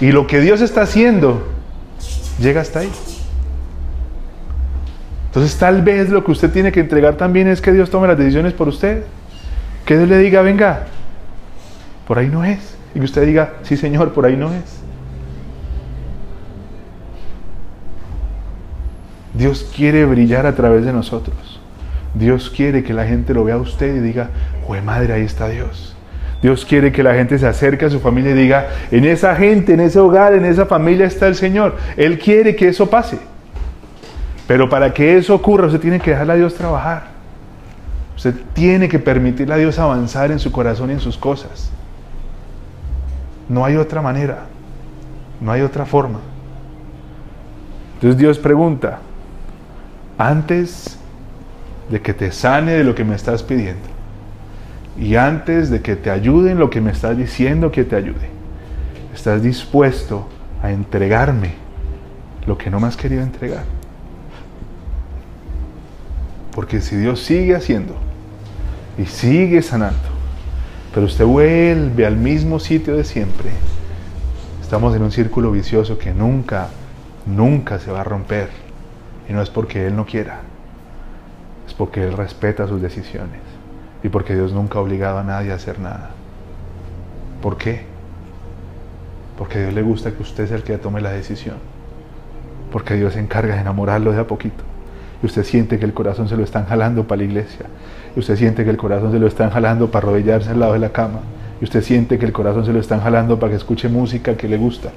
Y 0.00 0.12
lo 0.12 0.28
que 0.28 0.40
Dios 0.40 0.60
está 0.60 0.82
haciendo 0.82 1.42
llega 2.38 2.60
hasta 2.60 2.80
ahí. 2.80 2.90
Entonces 5.26 5.58
tal 5.58 5.82
vez 5.82 6.10
lo 6.10 6.22
que 6.22 6.30
usted 6.30 6.52
tiene 6.52 6.70
que 6.70 6.78
entregar 6.78 7.16
también 7.16 7.48
es 7.48 7.60
que 7.60 7.72
Dios 7.72 7.90
tome 7.90 8.06
las 8.06 8.16
decisiones 8.16 8.52
por 8.52 8.68
usted. 8.68 9.02
Que 9.84 9.96
Dios 9.96 10.08
le 10.08 10.18
diga, 10.18 10.42
venga, 10.42 10.86
por 12.06 12.18
ahí 12.18 12.28
no 12.28 12.44
es. 12.44 12.76
Y 12.94 12.98
que 12.98 13.04
usted 13.04 13.26
diga, 13.26 13.54
sí 13.62 13.76
Señor, 13.76 14.12
por 14.12 14.24
ahí 14.24 14.36
no 14.36 14.52
es. 14.52 14.80
Dios 19.34 19.68
quiere 19.74 20.04
brillar 20.04 20.46
a 20.46 20.54
través 20.54 20.84
de 20.84 20.92
nosotros. 20.92 21.60
Dios 22.14 22.50
quiere 22.50 22.84
que 22.84 22.94
la 22.94 23.04
gente 23.04 23.34
lo 23.34 23.44
vea 23.44 23.56
a 23.56 23.58
usted 23.58 23.96
y 23.96 23.98
diga, 23.98 24.30
jue 24.64 24.80
madre, 24.80 25.12
ahí 25.12 25.22
está 25.22 25.48
Dios. 25.48 25.96
Dios 26.40 26.64
quiere 26.64 26.92
que 26.92 27.02
la 27.02 27.14
gente 27.14 27.38
se 27.38 27.46
acerque 27.46 27.86
a 27.86 27.90
su 27.90 28.00
familia 28.00 28.30
y 28.30 28.34
diga, 28.34 28.68
en 28.90 29.04
esa 29.04 29.34
gente, 29.34 29.72
en 29.74 29.80
ese 29.80 29.98
hogar, 29.98 30.34
en 30.34 30.44
esa 30.44 30.66
familia 30.66 31.06
está 31.06 31.26
el 31.26 31.34
Señor. 31.34 31.76
Él 31.96 32.18
quiere 32.18 32.54
que 32.54 32.68
eso 32.68 32.88
pase. 32.88 33.18
Pero 34.46 34.68
para 34.68 34.92
que 34.92 35.16
eso 35.16 35.34
ocurra, 35.34 35.66
usted 35.66 35.80
tiene 35.80 35.98
que 36.00 36.10
dejarle 36.10 36.34
a 36.34 36.36
Dios 36.36 36.54
trabajar. 36.54 37.13
Usted 38.16 38.34
tiene 38.52 38.88
que 38.88 38.98
permitirle 38.98 39.54
a 39.54 39.58
Dios 39.58 39.78
avanzar 39.78 40.30
en 40.30 40.38
su 40.38 40.52
corazón 40.52 40.90
y 40.90 40.94
en 40.94 41.00
sus 41.00 41.16
cosas. 41.16 41.70
No 43.48 43.64
hay 43.64 43.76
otra 43.76 44.00
manera. 44.00 44.44
No 45.40 45.52
hay 45.52 45.62
otra 45.62 45.84
forma. 45.84 46.20
Entonces 47.94 48.18
Dios 48.18 48.38
pregunta, 48.38 49.00
antes 50.18 50.98
de 51.90 52.00
que 52.00 52.14
te 52.14 52.32
sane 52.32 52.72
de 52.72 52.84
lo 52.84 52.94
que 52.94 53.04
me 53.04 53.14
estás 53.14 53.42
pidiendo 53.42 53.88
y 54.98 55.16
antes 55.16 55.70
de 55.70 55.80
que 55.82 55.96
te 55.96 56.10
ayude 56.10 56.52
en 56.52 56.58
lo 56.58 56.70
que 56.70 56.80
me 56.80 56.90
estás 56.90 57.16
diciendo 57.16 57.70
que 57.70 57.84
te 57.84 57.96
ayude, 57.96 58.30
¿estás 59.12 59.42
dispuesto 59.42 60.28
a 60.62 60.70
entregarme 60.70 61.54
lo 62.46 62.56
que 62.56 62.70
no 62.70 62.80
me 62.80 62.86
has 62.86 62.96
querido 62.96 63.22
entregar? 63.22 63.64
Porque 66.54 66.80
si 66.80 66.96
Dios 66.96 67.20
sigue 67.20 67.56
haciendo 67.56 67.96
y 68.96 69.06
sigue 69.06 69.60
sanando, 69.60 69.98
pero 70.94 71.06
usted 71.06 71.24
vuelve 71.24 72.06
al 72.06 72.16
mismo 72.16 72.60
sitio 72.60 72.96
de 72.96 73.02
siempre, 73.02 73.50
estamos 74.62 74.94
en 74.94 75.02
un 75.02 75.10
círculo 75.10 75.50
vicioso 75.50 75.98
que 75.98 76.14
nunca, 76.14 76.68
nunca 77.26 77.80
se 77.80 77.90
va 77.90 78.02
a 78.02 78.04
romper. 78.04 78.50
Y 79.28 79.32
no 79.32 79.42
es 79.42 79.50
porque 79.50 79.86
Él 79.86 79.96
no 79.96 80.06
quiera, 80.06 80.42
es 81.66 81.74
porque 81.74 82.04
Él 82.04 82.12
respeta 82.12 82.68
sus 82.68 82.80
decisiones 82.80 83.40
y 84.04 84.08
porque 84.10 84.34
Dios 84.34 84.52
nunca 84.52 84.78
ha 84.78 84.82
obligado 84.82 85.18
a 85.18 85.24
nadie 85.24 85.50
a 85.50 85.56
hacer 85.56 85.80
nada. 85.80 86.10
¿Por 87.42 87.56
qué? 87.56 87.82
Porque 89.36 89.58
a 89.58 89.62
Dios 89.62 89.74
le 89.74 89.82
gusta 89.82 90.12
que 90.12 90.22
usted 90.22 90.46
sea 90.46 90.56
el 90.56 90.62
que 90.62 90.78
tome 90.78 91.00
la 91.00 91.10
decisión. 91.10 91.56
Porque 92.70 92.94
Dios 92.94 93.14
se 93.14 93.20
encarga 93.20 93.54
de 93.54 93.62
enamorarlo 93.62 94.12
de 94.12 94.20
a 94.20 94.26
poquito 94.26 94.62
usted 95.26 95.44
siente 95.44 95.78
que 95.78 95.84
el 95.84 95.94
corazón 95.94 96.28
se 96.28 96.36
lo 96.36 96.44
están 96.44 96.66
jalando 96.66 97.04
para 97.04 97.18
la 97.18 97.24
iglesia, 97.24 97.66
y 98.14 98.18
usted 98.18 98.36
siente 98.36 98.64
que 98.64 98.70
el 98.70 98.76
corazón 98.76 99.12
se 99.12 99.18
lo 99.18 99.26
están 99.26 99.50
jalando 99.50 99.90
para 99.90 100.08
arrodillarse 100.08 100.50
al 100.50 100.60
lado 100.60 100.72
de 100.72 100.78
la 100.78 100.90
cama, 100.90 101.20
y 101.60 101.64
usted 101.64 101.82
siente 101.82 102.18
que 102.18 102.26
el 102.26 102.32
corazón 102.32 102.64
se 102.64 102.72
lo 102.72 102.80
están 102.80 103.00
jalando 103.00 103.38
para 103.38 103.50
que 103.50 103.56
escuche 103.56 103.88
música 103.88 104.36
que 104.36 104.48
le 104.48 104.56
gusta. 104.56 104.90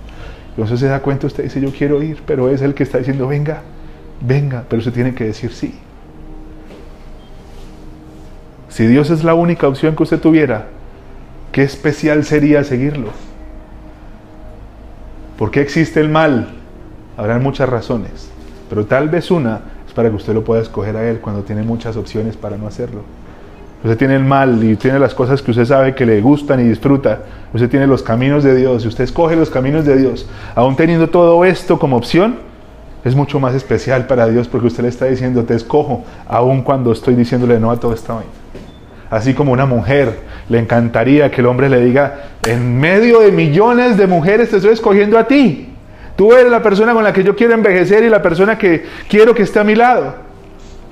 Entonces 0.49 0.79
se 0.79 0.87
da 0.87 1.01
cuenta, 1.01 1.27
usted 1.27 1.43
dice, 1.43 1.61
yo 1.61 1.71
quiero 1.71 2.01
ir, 2.01 2.17
pero 2.25 2.49
es 2.49 2.61
el 2.61 2.73
que 2.73 2.83
está 2.83 2.97
diciendo, 2.97 3.27
venga, 3.27 3.61
venga, 4.21 4.63
pero 4.67 4.79
usted 4.79 4.93
tiene 4.93 5.13
que 5.13 5.25
decir 5.25 5.51
sí. 5.51 5.75
Si 8.69 8.85
Dios 8.87 9.09
es 9.09 9.23
la 9.23 9.33
única 9.33 9.67
opción 9.67 9.95
que 9.95 10.03
usted 10.03 10.19
tuviera, 10.19 10.67
qué 11.51 11.63
especial 11.63 12.23
sería 12.23 12.63
seguirlo. 12.63 13.09
¿Por 15.37 15.51
qué 15.51 15.61
existe 15.61 15.99
el 15.99 16.09
mal? 16.09 16.49
Habrán 17.15 17.43
muchas 17.43 17.69
razones, 17.69 18.29
pero 18.69 18.85
tal 18.85 19.09
vez 19.09 19.31
una 19.31 19.61
para 19.97 20.11
que 20.11 20.15
usted 20.15 20.35
lo 20.35 20.43
pueda 20.43 20.61
escoger 20.61 20.95
a 20.95 21.09
Él 21.09 21.17
cuando 21.21 21.41
tiene 21.41 21.63
muchas 21.63 21.97
opciones 21.97 22.37
para 22.37 22.55
no 22.55 22.67
hacerlo. 22.67 23.01
Usted 23.83 23.97
tiene 23.97 24.15
el 24.15 24.23
mal 24.23 24.63
y 24.63 24.75
tiene 24.75 24.99
las 24.99 25.15
cosas 25.15 25.41
que 25.41 25.49
usted 25.49 25.65
sabe 25.65 25.95
que 25.95 26.05
le 26.05 26.21
gustan 26.21 26.59
y 26.59 26.65
disfruta. 26.65 27.23
Usted 27.51 27.67
tiene 27.67 27.87
los 27.87 28.03
caminos 28.03 28.43
de 28.43 28.55
Dios 28.55 28.85
y 28.85 28.89
usted 28.89 29.05
escoge 29.05 29.35
los 29.35 29.49
caminos 29.49 29.85
de 29.85 29.97
Dios. 29.97 30.29
Aún 30.53 30.75
teniendo 30.75 31.09
todo 31.09 31.43
esto 31.45 31.79
como 31.79 31.97
opción, 31.97 32.35
es 33.03 33.15
mucho 33.15 33.39
más 33.39 33.55
especial 33.55 34.05
para 34.05 34.27
Dios 34.27 34.47
porque 34.47 34.67
usted 34.67 34.83
le 34.83 34.89
está 34.89 35.05
diciendo, 35.05 35.45
te 35.45 35.55
escojo, 35.55 36.03
aun 36.27 36.61
cuando 36.61 36.91
estoy 36.91 37.15
diciéndole 37.15 37.59
no 37.59 37.71
a 37.71 37.79
todo 37.79 37.91
esto. 37.91 38.21
Así 39.09 39.33
como 39.33 39.51
una 39.51 39.65
mujer 39.65 40.19
le 40.47 40.59
encantaría 40.59 41.31
que 41.31 41.41
el 41.41 41.47
hombre 41.47 41.69
le 41.69 41.83
diga, 41.83 42.19
en 42.43 42.79
medio 42.79 43.21
de 43.21 43.31
millones 43.31 43.97
de 43.97 44.05
mujeres 44.05 44.51
te 44.51 44.57
estoy 44.57 44.73
escogiendo 44.73 45.17
a 45.17 45.27
ti. 45.27 45.66
Tú 46.17 46.33
eres 46.33 46.51
la 46.51 46.63
persona 46.63 46.93
con 46.93 47.03
la 47.03 47.13
que 47.13 47.23
yo 47.23 47.35
quiero 47.35 47.53
envejecer 47.53 48.03
y 48.03 48.09
la 48.09 48.23
persona 48.23 48.57
que 48.57 48.83
quiero 49.07 49.35
que 49.35 49.43
esté 49.43 49.59
a 49.59 49.63
mi 49.63 49.75
lado. 49.75 50.15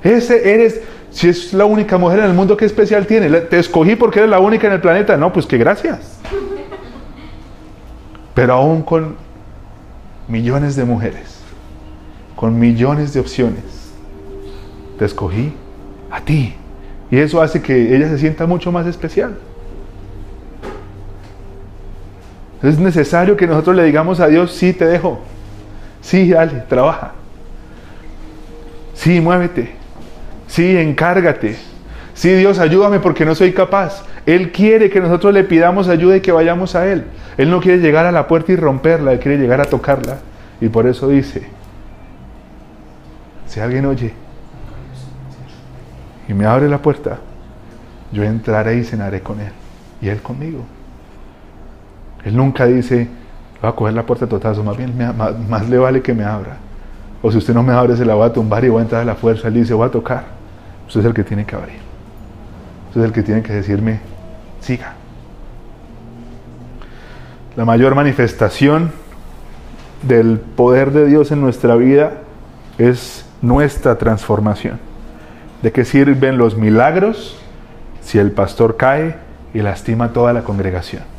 Ese 0.02 0.54
eres, 0.54 0.80
si 1.10 1.28
es 1.28 1.52
la 1.52 1.64
única 1.64 1.98
mujer 1.98 2.20
en 2.20 2.26
el 2.26 2.32
mundo, 2.32 2.56
¿qué 2.56 2.64
especial 2.64 3.08
tiene? 3.08 3.28
Te 3.40 3.58
escogí 3.58 3.96
porque 3.96 4.20
eres 4.20 4.30
la 4.30 4.38
única 4.38 4.68
en 4.68 4.74
el 4.74 4.80
planeta. 4.80 5.16
No, 5.16 5.32
pues 5.32 5.44
que 5.44 5.58
gracias. 5.58 6.20
Pero 8.34 8.52
aún 8.52 8.82
con 8.82 9.16
millones 10.28 10.76
de 10.76 10.84
mujeres, 10.84 11.40
con 12.36 12.56
millones 12.56 13.12
de 13.12 13.18
opciones, 13.18 13.64
te 14.96 15.06
escogí 15.06 15.52
a 16.08 16.20
ti. 16.20 16.54
Y 17.10 17.18
eso 17.18 17.42
hace 17.42 17.60
que 17.60 17.96
ella 17.96 18.08
se 18.08 18.18
sienta 18.18 18.46
mucho 18.46 18.70
más 18.70 18.86
especial. 18.86 19.36
Es 22.62 22.78
necesario 22.78 23.36
que 23.36 23.46
nosotros 23.46 23.76
le 23.76 23.84
digamos 23.84 24.20
a 24.20 24.28
Dios, 24.28 24.52
sí, 24.52 24.72
te 24.72 24.86
dejo. 24.86 25.20
Sí, 26.00 26.30
dale, 26.30 26.64
trabaja. 26.68 27.12
Sí, 28.94 29.20
muévete. 29.20 29.74
Sí, 30.48 30.76
encárgate. 30.76 31.56
Sí, 32.14 32.32
Dios, 32.32 32.58
ayúdame 32.58 32.98
porque 32.98 33.24
no 33.24 33.34
soy 33.34 33.52
capaz. 33.52 34.02
Él 34.24 34.50
quiere 34.50 34.90
que 34.90 35.00
nosotros 35.00 35.34
le 35.34 35.44
pidamos 35.44 35.88
ayuda 35.88 36.16
y 36.16 36.20
que 36.20 36.32
vayamos 36.32 36.74
a 36.74 36.90
Él. 36.90 37.04
Él 37.36 37.50
no 37.50 37.60
quiere 37.60 37.78
llegar 37.78 38.06
a 38.06 38.12
la 38.12 38.26
puerta 38.26 38.52
y 38.52 38.56
romperla, 38.56 39.12
Él 39.12 39.20
quiere 39.20 39.38
llegar 39.38 39.60
a 39.60 39.66
tocarla. 39.66 40.18
Y 40.60 40.68
por 40.68 40.86
eso 40.86 41.08
dice, 41.08 41.46
si 43.46 43.60
alguien 43.60 43.84
oye 43.86 44.12
y 46.26 46.34
me 46.34 46.46
abre 46.46 46.68
la 46.68 46.78
puerta, 46.78 47.18
yo 48.10 48.24
entraré 48.24 48.78
y 48.78 48.84
cenaré 48.84 49.20
con 49.20 49.40
Él 49.40 49.52
y 50.00 50.08
Él 50.08 50.22
conmigo. 50.22 50.64
Él 52.26 52.36
nunca 52.36 52.66
dice, 52.66 53.06
va 53.64 53.68
a 53.68 53.72
coger 53.76 53.94
la 53.94 54.02
puerta 54.02 54.26
totazo, 54.26 54.64
más 54.64 54.76
bien 54.76 54.92
más, 55.48 55.68
le 55.68 55.78
vale 55.78 56.02
que 56.02 56.12
me 56.12 56.24
abra. 56.24 56.56
O 57.22 57.30
si 57.30 57.38
usted 57.38 57.54
no 57.54 57.62
me 57.62 57.72
abre, 57.72 57.96
se 57.96 58.04
la 58.04 58.16
va 58.16 58.26
a 58.26 58.32
tumbar 58.32 58.64
y 58.64 58.68
voy 58.68 58.80
a 58.80 58.82
entrar 58.82 59.02
a 59.02 59.04
la 59.04 59.14
fuerza. 59.14 59.46
Él 59.46 59.54
dice, 59.54 59.74
voy 59.74 59.86
a 59.86 59.92
tocar. 59.92 60.24
Usted 60.88 61.00
es 61.00 61.06
el 61.06 61.14
que 61.14 61.22
tiene 61.22 61.46
que 61.46 61.54
abrir. 61.54 61.78
Usted 62.88 63.00
es 63.00 63.06
el 63.06 63.12
que 63.12 63.22
tiene 63.22 63.42
que 63.42 63.52
decirme, 63.52 64.00
siga. 64.60 64.94
La 67.54 67.64
mayor 67.64 67.94
manifestación 67.94 68.90
del 70.02 70.40
poder 70.40 70.90
de 70.90 71.06
Dios 71.06 71.30
en 71.30 71.40
nuestra 71.40 71.76
vida 71.76 72.14
es 72.76 73.24
nuestra 73.40 73.98
transformación. 73.98 74.80
¿De 75.62 75.70
qué 75.70 75.84
sirven 75.84 76.38
los 76.38 76.56
milagros 76.56 77.38
si 78.00 78.18
el 78.18 78.32
pastor 78.32 78.76
cae 78.76 79.14
y 79.54 79.60
lastima 79.60 80.06
a 80.06 80.12
toda 80.12 80.32
la 80.32 80.42
congregación? 80.42 81.15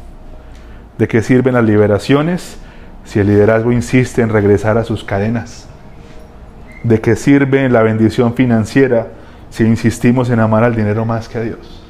¿De 0.97 1.07
qué 1.07 1.21
sirven 1.21 1.53
las 1.53 1.63
liberaciones 1.63 2.57
si 3.05 3.19
el 3.19 3.27
liderazgo 3.27 3.71
insiste 3.71 4.21
en 4.21 4.29
regresar 4.29 4.77
a 4.77 4.83
sus 4.83 5.03
cadenas? 5.03 5.67
¿De 6.83 7.01
qué 7.01 7.15
sirve 7.15 7.69
la 7.69 7.83
bendición 7.83 8.33
financiera 8.33 9.07
si 9.49 9.63
insistimos 9.63 10.29
en 10.29 10.39
amar 10.39 10.63
al 10.63 10.75
dinero 10.75 11.05
más 11.05 11.29
que 11.29 11.37
a 11.37 11.41
Dios? 11.41 11.83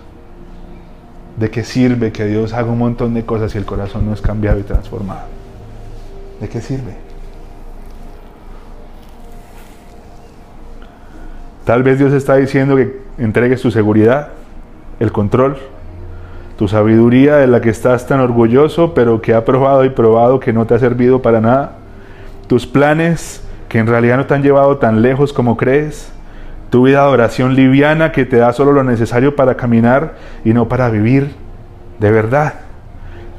¿De 1.38 1.50
qué 1.50 1.64
sirve 1.64 2.12
que 2.12 2.26
Dios 2.26 2.54
haga 2.54 2.72
un 2.72 2.80
montón 2.80 3.14
de 3.14 3.24
cosas 3.24 3.52
si 3.52 3.58
el 3.58 3.66
corazón 3.66 4.06
no 4.06 4.14
es 4.14 4.22
cambiado 4.22 4.60
y 4.60 4.64
transformado? 4.64 5.22
¿De 6.42 6.50
qué 6.50 6.62
sirve? 6.62 6.96
Tal 11.64 11.84
vez 11.84 12.00
Dios 12.00 12.14
está 12.14 12.36
diciendo 12.36 12.76
que 12.76 13.02
entregues 13.18 13.62
tu 13.62 13.72
seguridad, 13.72 14.30
el 15.00 15.12
control, 15.12 15.58
tu 16.58 16.68
sabiduría 16.68 17.38
de 17.38 17.48
la 17.48 17.62
que 17.62 17.70
estás 17.70 18.08
tan 18.08 18.20
orgulloso, 18.20 18.94
pero 18.94 19.22
que 19.22 19.34
ha 19.34 19.46
probado 19.46 19.86
y 19.86 19.90
probado 19.90 20.40
que 20.40 20.54
no 20.54 20.66
te 20.66 20.74
ha 20.74 20.80
servido 20.80 21.22
para 21.22 21.40
nada, 21.40 21.74
tus 22.48 22.66
planes 22.66 23.44
que 23.70 23.78
en 23.80 23.88
realidad 23.88 24.18
no 24.18 24.26
te 24.26 24.34
han 24.34 24.42
llevado 24.42 24.78
tan 24.78 25.02
lejos 25.02 25.34
como 25.34 25.56
crees, 25.56 26.12
tu 26.70 26.84
vida 26.86 27.04
de 27.04 27.10
oración 27.10 27.56
liviana 27.56 28.12
que 28.12 28.26
te 28.26 28.38
da 28.38 28.54
solo 28.54 28.72
lo 28.72 28.84
necesario 28.84 29.36
para 29.36 29.56
caminar 29.56 30.16
y 30.44 30.54
no 30.54 30.68
para 30.68 30.90
vivir 30.90 31.36
de 32.00 32.12
verdad. 32.12 32.56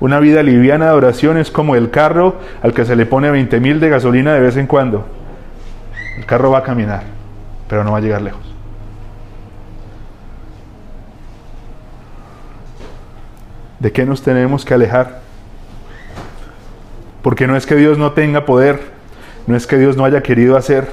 Una 0.01 0.21
vida 0.21 0.43
liviana 0.45 0.87
de 0.87 0.93
oración 0.93 1.39
es 1.39 1.51
como 1.51 1.75
el 1.75 1.91
carro 1.91 2.37
al 2.63 2.73
que 2.73 2.85
se 2.85 2.95
le 2.95 3.05
pone 3.05 3.31
20 3.31 3.59
mil 3.59 3.81
de 3.81 3.89
gasolina 3.89 4.33
de 4.33 4.41
vez 4.41 4.57
en 4.57 4.69
cuando. 4.69 5.05
El 6.17 6.25
carro 6.25 6.53
va 6.53 6.59
a 6.59 6.63
caminar, 6.63 7.03
pero 7.69 7.83
no 7.83 7.93
va 7.93 7.99
a 7.99 8.01
llegar 8.01 8.23
lejos. 8.23 8.48
¿De 13.81 13.93
qué 13.93 14.05
nos 14.05 14.23
tenemos 14.23 14.65
que 14.65 14.75
alejar? 14.75 15.21
Porque 17.23 17.47
no 17.47 17.57
es 17.57 17.67
que 17.67 17.77
Dios 17.77 17.99
no 17.99 18.13
tenga 18.13 18.45
poder, 18.45 18.81
no 19.47 19.57
es 19.57 19.67
que 19.67 19.79
Dios 19.79 19.97
no 19.97 20.05
haya 20.05 20.23
querido 20.23 20.57
hacer. 20.57 20.89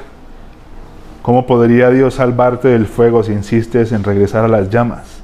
¿Cómo 1.22 1.48
podría 1.48 1.90
Dios 1.90 2.16
salvarte 2.16 2.68
del 2.68 2.86
fuego 2.86 3.24
si 3.24 3.32
insistes 3.32 3.92
en 3.92 4.04
regresar 4.04 4.46
a 4.46 4.48
las 4.48 4.70
llamas? 4.70 5.22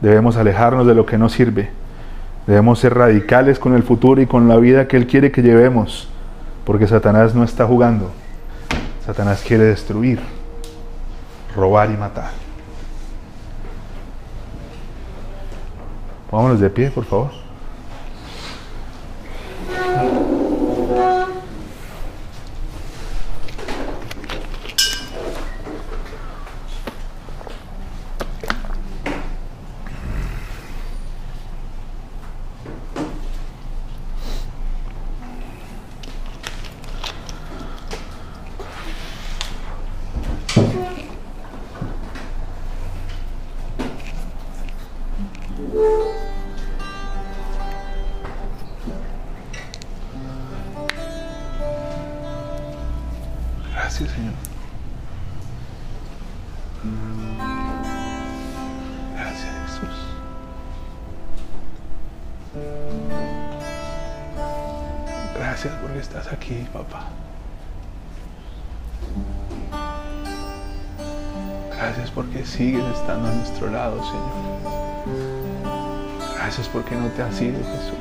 Debemos 0.00 0.36
alejarnos 0.36 0.86
de 0.86 0.94
lo 0.94 1.06
que 1.06 1.18
no 1.18 1.28
sirve. 1.28 1.70
Debemos 2.46 2.78
ser 2.78 2.94
radicales 2.94 3.58
con 3.58 3.74
el 3.74 3.82
futuro 3.82 4.22
y 4.22 4.26
con 4.26 4.48
la 4.48 4.56
vida 4.56 4.86
que 4.86 4.96
Él 4.96 5.06
quiere 5.06 5.32
que 5.32 5.42
llevemos, 5.42 6.08
porque 6.64 6.86
Satanás 6.86 7.34
no 7.34 7.42
está 7.42 7.66
jugando. 7.66 8.10
Satanás 9.04 9.42
quiere 9.46 9.64
destruir, 9.64 10.20
robar 11.56 11.90
y 11.90 11.96
matar. 11.96 12.47
Vámonos 16.30 16.60
de 16.60 16.68
pie, 16.68 16.90
por 16.90 17.04
favor. 17.04 17.47
Gracias 65.48 65.72
porque 65.80 65.98
estás 65.98 66.30
aquí, 66.30 66.66
papá. 66.74 67.06
Gracias 71.74 72.10
porque 72.10 72.44
sigues 72.44 72.84
estando 72.94 73.28
a 73.28 73.32
nuestro 73.32 73.70
lado, 73.70 73.96
Señor. 74.04 74.28
Gracias 76.36 76.68
porque 76.68 76.94
no 76.94 77.06
te 77.08 77.22
has 77.22 77.40
ido, 77.40 77.58
Jesús. 77.60 77.98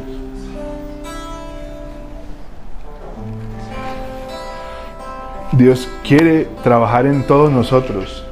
Dios 5.53 5.87
quiere 6.03 6.49
trabajar 6.63 7.05
en 7.05 7.25
todos 7.25 7.49
nosotros. 7.49 8.25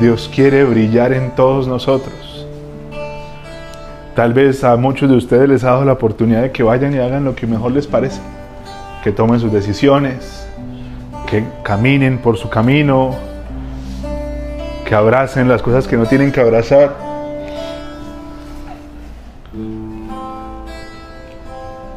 Dios 0.00 0.30
quiere 0.34 0.64
brillar 0.64 1.12
en 1.12 1.34
todos 1.34 1.68
nosotros. 1.68 2.23
Tal 4.14 4.32
vez 4.32 4.62
a 4.62 4.76
muchos 4.76 5.10
de 5.10 5.16
ustedes 5.16 5.48
les 5.48 5.64
ha 5.64 5.70
dado 5.70 5.84
la 5.84 5.94
oportunidad 5.94 6.42
de 6.42 6.52
que 6.52 6.62
vayan 6.62 6.94
y 6.94 6.98
hagan 6.98 7.24
lo 7.24 7.34
que 7.34 7.48
mejor 7.48 7.72
les 7.72 7.88
parece. 7.88 8.20
Que 9.02 9.10
tomen 9.10 9.40
sus 9.40 9.52
decisiones, 9.52 10.46
que 11.28 11.44
caminen 11.64 12.18
por 12.18 12.36
su 12.36 12.48
camino, 12.48 13.16
que 14.86 14.94
abracen 14.94 15.48
las 15.48 15.62
cosas 15.62 15.88
que 15.88 15.96
no 15.96 16.06
tienen 16.06 16.30
que 16.30 16.40
abrazar. 16.40 16.94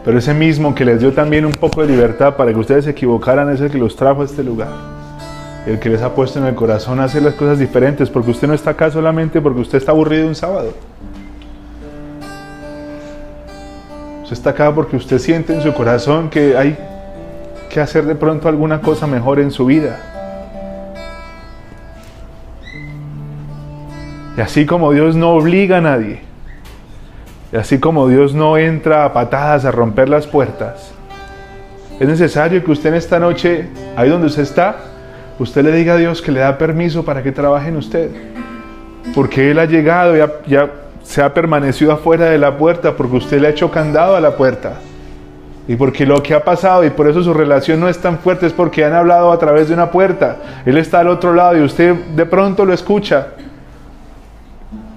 Pero 0.03 0.17
ese 0.17 0.33
mismo 0.33 0.73
que 0.73 0.85
les 0.85 0.99
dio 0.99 1.13
también 1.13 1.45
un 1.45 1.51
poco 1.51 1.81
de 1.81 1.87
libertad 1.87 2.35
para 2.35 2.51
que 2.51 2.57
ustedes 2.57 2.85
se 2.85 2.91
equivocaran 2.91 3.49
es 3.51 3.61
el 3.61 3.69
que 3.69 3.77
los 3.77 3.95
trajo 3.95 4.23
a 4.23 4.25
este 4.25 4.43
lugar. 4.43 4.69
El 5.67 5.79
que 5.79 5.89
les 5.89 6.01
ha 6.01 6.15
puesto 6.15 6.39
en 6.39 6.45
el 6.45 6.55
corazón 6.55 6.99
hacer 6.99 7.21
las 7.21 7.35
cosas 7.35 7.59
diferentes, 7.59 8.09
porque 8.09 8.31
usted 8.31 8.47
no 8.47 8.55
está 8.55 8.71
acá 8.71 8.89
solamente 8.89 9.39
porque 9.39 9.59
usted 9.59 9.77
está 9.77 9.91
aburrido 9.91 10.27
un 10.27 10.33
sábado. 10.33 10.73
Usted 14.27 14.39
está 14.39 14.49
acá 14.49 14.75
porque 14.75 14.97
usted 14.97 15.19
siente 15.19 15.53
en 15.53 15.61
su 15.61 15.73
corazón 15.73 16.29
que 16.29 16.57
hay 16.57 16.77
que 17.69 17.79
hacer 17.79 18.03
de 18.03 18.13
pronto 18.13 18.49
alguna 18.49 18.81
cosa 18.81 19.07
mejor 19.07 19.39
en 19.39 19.51
su 19.51 19.65
vida. 19.65 20.01
Y 24.35 24.41
así 24.41 24.65
como 24.65 24.91
Dios 24.91 25.15
no 25.15 25.29
obliga 25.29 25.77
a 25.77 25.81
nadie, 25.81 26.19
y 27.53 27.55
así 27.55 27.79
como 27.79 28.09
Dios 28.09 28.33
no 28.33 28.57
entra 28.57 29.05
a 29.05 29.13
patadas 29.13 29.63
a 29.63 29.71
romper 29.71 30.09
las 30.09 30.27
puertas, 30.27 30.91
es 31.97 32.05
necesario 32.05 32.61
que 32.65 32.71
usted 32.71 32.89
en 32.89 32.95
esta 32.95 33.19
noche, 33.19 33.69
ahí 33.95 34.09
donde 34.09 34.27
usted 34.27 34.43
está, 34.43 34.75
usted 35.39 35.63
le 35.63 35.71
diga 35.71 35.93
a 35.93 35.97
Dios 35.97 36.21
que 36.21 36.33
le 36.33 36.41
da 36.41 36.57
permiso 36.57 37.05
para 37.05 37.23
que 37.23 37.31
trabaje 37.31 37.69
en 37.69 37.77
usted. 37.77 38.11
Porque 39.15 39.51
Él 39.51 39.59
ha 39.59 39.65
llegado 39.65 40.17
y 40.17 40.49
ya 40.49 40.69
se 41.07 41.23
ha 41.23 41.33
permanecido 41.33 41.93
afuera 41.93 42.25
de 42.25 42.37
la 42.37 42.57
puerta 42.57 42.97
porque 42.97 43.15
usted 43.15 43.39
le 43.39 43.47
ha 43.47 43.51
hecho 43.51 43.71
candado 43.71 44.17
a 44.17 44.19
la 44.19 44.35
puerta. 44.35 44.73
Y 45.65 45.77
porque 45.77 46.05
lo 46.05 46.21
que 46.21 46.33
ha 46.33 46.43
pasado 46.43 46.83
y 46.83 46.89
por 46.89 47.07
eso 47.07 47.23
su 47.23 47.33
relación 47.33 47.79
no 47.79 47.87
es 47.87 47.97
tan 47.97 48.19
fuerte 48.19 48.45
es 48.45 48.53
porque 48.53 48.83
han 48.83 48.93
hablado 48.93 49.31
a 49.31 49.39
través 49.39 49.69
de 49.69 49.73
una 49.73 49.89
puerta. 49.89 50.35
Él 50.65 50.77
está 50.77 50.99
al 50.99 51.07
otro 51.07 51.33
lado 51.33 51.57
y 51.57 51.61
usted 51.61 51.95
de 51.95 52.25
pronto 52.25 52.65
lo 52.65 52.73
escucha. 52.73 53.27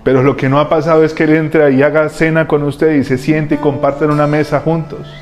Pero 0.03 0.25
lo 0.25 0.37
que 0.37 0.49
no 0.49 0.59
ha 0.59 0.69
pasado 0.69 1.05
es 1.05 1.15
que 1.15 1.25
Él 1.25 1.35
entre 1.37 1.71
y 1.73 1.83
haga 1.83 2.09
cena 2.09 2.49
con 2.49 2.65
usted 2.65 2.95
y 2.95 3.05
se 3.05 3.17
siente 3.17 3.55
y 3.55 3.59
comparten 3.59 4.11
una 4.11 4.27
mesa 4.27 4.59
juntos. 4.61 5.13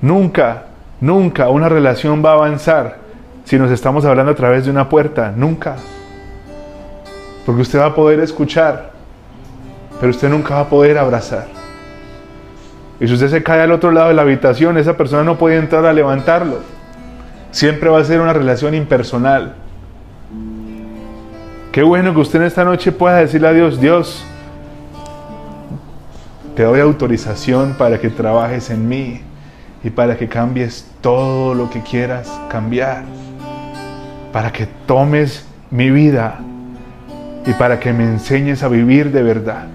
Nunca, 0.00 0.64
nunca 1.00 1.48
una 1.48 1.68
relación 1.68 2.24
va 2.24 2.30
a 2.30 2.34
avanzar 2.34 2.96
si 3.44 3.56
nos 3.56 3.70
estamos 3.70 4.04
hablando 4.04 4.32
a 4.32 4.36
través 4.36 4.64
de 4.64 4.72
una 4.72 4.88
puerta. 4.88 5.32
Nunca. 5.36 5.76
Porque 7.46 7.62
usted 7.62 7.78
va 7.78 7.86
a 7.86 7.94
poder 7.94 8.20
escuchar, 8.20 8.91
pero 10.02 10.10
usted 10.10 10.28
nunca 10.28 10.56
va 10.56 10.60
a 10.62 10.68
poder 10.68 10.98
abrazar. 10.98 11.46
Y 12.98 13.06
si 13.06 13.14
usted 13.14 13.28
se 13.28 13.40
cae 13.44 13.60
al 13.60 13.70
otro 13.70 13.92
lado 13.92 14.08
de 14.08 14.14
la 14.14 14.22
habitación, 14.22 14.76
esa 14.76 14.96
persona 14.96 15.22
no 15.22 15.38
puede 15.38 15.58
entrar 15.58 15.86
a 15.86 15.92
levantarlo. 15.92 16.58
Siempre 17.52 17.88
va 17.88 18.00
a 18.00 18.04
ser 18.04 18.20
una 18.20 18.32
relación 18.32 18.74
impersonal. 18.74 19.54
Qué 21.70 21.84
bueno 21.84 22.12
que 22.12 22.18
usted 22.18 22.40
en 22.40 22.46
esta 22.46 22.64
noche 22.64 22.90
pueda 22.90 23.18
decirle 23.18 23.46
a 23.46 23.52
Dios, 23.52 23.80
Dios, 23.80 24.24
te 26.56 26.64
doy 26.64 26.80
autorización 26.80 27.74
para 27.78 28.00
que 28.00 28.10
trabajes 28.10 28.70
en 28.70 28.88
mí 28.88 29.20
y 29.84 29.90
para 29.90 30.16
que 30.16 30.26
cambies 30.26 30.84
todo 31.00 31.54
lo 31.54 31.70
que 31.70 31.80
quieras 31.80 32.28
cambiar, 32.50 33.04
para 34.32 34.50
que 34.50 34.66
tomes 34.66 35.46
mi 35.70 35.90
vida 35.90 36.40
y 37.46 37.52
para 37.52 37.78
que 37.78 37.92
me 37.92 38.02
enseñes 38.02 38.64
a 38.64 38.68
vivir 38.68 39.12
de 39.12 39.22
verdad. 39.22 39.68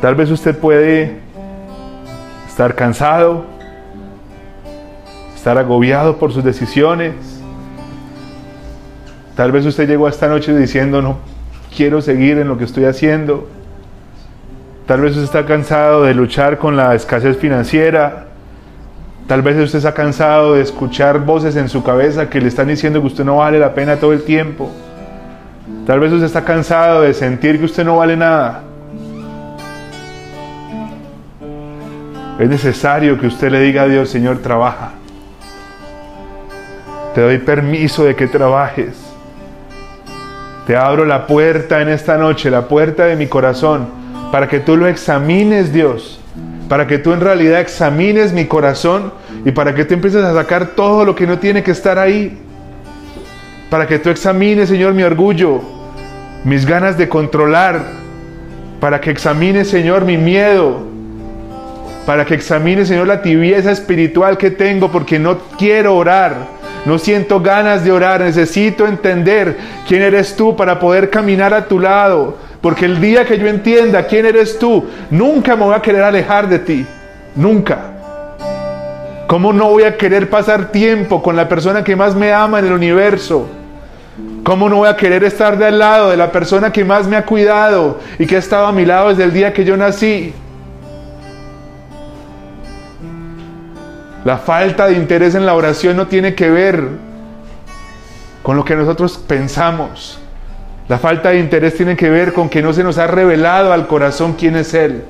Tal 0.00 0.14
vez 0.14 0.30
usted 0.30 0.56
puede 0.56 1.18
estar 2.48 2.74
cansado, 2.74 3.44
estar 5.36 5.58
agobiado 5.58 6.16
por 6.16 6.32
sus 6.32 6.42
decisiones. 6.42 7.12
Tal 9.36 9.52
vez 9.52 9.66
usted 9.66 9.86
llegó 9.86 10.08
esta 10.08 10.26
noche 10.26 10.56
diciendo, 10.56 11.02
no 11.02 11.18
quiero 11.76 12.00
seguir 12.00 12.38
en 12.38 12.48
lo 12.48 12.56
que 12.56 12.64
estoy 12.64 12.86
haciendo. 12.86 13.46
Tal 14.86 15.02
vez 15.02 15.12
usted 15.12 15.24
está 15.24 15.44
cansado 15.44 16.04
de 16.04 16.14
luchar 16.14 16.56
con 16.56 16.76
la 16.76 16.94
escasez 16.94 17.36
financiera. 17.36 18.28
Tal 19.26 19.42
vez 19.42 19.58
usted 19.58 19.78
está 19.78 19.92
cansado 19.92 20.54
de 20.54 20.62
escuchar 20.62 21.26
voces 21.26 21.56
en 21.56 21.68
su 21.68 21.82
cabeza 21.82 22.30
que 22.30 22.40
le 22.40 22.48
están 22.48 22.68
diciendo 22.68 23.02
que 23.02 23.06
usted 23.06 23.24
no 23.24 23.36
vale 23.36 23.58
la 23.58 23.74
pena 23.74 23.96
todo 23.96 24.14
el 24.14 24.22
tiempo. 24.22 24.70
Tal 25.86 26.00
vez 26.00 26.10
usted 26.10 26.24
está 26.26 26.42
cansado 26.42 27.02
de 27.02 27.12
sentir 27.12 27.58
que 27.58 27.66
usted 27.66 27.84
no 27.84 27.98
vale 27.98 28.16
nada. 28.16 28.62
Es 32.40 32.48
necesario 32.48 33.20
que 33.20 33.26
usted 33.26 33.50
le 33.50 33.60
diga 33.60 33.82
a 33.82 33.86
Dios, 33.86 34.08
Señor, 34.08 34.38
trabaja. 34.38 34.92
Te 37.14 37.20
doy 37.20 37.36
permiso 37.36 38.02
de 38.02 38.16
que 38.16 38.26
trabajes. 38.28 38.96
Te 40.66 40.74
abro 40.74 41.04
la 41.04 41.26
puerta 41.26 41.82
en 41.82 41.90
esta 41.90 42.16
noche, 42.16 42.50
la 42.50 42.66
puerta 42.66 43.04
de 43.04 43.16
mi 43.16 43.26
corazón, 43.26 43.88
para 44.32 44.48
que 44.48 44.58
tú 44.58 44.78
lo 44.78 44.86
examines, 44.86 45.70
Dios. 45.70 46.18
Para 46.66 46.86
que 46.86 46.96
tú 46.96 47.12
en 47.12 47.20
realidad 47.20 47.60
examines 47.60 48.32
mi 48.32 48.46
corazón 48.46 49.12
y 49.44 49.50
para 49.50 49.74
que 49.74 49.84
tú 49.84 49.92
empieces 49.92 50.24
a 50.24 50.32
sacar 50.32 50.68
todo 50.68 51.04
lo 51.04 51.14
que 51.14 51.26
no 51.26 51.38
tiene 51.38 51.62
que 51.62 51.72
estar 51.72 51.98
ahí. 51.98 52.38
Para 53.68 53.86
que 53.86 53.98
tú 53.98 54.08
examines, 54.08 54.70
Señor, 54.70 54.94
mi 54.94 55.02
orgullo, 55.02 55.60
mis 56.44 56.64
ganas 56.64 56.96
de 56.96 57.06
controlar. 57.06 57.84
Para 58.80 58.98
que 58.98 59.10
examines, 59.10 59.68
Señor, 59.68 60.06
mi 60.06 60.16
miedo. 60.16 60.89
Para 62.06 62.24
que 62.24 62.34
examines, 62.34 62.88
Señor, 62.88 63.06
la 63.06 63.22
tibieza 63.22 63.70
espiritual 63.70 64.38
que 64.38 64.50
tengo 64.50 64.90
porque 64.90 65.18
no 65.18 65.38
quiero 65.58 65.96
orar. 65.96 66.60
No 66.86 66.98
siento 66.98 67.40
ganas 67.40 67.84
de 67.84 67.92
orar, 67.92 68.22
necesito 68.22 68.86
entender 68.86 69.56
quién 69.86 70.02
eres 70.02 70.34
tú 70.34 70.56
para 70.56 70.78
poder 70.78 71.10
caminar 71.10 71.52
a 71.52 71.66
tu 71.66 71.78
lado. 71.78 72.38
Porque 72.60 72.86
el 72.86 73.00
día 73.00 73.24
que 73.24 73.38
yo 73.38 73.46
entienda 73.46 74.06
quién 74.06 74.26
eres 74.26 74.58
tú, 74.58 74.84
nunca 75.10 75.56
me 75.56 75.64
voy 75.64 75.74
a 75.74 75.82
querer 75.82 76.02
alejar 76.02 76.48
de 76.48 76.58
ti. 76.58 76.86
Nunca. 77.36 77.78
¿Cómo 79.26 79.52
no 79.52 79.70
voy 79.70 79.84
a 79.84 79.96
querer 79.96 80.28
pasar 80.28 80.72
tiempo 80.72 81.22
con 81.22 81.36
la 81.36 81.48
persona 81.48 81.84
que 81.84 81.94
más 81.94 82.16
me 82.16 82.32
ama 82.32 82.58
en 82.58 82.66
el 82.66 82.72
universo? 82.72 83.46
¿Cómo 84.42 84.68
no 84.68 84.76
voy 84.76 84.88
a 84.88 84.96
querer 84.96 85.22
estar 85.22 85.56
de 85.56 85.66
al 85.66 85.78
lado 85.78 86.10
de 86.10 86.16
la 86.16 86.32
persona 86.32 86.72
que 86.72 86.84
más 86.84 87.06
me 87.06 87.16
ha 87.16 87.24
cuidado 87.24 88.00
y 88.18 88.26
que 88.26 88.36
ha 88.36 88.40
estado 88.40 88.66
a 88.66 88.72
mi 88.72 88.84
lado 88.84 89.10
desde 89.10 89.24
el 89.24 89.32
día 89.32 89.52
que 89.52 89.64
yo 89.64 89.76
nací? 89.76 90.34
La 94.24 94.36
falta 94.36 94.86
de 94.86 94.94
interés 94.94 95.34
en 95.34 95.46
la 95.46 95.54
oración 95.54 95.96
no 95.96 96.06
tiene 96.06 96.34
que 96.34 96.50
ver 96.50 96.88
con 98.42 98.56
lo 98.56 98.64
que 98.64 98.76
nosotros 98.76 99.18
pensamos. 99.18 100.18
La 100.88 100.98
falta 100.98 101.30
de 101.30 101.38
interés 101.38 101.76
tiene 101.76 101.96
que 101.96 102.10
ver 102.10 102.32
con 102.32 102.48
que 102.48 102.62
no 102.62 102.72
se 102.72 102.82
nos 102.82 102.98
ha 102.98 103.06
revelado 103.06 103.72
al 103.72 103.86
corazón 103.86 104.34
quién 104.34 104.56
es 104.56 104.74
Él. 104.74 105.04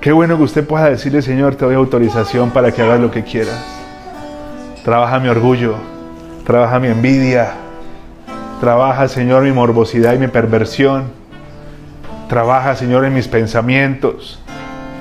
Qué 0.00 0.12
bueno 0.12 0.36
que 0.36 0.42
usted 0.42 0.66
pueda 0.66 0.90
decirle, 0.90 1.22
Señor, 1.22 1.54
te 1.54 1.64
doy 1.64 1.76
autorización 1.76 2.50
para 2.50 2.72
que 2.72 2.82
hagas 2.82 3.00
lo 3.00 3.10
que 3.10 3.22
quieras. 3.22 3.64
Trabaja 4.84 5.20
mi 5.20 5.28
orgullo, 5.28 5.76
trabaja 6.44 6.80
mi 6.80 6.88
envidia, 6.88 7.52
trabaja, 8.60 9.06
Señor, 9.08 9.44
mi 9.44 9.52
morbosidad 9.52 10.14
y 10.14 10.18
mi 10.18 10.28
perversión. 10.28 11.21
Trabaja, 12.32 12.74
Señor, 12.76 13.04
en 13.04 13.12
mis 13.12 13.28
pensamientos, 13.28 14.38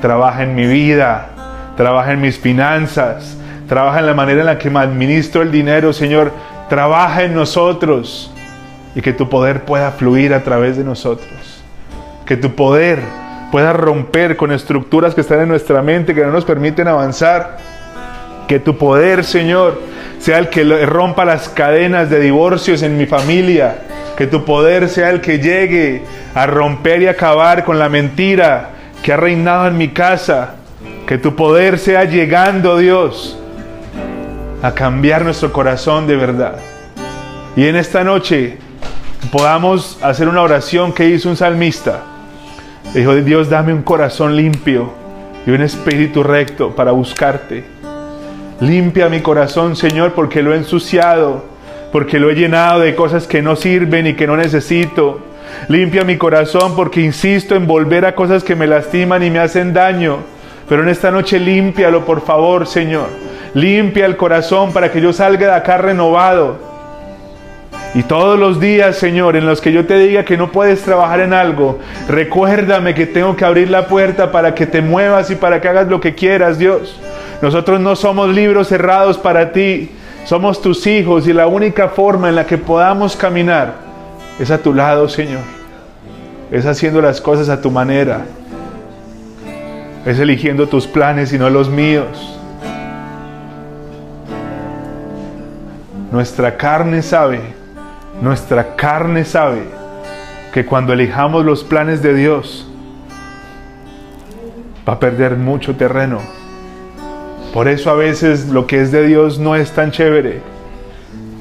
trabaja 0.02 0.44
en 0.44 0.54
mi 0.54 0.66
vida, 0.66 1.30
trabaja 1.78 2.12
en 2.12 2.20
mis 2.20 2.38
finanzas, 2.38 3.38
trabaja 3.70 4.00
en 4.00 4.08
la 4.08 4.14
manera 4.14 4.42
en 4.42 4.48
la 4.48 4.58
que 4.58 4.70
me 4.70 4.82
administro 4.82 5.42
el 5.42 5.50
dinero, 5.50 5.94
Señor. 5.94 6.34
Trabaja 6.68 7.24
en 7.24 7.34
nosotros 7.34 8.34
y 8.96 9.02
que 9.02 9.14
tu 9.14 9.30
poder 9.30 9.64
pueda 9.64 9.92
fluir 9.92 10.34
a 10.34 10.44
través 10.44 10.76
de 10.76 10.84
nosotros. 10.84 11.64
Que 12.26 12.36
tu 12.36 12.54
poder 12.54 13.00
puedas 13.50 13.78
romper 13.78 14.36
con 14.36 14.52
estructuras 14.52 15.16
que 15.16 15.22
están 15.22 15.40
en 15.40 15.48
nuestra 15.48 15.82
mente, 15.82 16.14
que 16.14 16.26
no 16.26 16.34
nos 16.34 16.44
permiten 16.44 16.90
avanzar. 16.90 17.60
Que 18.46 18.60
tu 18.60 18.78
poder, 18.78 19.24
Señor, 19.24 19.80
sea 20.20 20.38
el 20.38 20.50
que 20.50 20.66
rompa 20.86 21.24
las 21.24 21.48
cadenas 21.48 22.10
de 22.10 22.20
divorcios 22.20 22.82
en 22.82 22.98
mi 22.98 23.06
familia. 23.06 23.78
Que 24.18 24.28
tu 24.28 24.46
poder 24.46 24.90
sea 24.90 25.10
el 25.10 25.22
que 25.22 25.40
llegue 25.40 26.04
a 26.36 26.46
romper 26.46 27.02
y 27.02 27.08
acabar 27.08 27.64
con 27.64 27.80
la 27.80 27.90
mentira 27.90 28.70
que 29.04 29.14
ha 29.14 29.18
reinado 29.18 29.68
en 29.68 29.78
mi 29.78 29.90
casa. 29.90 30.56
Que 31.08 31.18
tu 31.18 31.36
poder 31.36 31.80
sea 31.80 32.04
llegando, 32.06 32.78
Dios, 32.78 33.38
a 34.62 34.74
cambiar 34.74 35.24
nuestro 35.24 35.52
corazón 35.52 36.08
de 36.08 36.16
verdad. 36.16 36.56
Y 37.56 37.66
en 37.66 37.76
esta 37.76 38.04
noche 38.04 38.58
podamos 39.32 39.98
hacer 40.02 40.28
una 40.28 40.42
oración 40.42 40.94
que 40.94 41.10
hizo 41.10 41.30
un 41.30 41.38
salmista. 41.38 42.04
Dijo, 42.94 43.16
Dios, 43.16 43.50
dame 43.50 43.74
un 43.74 43.84
corazón 43.84 44.36
limpio 44.36 44.92
y 45.46 45.52
un 45.52 45.62
espíritu 45.62 46.24
recto 46.24 46.76
para 46.76 46.92
buscarte. 46.92 47.64
Limpia 48.60 49.10
mi 49.10 49.22
corazón, 49.22 49.76
Señor, 49.76 50.14
porque 50.14 50.42
lo 50.42 50.54
he 50.54 50.58
ensuciado, 50.58 51.46
porque 51.92 52.20
lo 52.20 52.30
he 52.30 52.36
llenado 52.36 52.80
de 52.80 52.96
cosas 52.96 53.28
que 53.28 53.42
no 53.42 53.56
sirven 53.56 54.08
y 54.08 54.14
que 54.14 54.28
no 54.28 54.38
necesito. 54.38 55.20
Limpia 55.68 56.04
mi 56.04 56.18
corazón 56.18 56.76
porque 56.76 57.02
insisto 57.02 57.56
en 57.56 57.68
volver 57.68 58.06
a 58.06 58.16
cosas 58.16 58.44
que 58.44 58.56
me 58.56 58.68
lastiman 58.68 59.24
y 59.24 59.30
me 59.30 59.40
hacen 59.40 59.74
daño. 59.74 60.20
Pero 60.70 60.84
en 60.84 60.90
esta 60.90 61.12
noche 61.12 61.40
límpialo, 61.40 62.06
por 62.06 62.22
favor, 62.22 62.66
Señor. 62.66 63.08
Limpia 63.54 64.06
el 64.06 64.16
corazón 64.16 64.72
para 64.72 64.92
que 64.92 65.02
yo 65.02 65.12
salga 65.12 65.48
de 65.48 65.54
acá 65.54 65.78
renovado 65.78 66.72
y 67.94 68.04
todos 68.04 68.40
los 68.40 68.62
días, 68.62 68.96
Señor, 68.96 69.36
en 69.36 69.46
los 69.46 69.60
que 69.60 69.74
yo 69.74 69.86
te 69.86 69.98
diga 69.98 70.24
que 70.24 70.38
no 70.38 70.50
puedes 70.52 70.82
trabajar 70.82 71.20
en 71.20 71.34
algo, 71.34 71.80
recuérdame 72.08 72.94
que 72.94 73.06
tengo 73.06 73.36
que 73.36 73.44
abrir 73.44 73.70
la 73.70 73.88
puerta 73.88 74.32
para 74.32 74.56
que 74.56 74.66
te 74.66 74.82
muevas 74.82 75.30
y 75.30 75.36
para 75.36 75.60
que 75.60 75.68
hagas 75.68 75.90
lo 75.90 76.00
que 76.00 76.16
quieras, 76.16 76.58
Dios. 76.58 76.98
Nosotros 77.42 77.82
no 77.82 77.98
somos 77.98 78.30
libros 78.30 78.70
cerrados 78.70 79.18
para 79.18 79.52
ti, 79.52 79.90
somos 80.26 80.62
tus 80.62 80.86
hijos 80.88 81.28
y 81.28 81.34
la 81.34 81.48
única 81.48 81.90
forma 81.90 82.30
en 82.30 82.36
la 82.36 82.46
que 82.46 82.58
podamos 82.58 83.16
caminar 83.16 83.76
es 84.40 84.52
a 84.52 84.58
tu 84.58 84.74
lado, 84.74 85.10
Señor. 85.10 85.42
Es 86.52 86.66
haciendo 86.66 87.02
las 87.02 87.22
cosas 87.22 87.50
a 87.50 87.62
tu 87.62 87.72
manera. 87.72 88.26
Es 90.06 90.20
eligiendo 90.20 90.68
tus 90.68 90.88
planes 90.88 91.32
y 91.34 91.38
no 91.38 91.50
los 91.50 91.70
míos. 91.70 92.38
Nuestra 96.12 96.58
carne 96.58 97.02
sabe 97.02 97.62
nuestra 98.22 98.76
carne 98.76 99.26
sabe 99.26 99.64
que 100.54 100.64
cuando 100.64 100.94
elijamos 100.94 101.44
los 101.44 101.64
planes 101.64 102.04
de 102.04 102.14
Dios, 102.14 102.68
va 104.88 104.94
a 104.94 105.00
perder 105.00 105.38
mucho 105.38 105.76
terreno. 105.76 106.20
Por 107.54 107.68
eso 107.68 107.92
a 107.92 107.96
veces 107.96 108.48
lo 108.48 108.66
que 108.66 108.82
es 108.82 108.92
de 108.92 109.06
Dios 109.06 109.38
no 109.38 109.56
es 109.56 109.72
tan 109.72 109.92
chévere. 109.92 110.42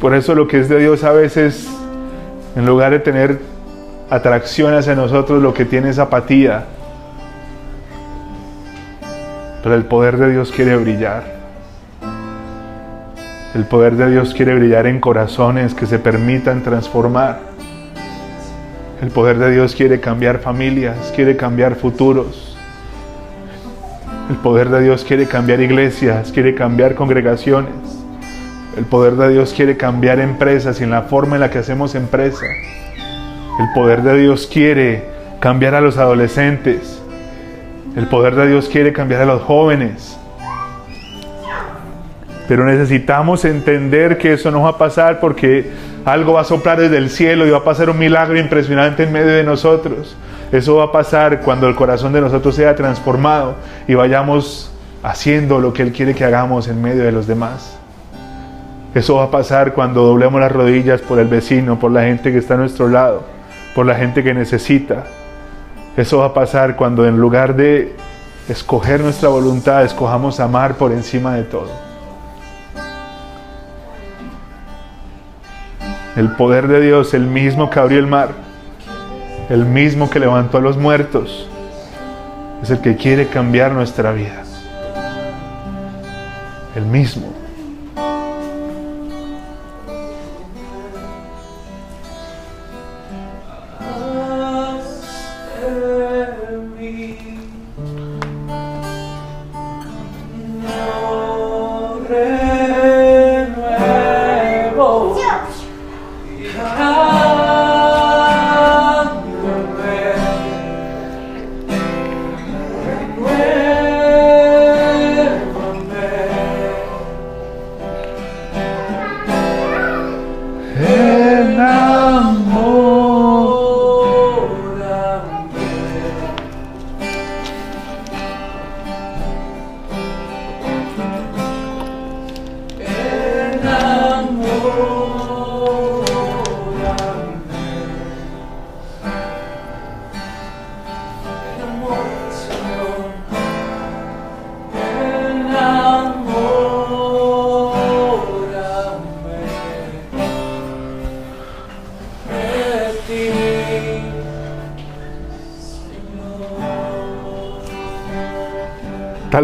Por 0.01 0.15
eso 0.15 0.35
lo 0.35 0.49
que 0.49 0.59
es 0.59 0.69
de 0.69 0.79
Dios 0.79 1.05
a 1.05 1.13
veces, 1.13 1.69
en 2.57 2.67
lugar 2.67 2.91
de 2.91 2.99
tener 2.99 3.39
atracción 4.11 4.75
hacia 4.75 4.97
nosotros, 4.97 5.41
lo 5.41 5.55
que 5.55 5.65
tiene 5.65 5.91
es 5.91 6.01
apatía. 6.01 6.65
Pero 9.63 9.75
el 9.75 9.85
poder 9.85 10.17
de 10.17 10.33
Dios 10.33 10.51
quiere 10.51 10.77
brillar. 10.77 11.23
El 13.55 13.65
poder 13.65 13.95
de 13.95 14.11
Dios 14.11 14.35
quiere 14.35 14.55
brillar 14.55 14.87
en 14.87 15.01
corazones 15.01 15.75
que 15.75 15.87
se 15.87 15.99
permitan 15.99 16.63
transformar. 16.63 17.41
El 19.01 19.11
poder 19.11 19.39
de 19.39 19.53
Dios 19.53 19.77
quiere 19.77 20.01
cambiar 20.01 20.41
familias, 20.41 21.13
quiere 21.15 21.37
cambiar 21.37 21.77
futuros. 21.77 22.50
El 24.31 24.37
poder 24.37 24.69
de 24.69 24.81
Dios 24.81 25.05
quiere 25.05 25.27
cambiar 25.27 25.61
iglesias, 25.61 26.31
quiere 26.31 26.55
cambiar 26.55 26.95
congregaciones. 26.95 27.75
El 28.77 28.85
poder 28.85 29.15
de 29.15 29.31
Dios 29.31 29.53
quiere 29.53 29.77
cambiar 29.77 30.21
empresas 30.21 30.81
y 30.81 30.85
en 30.85 30.91
la 30.91 31.03
forma 31.03 31.35
en 31.35 31.41
la 31.41 31.51
que 31.51 31.59
hacemos 31.59 31.97
empresa. 31.97 32.47
El 33.59 33.73
poder 33.75 34.03
de 34.03 34.17
Dios 34.17 34.47
quiere 34.47 35.03
cambiar 35.41 35.75
a 35.75 35.81
los 35.81 35.99
adolescentes. 35.99 37.03
El 37.97 38.07
poder 38.07 38.37
de 38.37 38.47
Dios 38.47 38.69
quiere 38.69 38.93
cambiar 38.93 39.23
a 39.23 39.25
los 39.25 39.43
jóvenes. 39.43 40.17
Pero 42.47 42.65
necesitamos 42.65 43.45
entender 43.45 44.17
que 44.17 44.35
eso 44.35 44.53
no 44.53 44.63
va 44.63 44.69
a 44.69 44.79
pasar 44.79 45.19
porque 45.19 45.73
algo 46.05 46.35
va 46.35 46.43
a 46.43 46.45
soplar 46.45 46.79
desde 46.79 46.99
el 46.99 47.11
cielo 47.11 47.49
y 47.49 47.51
va 47.51 47.59
a 47.59 47.65
pasar 47.65 47.91
un 47.91 47.99
milagro 47.99 48.39
impresionante 48.39 49.03
en 49.03 49.13
medio 49.13 49.33
de 49.33 49.43
nosotros. 49.43 50.17
Eso 50.53 50.77
va 50.77 50.85
a 50.85 50.93
pasar 50.93 51.41
cuando 51.41 51.69
el 51.69 51.77
corazón 51.77 52.13
de 52.13 52.21
nosotros 52.21 52.55
sea 52.57 52.75
transformado 52.75 53.55
y 53.87 53.95
vayamos 53.95 54.73
haciendo 55.03 55.61
lo 55.61 55.73
que 55.73 55.83
Él 55.83 55.93
quiere 55.93 56.15
que 56.15 56.25
hagamos 56.25 56.67
en 56.69 56.83
medio 56.83 57.05
de 57.05 57.13
los 57.13 57.27
demás. 57.27 57.79
Eso 58.95 59.17
va 59.17 59.25
a 59.25 59.31
pasar 59.31 59.73
cuando 59.73 60.03
doblemos 60.03 60.41
las 60.41 60.51
rodillas 60.51 61.01
por 61.01 61.21
el 61.21 61.29
vecino, 61.29 61.79
por 61.79 61.93
la 61.93 62.03
gente 62.03 62.33
que 62.33 62.39
está 62.39 62.55
a 62.55 62.57
nuestro 62.57 62.89
lado, 62.89 63.23
por 63.75 63.87
la 63.87 63.95
gente 63.95 64.25
que 64.25 64.35
necesita. 64.35 65.05
Eso 65.97 66.19
va 66.19 66.27
a 66.27 66.35
pasar 66.35 66.75
cuando 66.75 67.07
en 67.07 67.17
lugar 67.19 67.55
de 67.55 67.95
escoger 68.49 69.01
nuestra 69.01 69.29
voluntad, 69.29 69.85
escojamos 69.85 70.41
amar 70.41 70.75
por 70.75 70.91
encima 70.91 71.37
de 71.37 71.45
todo. 71.45 71.71
El 76.17 76.33
poder 76.33 76.67
de 76.67 76.81
Dios, 76.81 77.15
el 77.15 77.27
mismo 77.27 77.71
que 77.71 77.79
abrió 77.79 78.01
el 78.01 78.09
mar, 78.09 78.50
el 79.51 79.67
mismo 79.67 80.09
que 80.09 80.21
levantó 80.21 80.59
a 80.59 80.61
los 80.61 80.77
muertos, 80.77 81.49
es 82.63 82.71
el 82.71 82.81
que 82.81 82.97
quiere 82.97 83.27
cambiar 83.27 83.73
nuestra 83.73 84.13
vida. 84.13 84.45
El 86.77 86.87
mismo. 86.87 87.40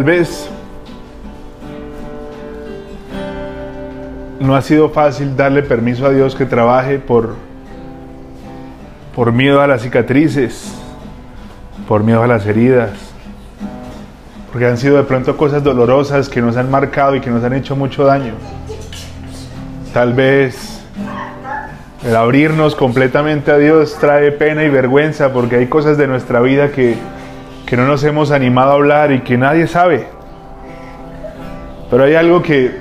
Vez 0.07 0.49
no 4.41 4.55
ha 4.55 4.63
sido 4.63 4.89
fácil 4.91 5.37
darle 5.37 5.63
permiso 5.63 6.07
a 6.07 6.11
Dios 6.11 6.35
que 6.35 6.47
trabaje 6.47 6.99
por, 6.99 7.35
por 9.15 9.33
miedo 9.33 9.61
a 9.61 9.67
las 9.67 9.83
cicatrices, 9.83 10.73
por 11.89 12.05
miedo 12.05 12.23
a 12.23 12.27
las 12.27 12.47
heridas, 12.47 12.91
porque 14.53 14.67
han 14.67 14.79
sido 14.79 14.97
de 14.97 15.03
pronto 15.03 15.37
cosas 15.37 15.63
dolorosas 15.65 16.29
que 16.29 16.41
nos 16.41 16.57
han 16.57 16.71
marcado 16.71 17.17
y 17.17 17.21
que 17.21 17.31
nos 17.31 17.43
han 17.45 17.53
hecho 17.53 17.77
mucho 17.77 18.05
daño. 18.05 18.35
Tal 19.93 20.15
vez 20.15 20.81
el 22.05 22.15
abrirnos 22.15 22.77
completamente 22.77 23.51
a 23.51 23.59
Dios 23.59 23.97
trae 23.99 24.31
pena 24.31 24.63
y 24.63 24.69
vergüenza 24.69 25.33
porque 25.33 25.57
hay 25.57 25.67
cosas 25.67 25.99
de 25.99 26.07
nuestra 26.07 26.41
vida 26.41 26.71
que 26.71 26.97
que 27.67 27.77
no 27.77 27.85
nos 27.85 28.05
hemos 28.05 28.31
animado 28.31 28.71
a 28.71 28.75
hablar 28.75 29.13
y 29.13 29.21
que 29.21 29.37
nadie 29.37 29.67
sabe. 29.67 30.07
Pero 31.91 32.05
hay 32.05 32.15
algo 32.15 32.41
que, 32.41 32.77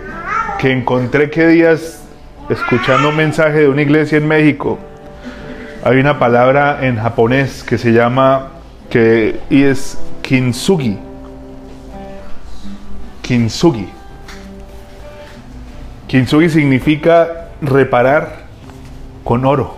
que 0.59 0.71
encontré 0.71 1.31
que 1.31 1.47
días 1.47 2.03
escuchando 2.49 3.09
un 3.09 3.15
mensaje 3.15 3.61
de 3.61 3.69
una 3.69 3.81
iglesia 3.81 4.19
en 4.19 4.27
México. 4.27 4.77
Hay 5.83 5.97
una 5.97 6.19
palabra 6.19 6.85
en 6.85 6.97
japonés 6.97 7.63
que 7.63 7.79
se 7.79 7.93
llama 7.93 8.49
que 8.89 9.39
y 9.49 9.63
es 9.63 9.97
kintsugi. 10.21 10.99
Kintsugi. 13.23 13.89
Kintsugi 16.07 16.49
significa 16.49 17.49
reparar 17.61 18.45
con 19.23 19.45
oro. 19.45 19.75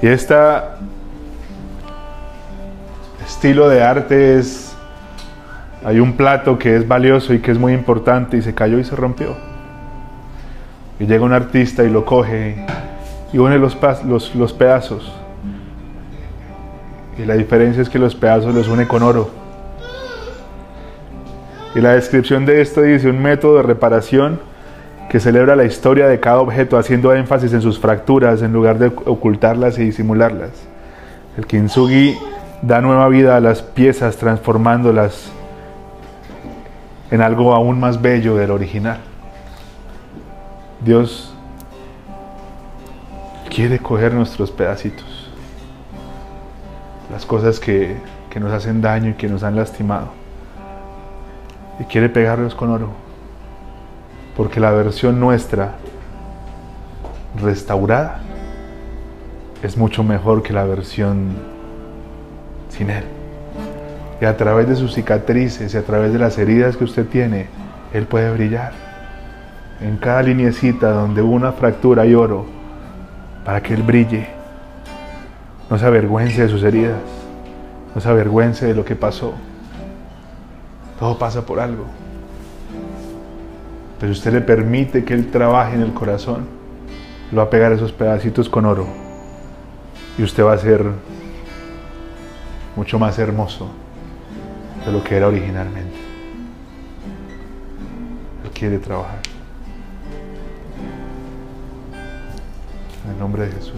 Y 0.00 0.06
este 0.06 0.34
estilo 3.24 3.68
de 3.68 3.82
arte 3.82 4.38
es, 4.38 4.74
hay 5.84 6.00
un 6.00 6.14
plato 6.14 6.58
que 6.58 6.76
es 6.76 6.86
valioso 6.86 7.34
y 7.34 7.40
que 7.40 7.50
es 7.50 7.58
muy 7.58 7.72
importante 7.72 8.36
y 8.36 8.42
se 8.42 8.54
cayó 8.54 8.78
y 8.78 8.84
se 8.84 8.96
rompió. 8.96 9.36
Y 10.98 11.06
llega 11.06 11.24
un 11.24 11.32
artista 11.32 11.84
y 11.84 11.90
lo 11.90 12.04
coge 12.04 12.64
y 13.32 13.38
une 13.38 13.58
los, 13.58 13.76
los, 14.06 14.34
los 14.34 14.52
pedazos. 14.52 15.12
Y 17.18 17.24
la 17.24 17.34
diferencia 17.34 17.82
es 17.82 17.88
que 17.88 17.98
los 17.98 18.14
pedazos 18.14 18.54
los 18.54 18.68
une 18.68 18.86
con 18.86 19.02
oro. 19.02 19.30
Y 21.74 21.80
la 21.80 21.94
descripción 21.94 22.44
de 22.44 22.60
esto 22.60 22.82
dice 22.82 23.08
un 23.08 23.22
método 23.22 23.56
de 23.56 23.62
reparación 23.62 24.40
que 25.08 25.20
celebra 25.20 25.56
la 25.56 25.64
historia 25.64 26.06
de 26.06 26.20
cada 26.20 26.40
objeto 26.40 26.78
haciendo 26.78 27.14
énfasis 27.14 27.52
en 27.52 27.62
sus 27.62 27.78
fracturas 27.78 28.42
en 28.42 28.52
lugar 28.52 28.78
de 28.78 28.86
ocultarlas 28.86 29.78
y 29.78 29.84
disimularlas. 29.84 30.50
El 31.36 31.46
kintsugi 31.46 32.16
da 32.62 32.80
nueva 32.80 33.08
vida 33.08 33.36
a 33.36 33.40
las 33.40 33.60
piezas 33.60 34.16
transformándolas 34.16 35.32
en 37.10 37.20
algo 37.20 37.54
aún 37.54 37.80
más 37.80 38.00
bello 38.00 38.36
del 38.36 38.52
original. 38.52 38.98
Dios 40.80 41.34
quiere 43.54 43.80
coger 43.80 44.14
nuestros 44.14 44.50
pedacitos, 44.50 45.30
las 47.10 47.26
cosas 47.26 47.58
que, 47.60 47.96
que 48.30 48.40
nos 48.40 48.52
hacen 48.52 48.80
daño 48.80 49.10
y 49.10 49.14
que 49.14 49.28
nos 49.28 49.42
han 49.42 49.56
lastimado, 49.56 50.08
y 51.80 51.84
quiere 51.84 52.08
pegarlos 52.08 52.54
con 52.54 52.70
oro, 52.70 52.90
porque 54.36 54.60
la 54.60 54.70
versión 54.70 55.20
nuestra 55.20 55.74
restaurada 57.42 58.20
es 59.62 59.76
mucho 59.76 60.02
mejor 60.02 60.42
que 60.42 60.52
la 60.52 60.64
versión 60.64 61.51
sin 62.72 62.90
Él. 62.90 63.04
Y 64.20 64.24
a 64.24 64.36
través 64.36 64.68
de 64.68 64.76
sus 64.76 64.94
cicatrices 64.94 65.74
y 65.74 65.76
a 65.76 65.82
través 65.82 66.12
de 66.12 66.18
las 66.18 66.38
heridas 66.38 66.76
que 66.76 66.84
usted 66.84 67.06
tiene, 67.06 67.46
Él 67.92 68.06
puede 68.06 68.32
brillar. 68.32 68.72
En 69.80 69.96
cada 69.96 70.22
linecita 70.22 70.92
donde 70.92 71.22
hubo 71.22 71.32
una 71.32 71.52
fractura 71.52 72.02
hay 72.02 72.14
oro 72.14 72.46
para 73.44 73.60
que 73.62 73.74
Él 73.74 73.82
brille. 73.82 74.28
No 75.68 75.78
se 75.78 75.86
avergüence 75.86 76.42
de 76.42 76.48
sus 76.48 76.62
heridas. 76.62 77.00
No 77.94 78.00
se 78.00 78.08
avergüence 78.08 78.66
de 78.66 78.74
lo 78.74 78.84
que 78.84 78.94
pasó. 78.94 79.34
Todo 80.98 81.18
pasa 81.18 81.44
por 81.44 81.58
algo. 81.58 81.84
Pero 83.98 84.12
usted 84.12 84.32
le 84.32 84.40
permite 84.40 85.04
que 85.04 85.14
Él 85.14 85.30
trabaje 85.30 85.74
en 85.74 85.82
el 85.82 85.92
corazón, 85.92 86.46
lo 87.30 87.38
va 87.38 87.44
a 87.44 87.50
pegar 87.50 87.72
esos 87.72 87.92
pedacitos 87.92 88.48
con 88.48 88.66
oro. 88.66 88.86
Y 90.16 90.22
usted 90.22 90.44
va 90.44 90.52
a 90.52 90.58
ser 90.58 90.84
mucho 92.76 92.98
más 92.98 93.18
hermoso 93.18 93.70
de 94.84 94.92
lo 94.92 95.02
que 95.04 95.16
era 95.16 95.28
originalmente. 95.28 95.96
Él 98.44 98.50
quiere 98.50 98.78
trabajar. 98.78 99.20
En 103.04 103.10
el 103.10 103.18
nombre 103.18 103.46
de 103.46 103.52
Jesús. 103.52 103.74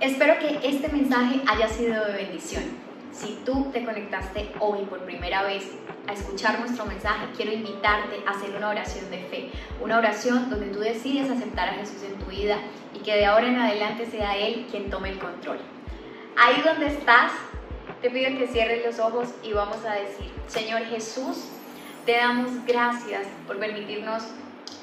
Espero 0.00 0.38
que 0.38 0.60
este 0.68 0.88
mensaje 0.88 1.42
haya 1.46 1.68
sido 1.68 2.04
de 2.04 2.12
bendición. 2.12 2.62
Si 3.12 3.38
tú 3.44 3.70
te 3.72 3.84
conectaste 3.84 4.52
hoy 4.60 4.84
por 4.84 5.00
primera 5.00 5.42
vez 5.42 5.64
a 6.06 6.12
escuchar 6.12 6.60
nuestro 6.60 6.84
mensaje, 6.84 7.26
quiero 7.36 7.52
invitarte 7.52 8.16
a 8.26 8.32
hacer 8.32 8.54
una 8.56 8.68
oración 8.68 9.10
de 9.10 9.18
fe, 9.18 9.50
una 9.82 9.98
oración 9.98 10.50
donde 10.50 10.66
tú 10.66 10.80
decides 10.80 11.30
aceptar 11.30 11.70
a 11.70 11.72
Jesús 11.72 12.02
en 12.02 12.18
tu 12.18 12.26
vida 12.26 12.58
y 12.94 12.98
que 12.98 13.14
de 13.14 13.26
ahora 13.26 13.48
en 13.48 13.56
adelante 13.56 14.06
sea 14.06 14.36
Él 14.36 14.66
quien 14.70 14.90
tome 14.90 15.10
el 15.10 15.18
control. 15.18 15.58
Ahí 16.38 16.62
donde 16.62 16.88
estás, 16.88 17.32
te 18.02 18.10
pido 18.10 18.36
que 18.38 18.46
cierres 18.46 18.84
los 18.84 18.98
ojos 18.98 19.30
y 19.42 19.54
vamos 19.54 19.82
a 19.86 19.94
decir, 19.94 20.30
Señor 20.48 20.82
Jesús, 20.84 21.48
te 22.04 22.18
damos 22.18 22.50
gracias 22.66 23.26
por 23.46 23.58
permitirnos 23.58 24.22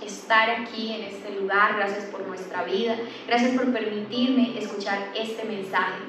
estar 0.03 0.49
aquí 0.49 0.93
en 0.93 1.03
este 1.03 1.31
lugar, 1.39 1.75
gracias 1.75 2.05
por 2.05 2.27
nuestra 2.27 2.63
vida, 2.63 2.97
gracias 3.27 3.51
por 3.51 3.71
permitirme 3.71 4.57
escuchar 4.57 4.97
este 5.15 5.43
mensaje. 5.45 5.99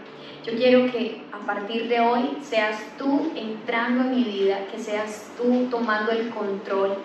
Yo 0.46 0.54
quiero 0.56 0.90
que 0.90 1.22
a 1.30 1.44
partir 1.44 1.88
de 1.88 2.00
hoy 2.00 2.38
seas 2.42 2.78
tú 2.96 3.30
entrando 3.36 4.04
en 4.04 4.16
mi 4.16 4.24
vida, 4.24 4.66
que 4.72 4.78
seas 4.78 5.30
tú 5.36 5.68
tomando 5.70 6.10
el 6.10 6.30
control. 6.30 6.96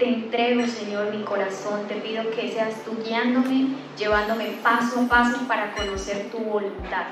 Te 0.00 0.08
entrego, 0.08 0.66
Señor, 0.66 1.14
mi 1.14 1.22
corazón. 1.22 1.86
Te 1.86 1.94
pido 1.94 2.28
que 2.30 2.50
seas 2.50 2.84
tú 2.84 2.96
guiándome, 3.04 3.68
llevándome 3.96 4.46
paso 4.64 5.00
a 5.00 5.08
paso 5.08 5.46
para 5.46 5.72
conocer 5.72 6.30
tu 6.30 6.38
voluntad. 6.38 7.06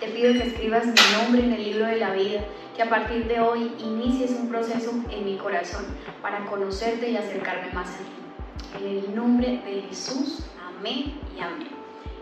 Te 0.00 0.06
pido 0.06 0.32
que 0.32 0.44
escribas 0.48 0.86
mi 0.86 0.94
nombre 1.16 1.42
en 1.42 1.52
el 1.54 1.64
libro 1.64 1.86
de 1.86 1.96
la 1.96 2.12
vida, 2.12 2.44
que 2.76 2.82
a 2.82 2.88
partir 2.88 3.26
de 3.26 3.40
hoy 3.40 3.72
inicies 3.80 4.30
un 4.30 4.48
proceso 4.48 4.92
en 5.10 5.24
mi 5.24 5.36
corazón 5.36 5.84
para 6.22 6.44
conocerte 6.44 7.10
y 7.10 7.16
acercarme 7.16 7.72
más 7.72 7.88
a 7.88 7.98
ti. 7.98 8.80
En 8.80 8.86
el 8.98 9.16
nombre 9.16 9.60
de 9.64 9.82
Jesús, 9.88 10.44
amén 10.64 11.14
y 11.36 11.40
amén. 11.40 11.68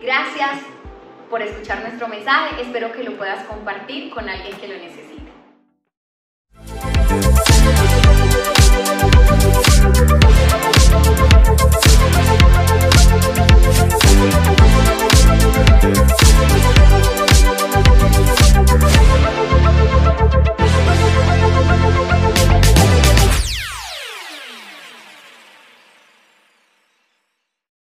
Gracias 0.01 0.61
por 1.29 1.43
escuchar 1.43 1.81
nuestro 1.81 2.07
mensaje. 2.07 2.63
Espero 2.63 2.91
que 2.91 3.03
lo 3.03 3.15
puedas 3.15 3.45
compartir 3.45 4.09
con 4.09 4.27
alguien 4.27 4.57
que 4.57 4.67
lo 4.67 4.77
necesite. 4.77 5.07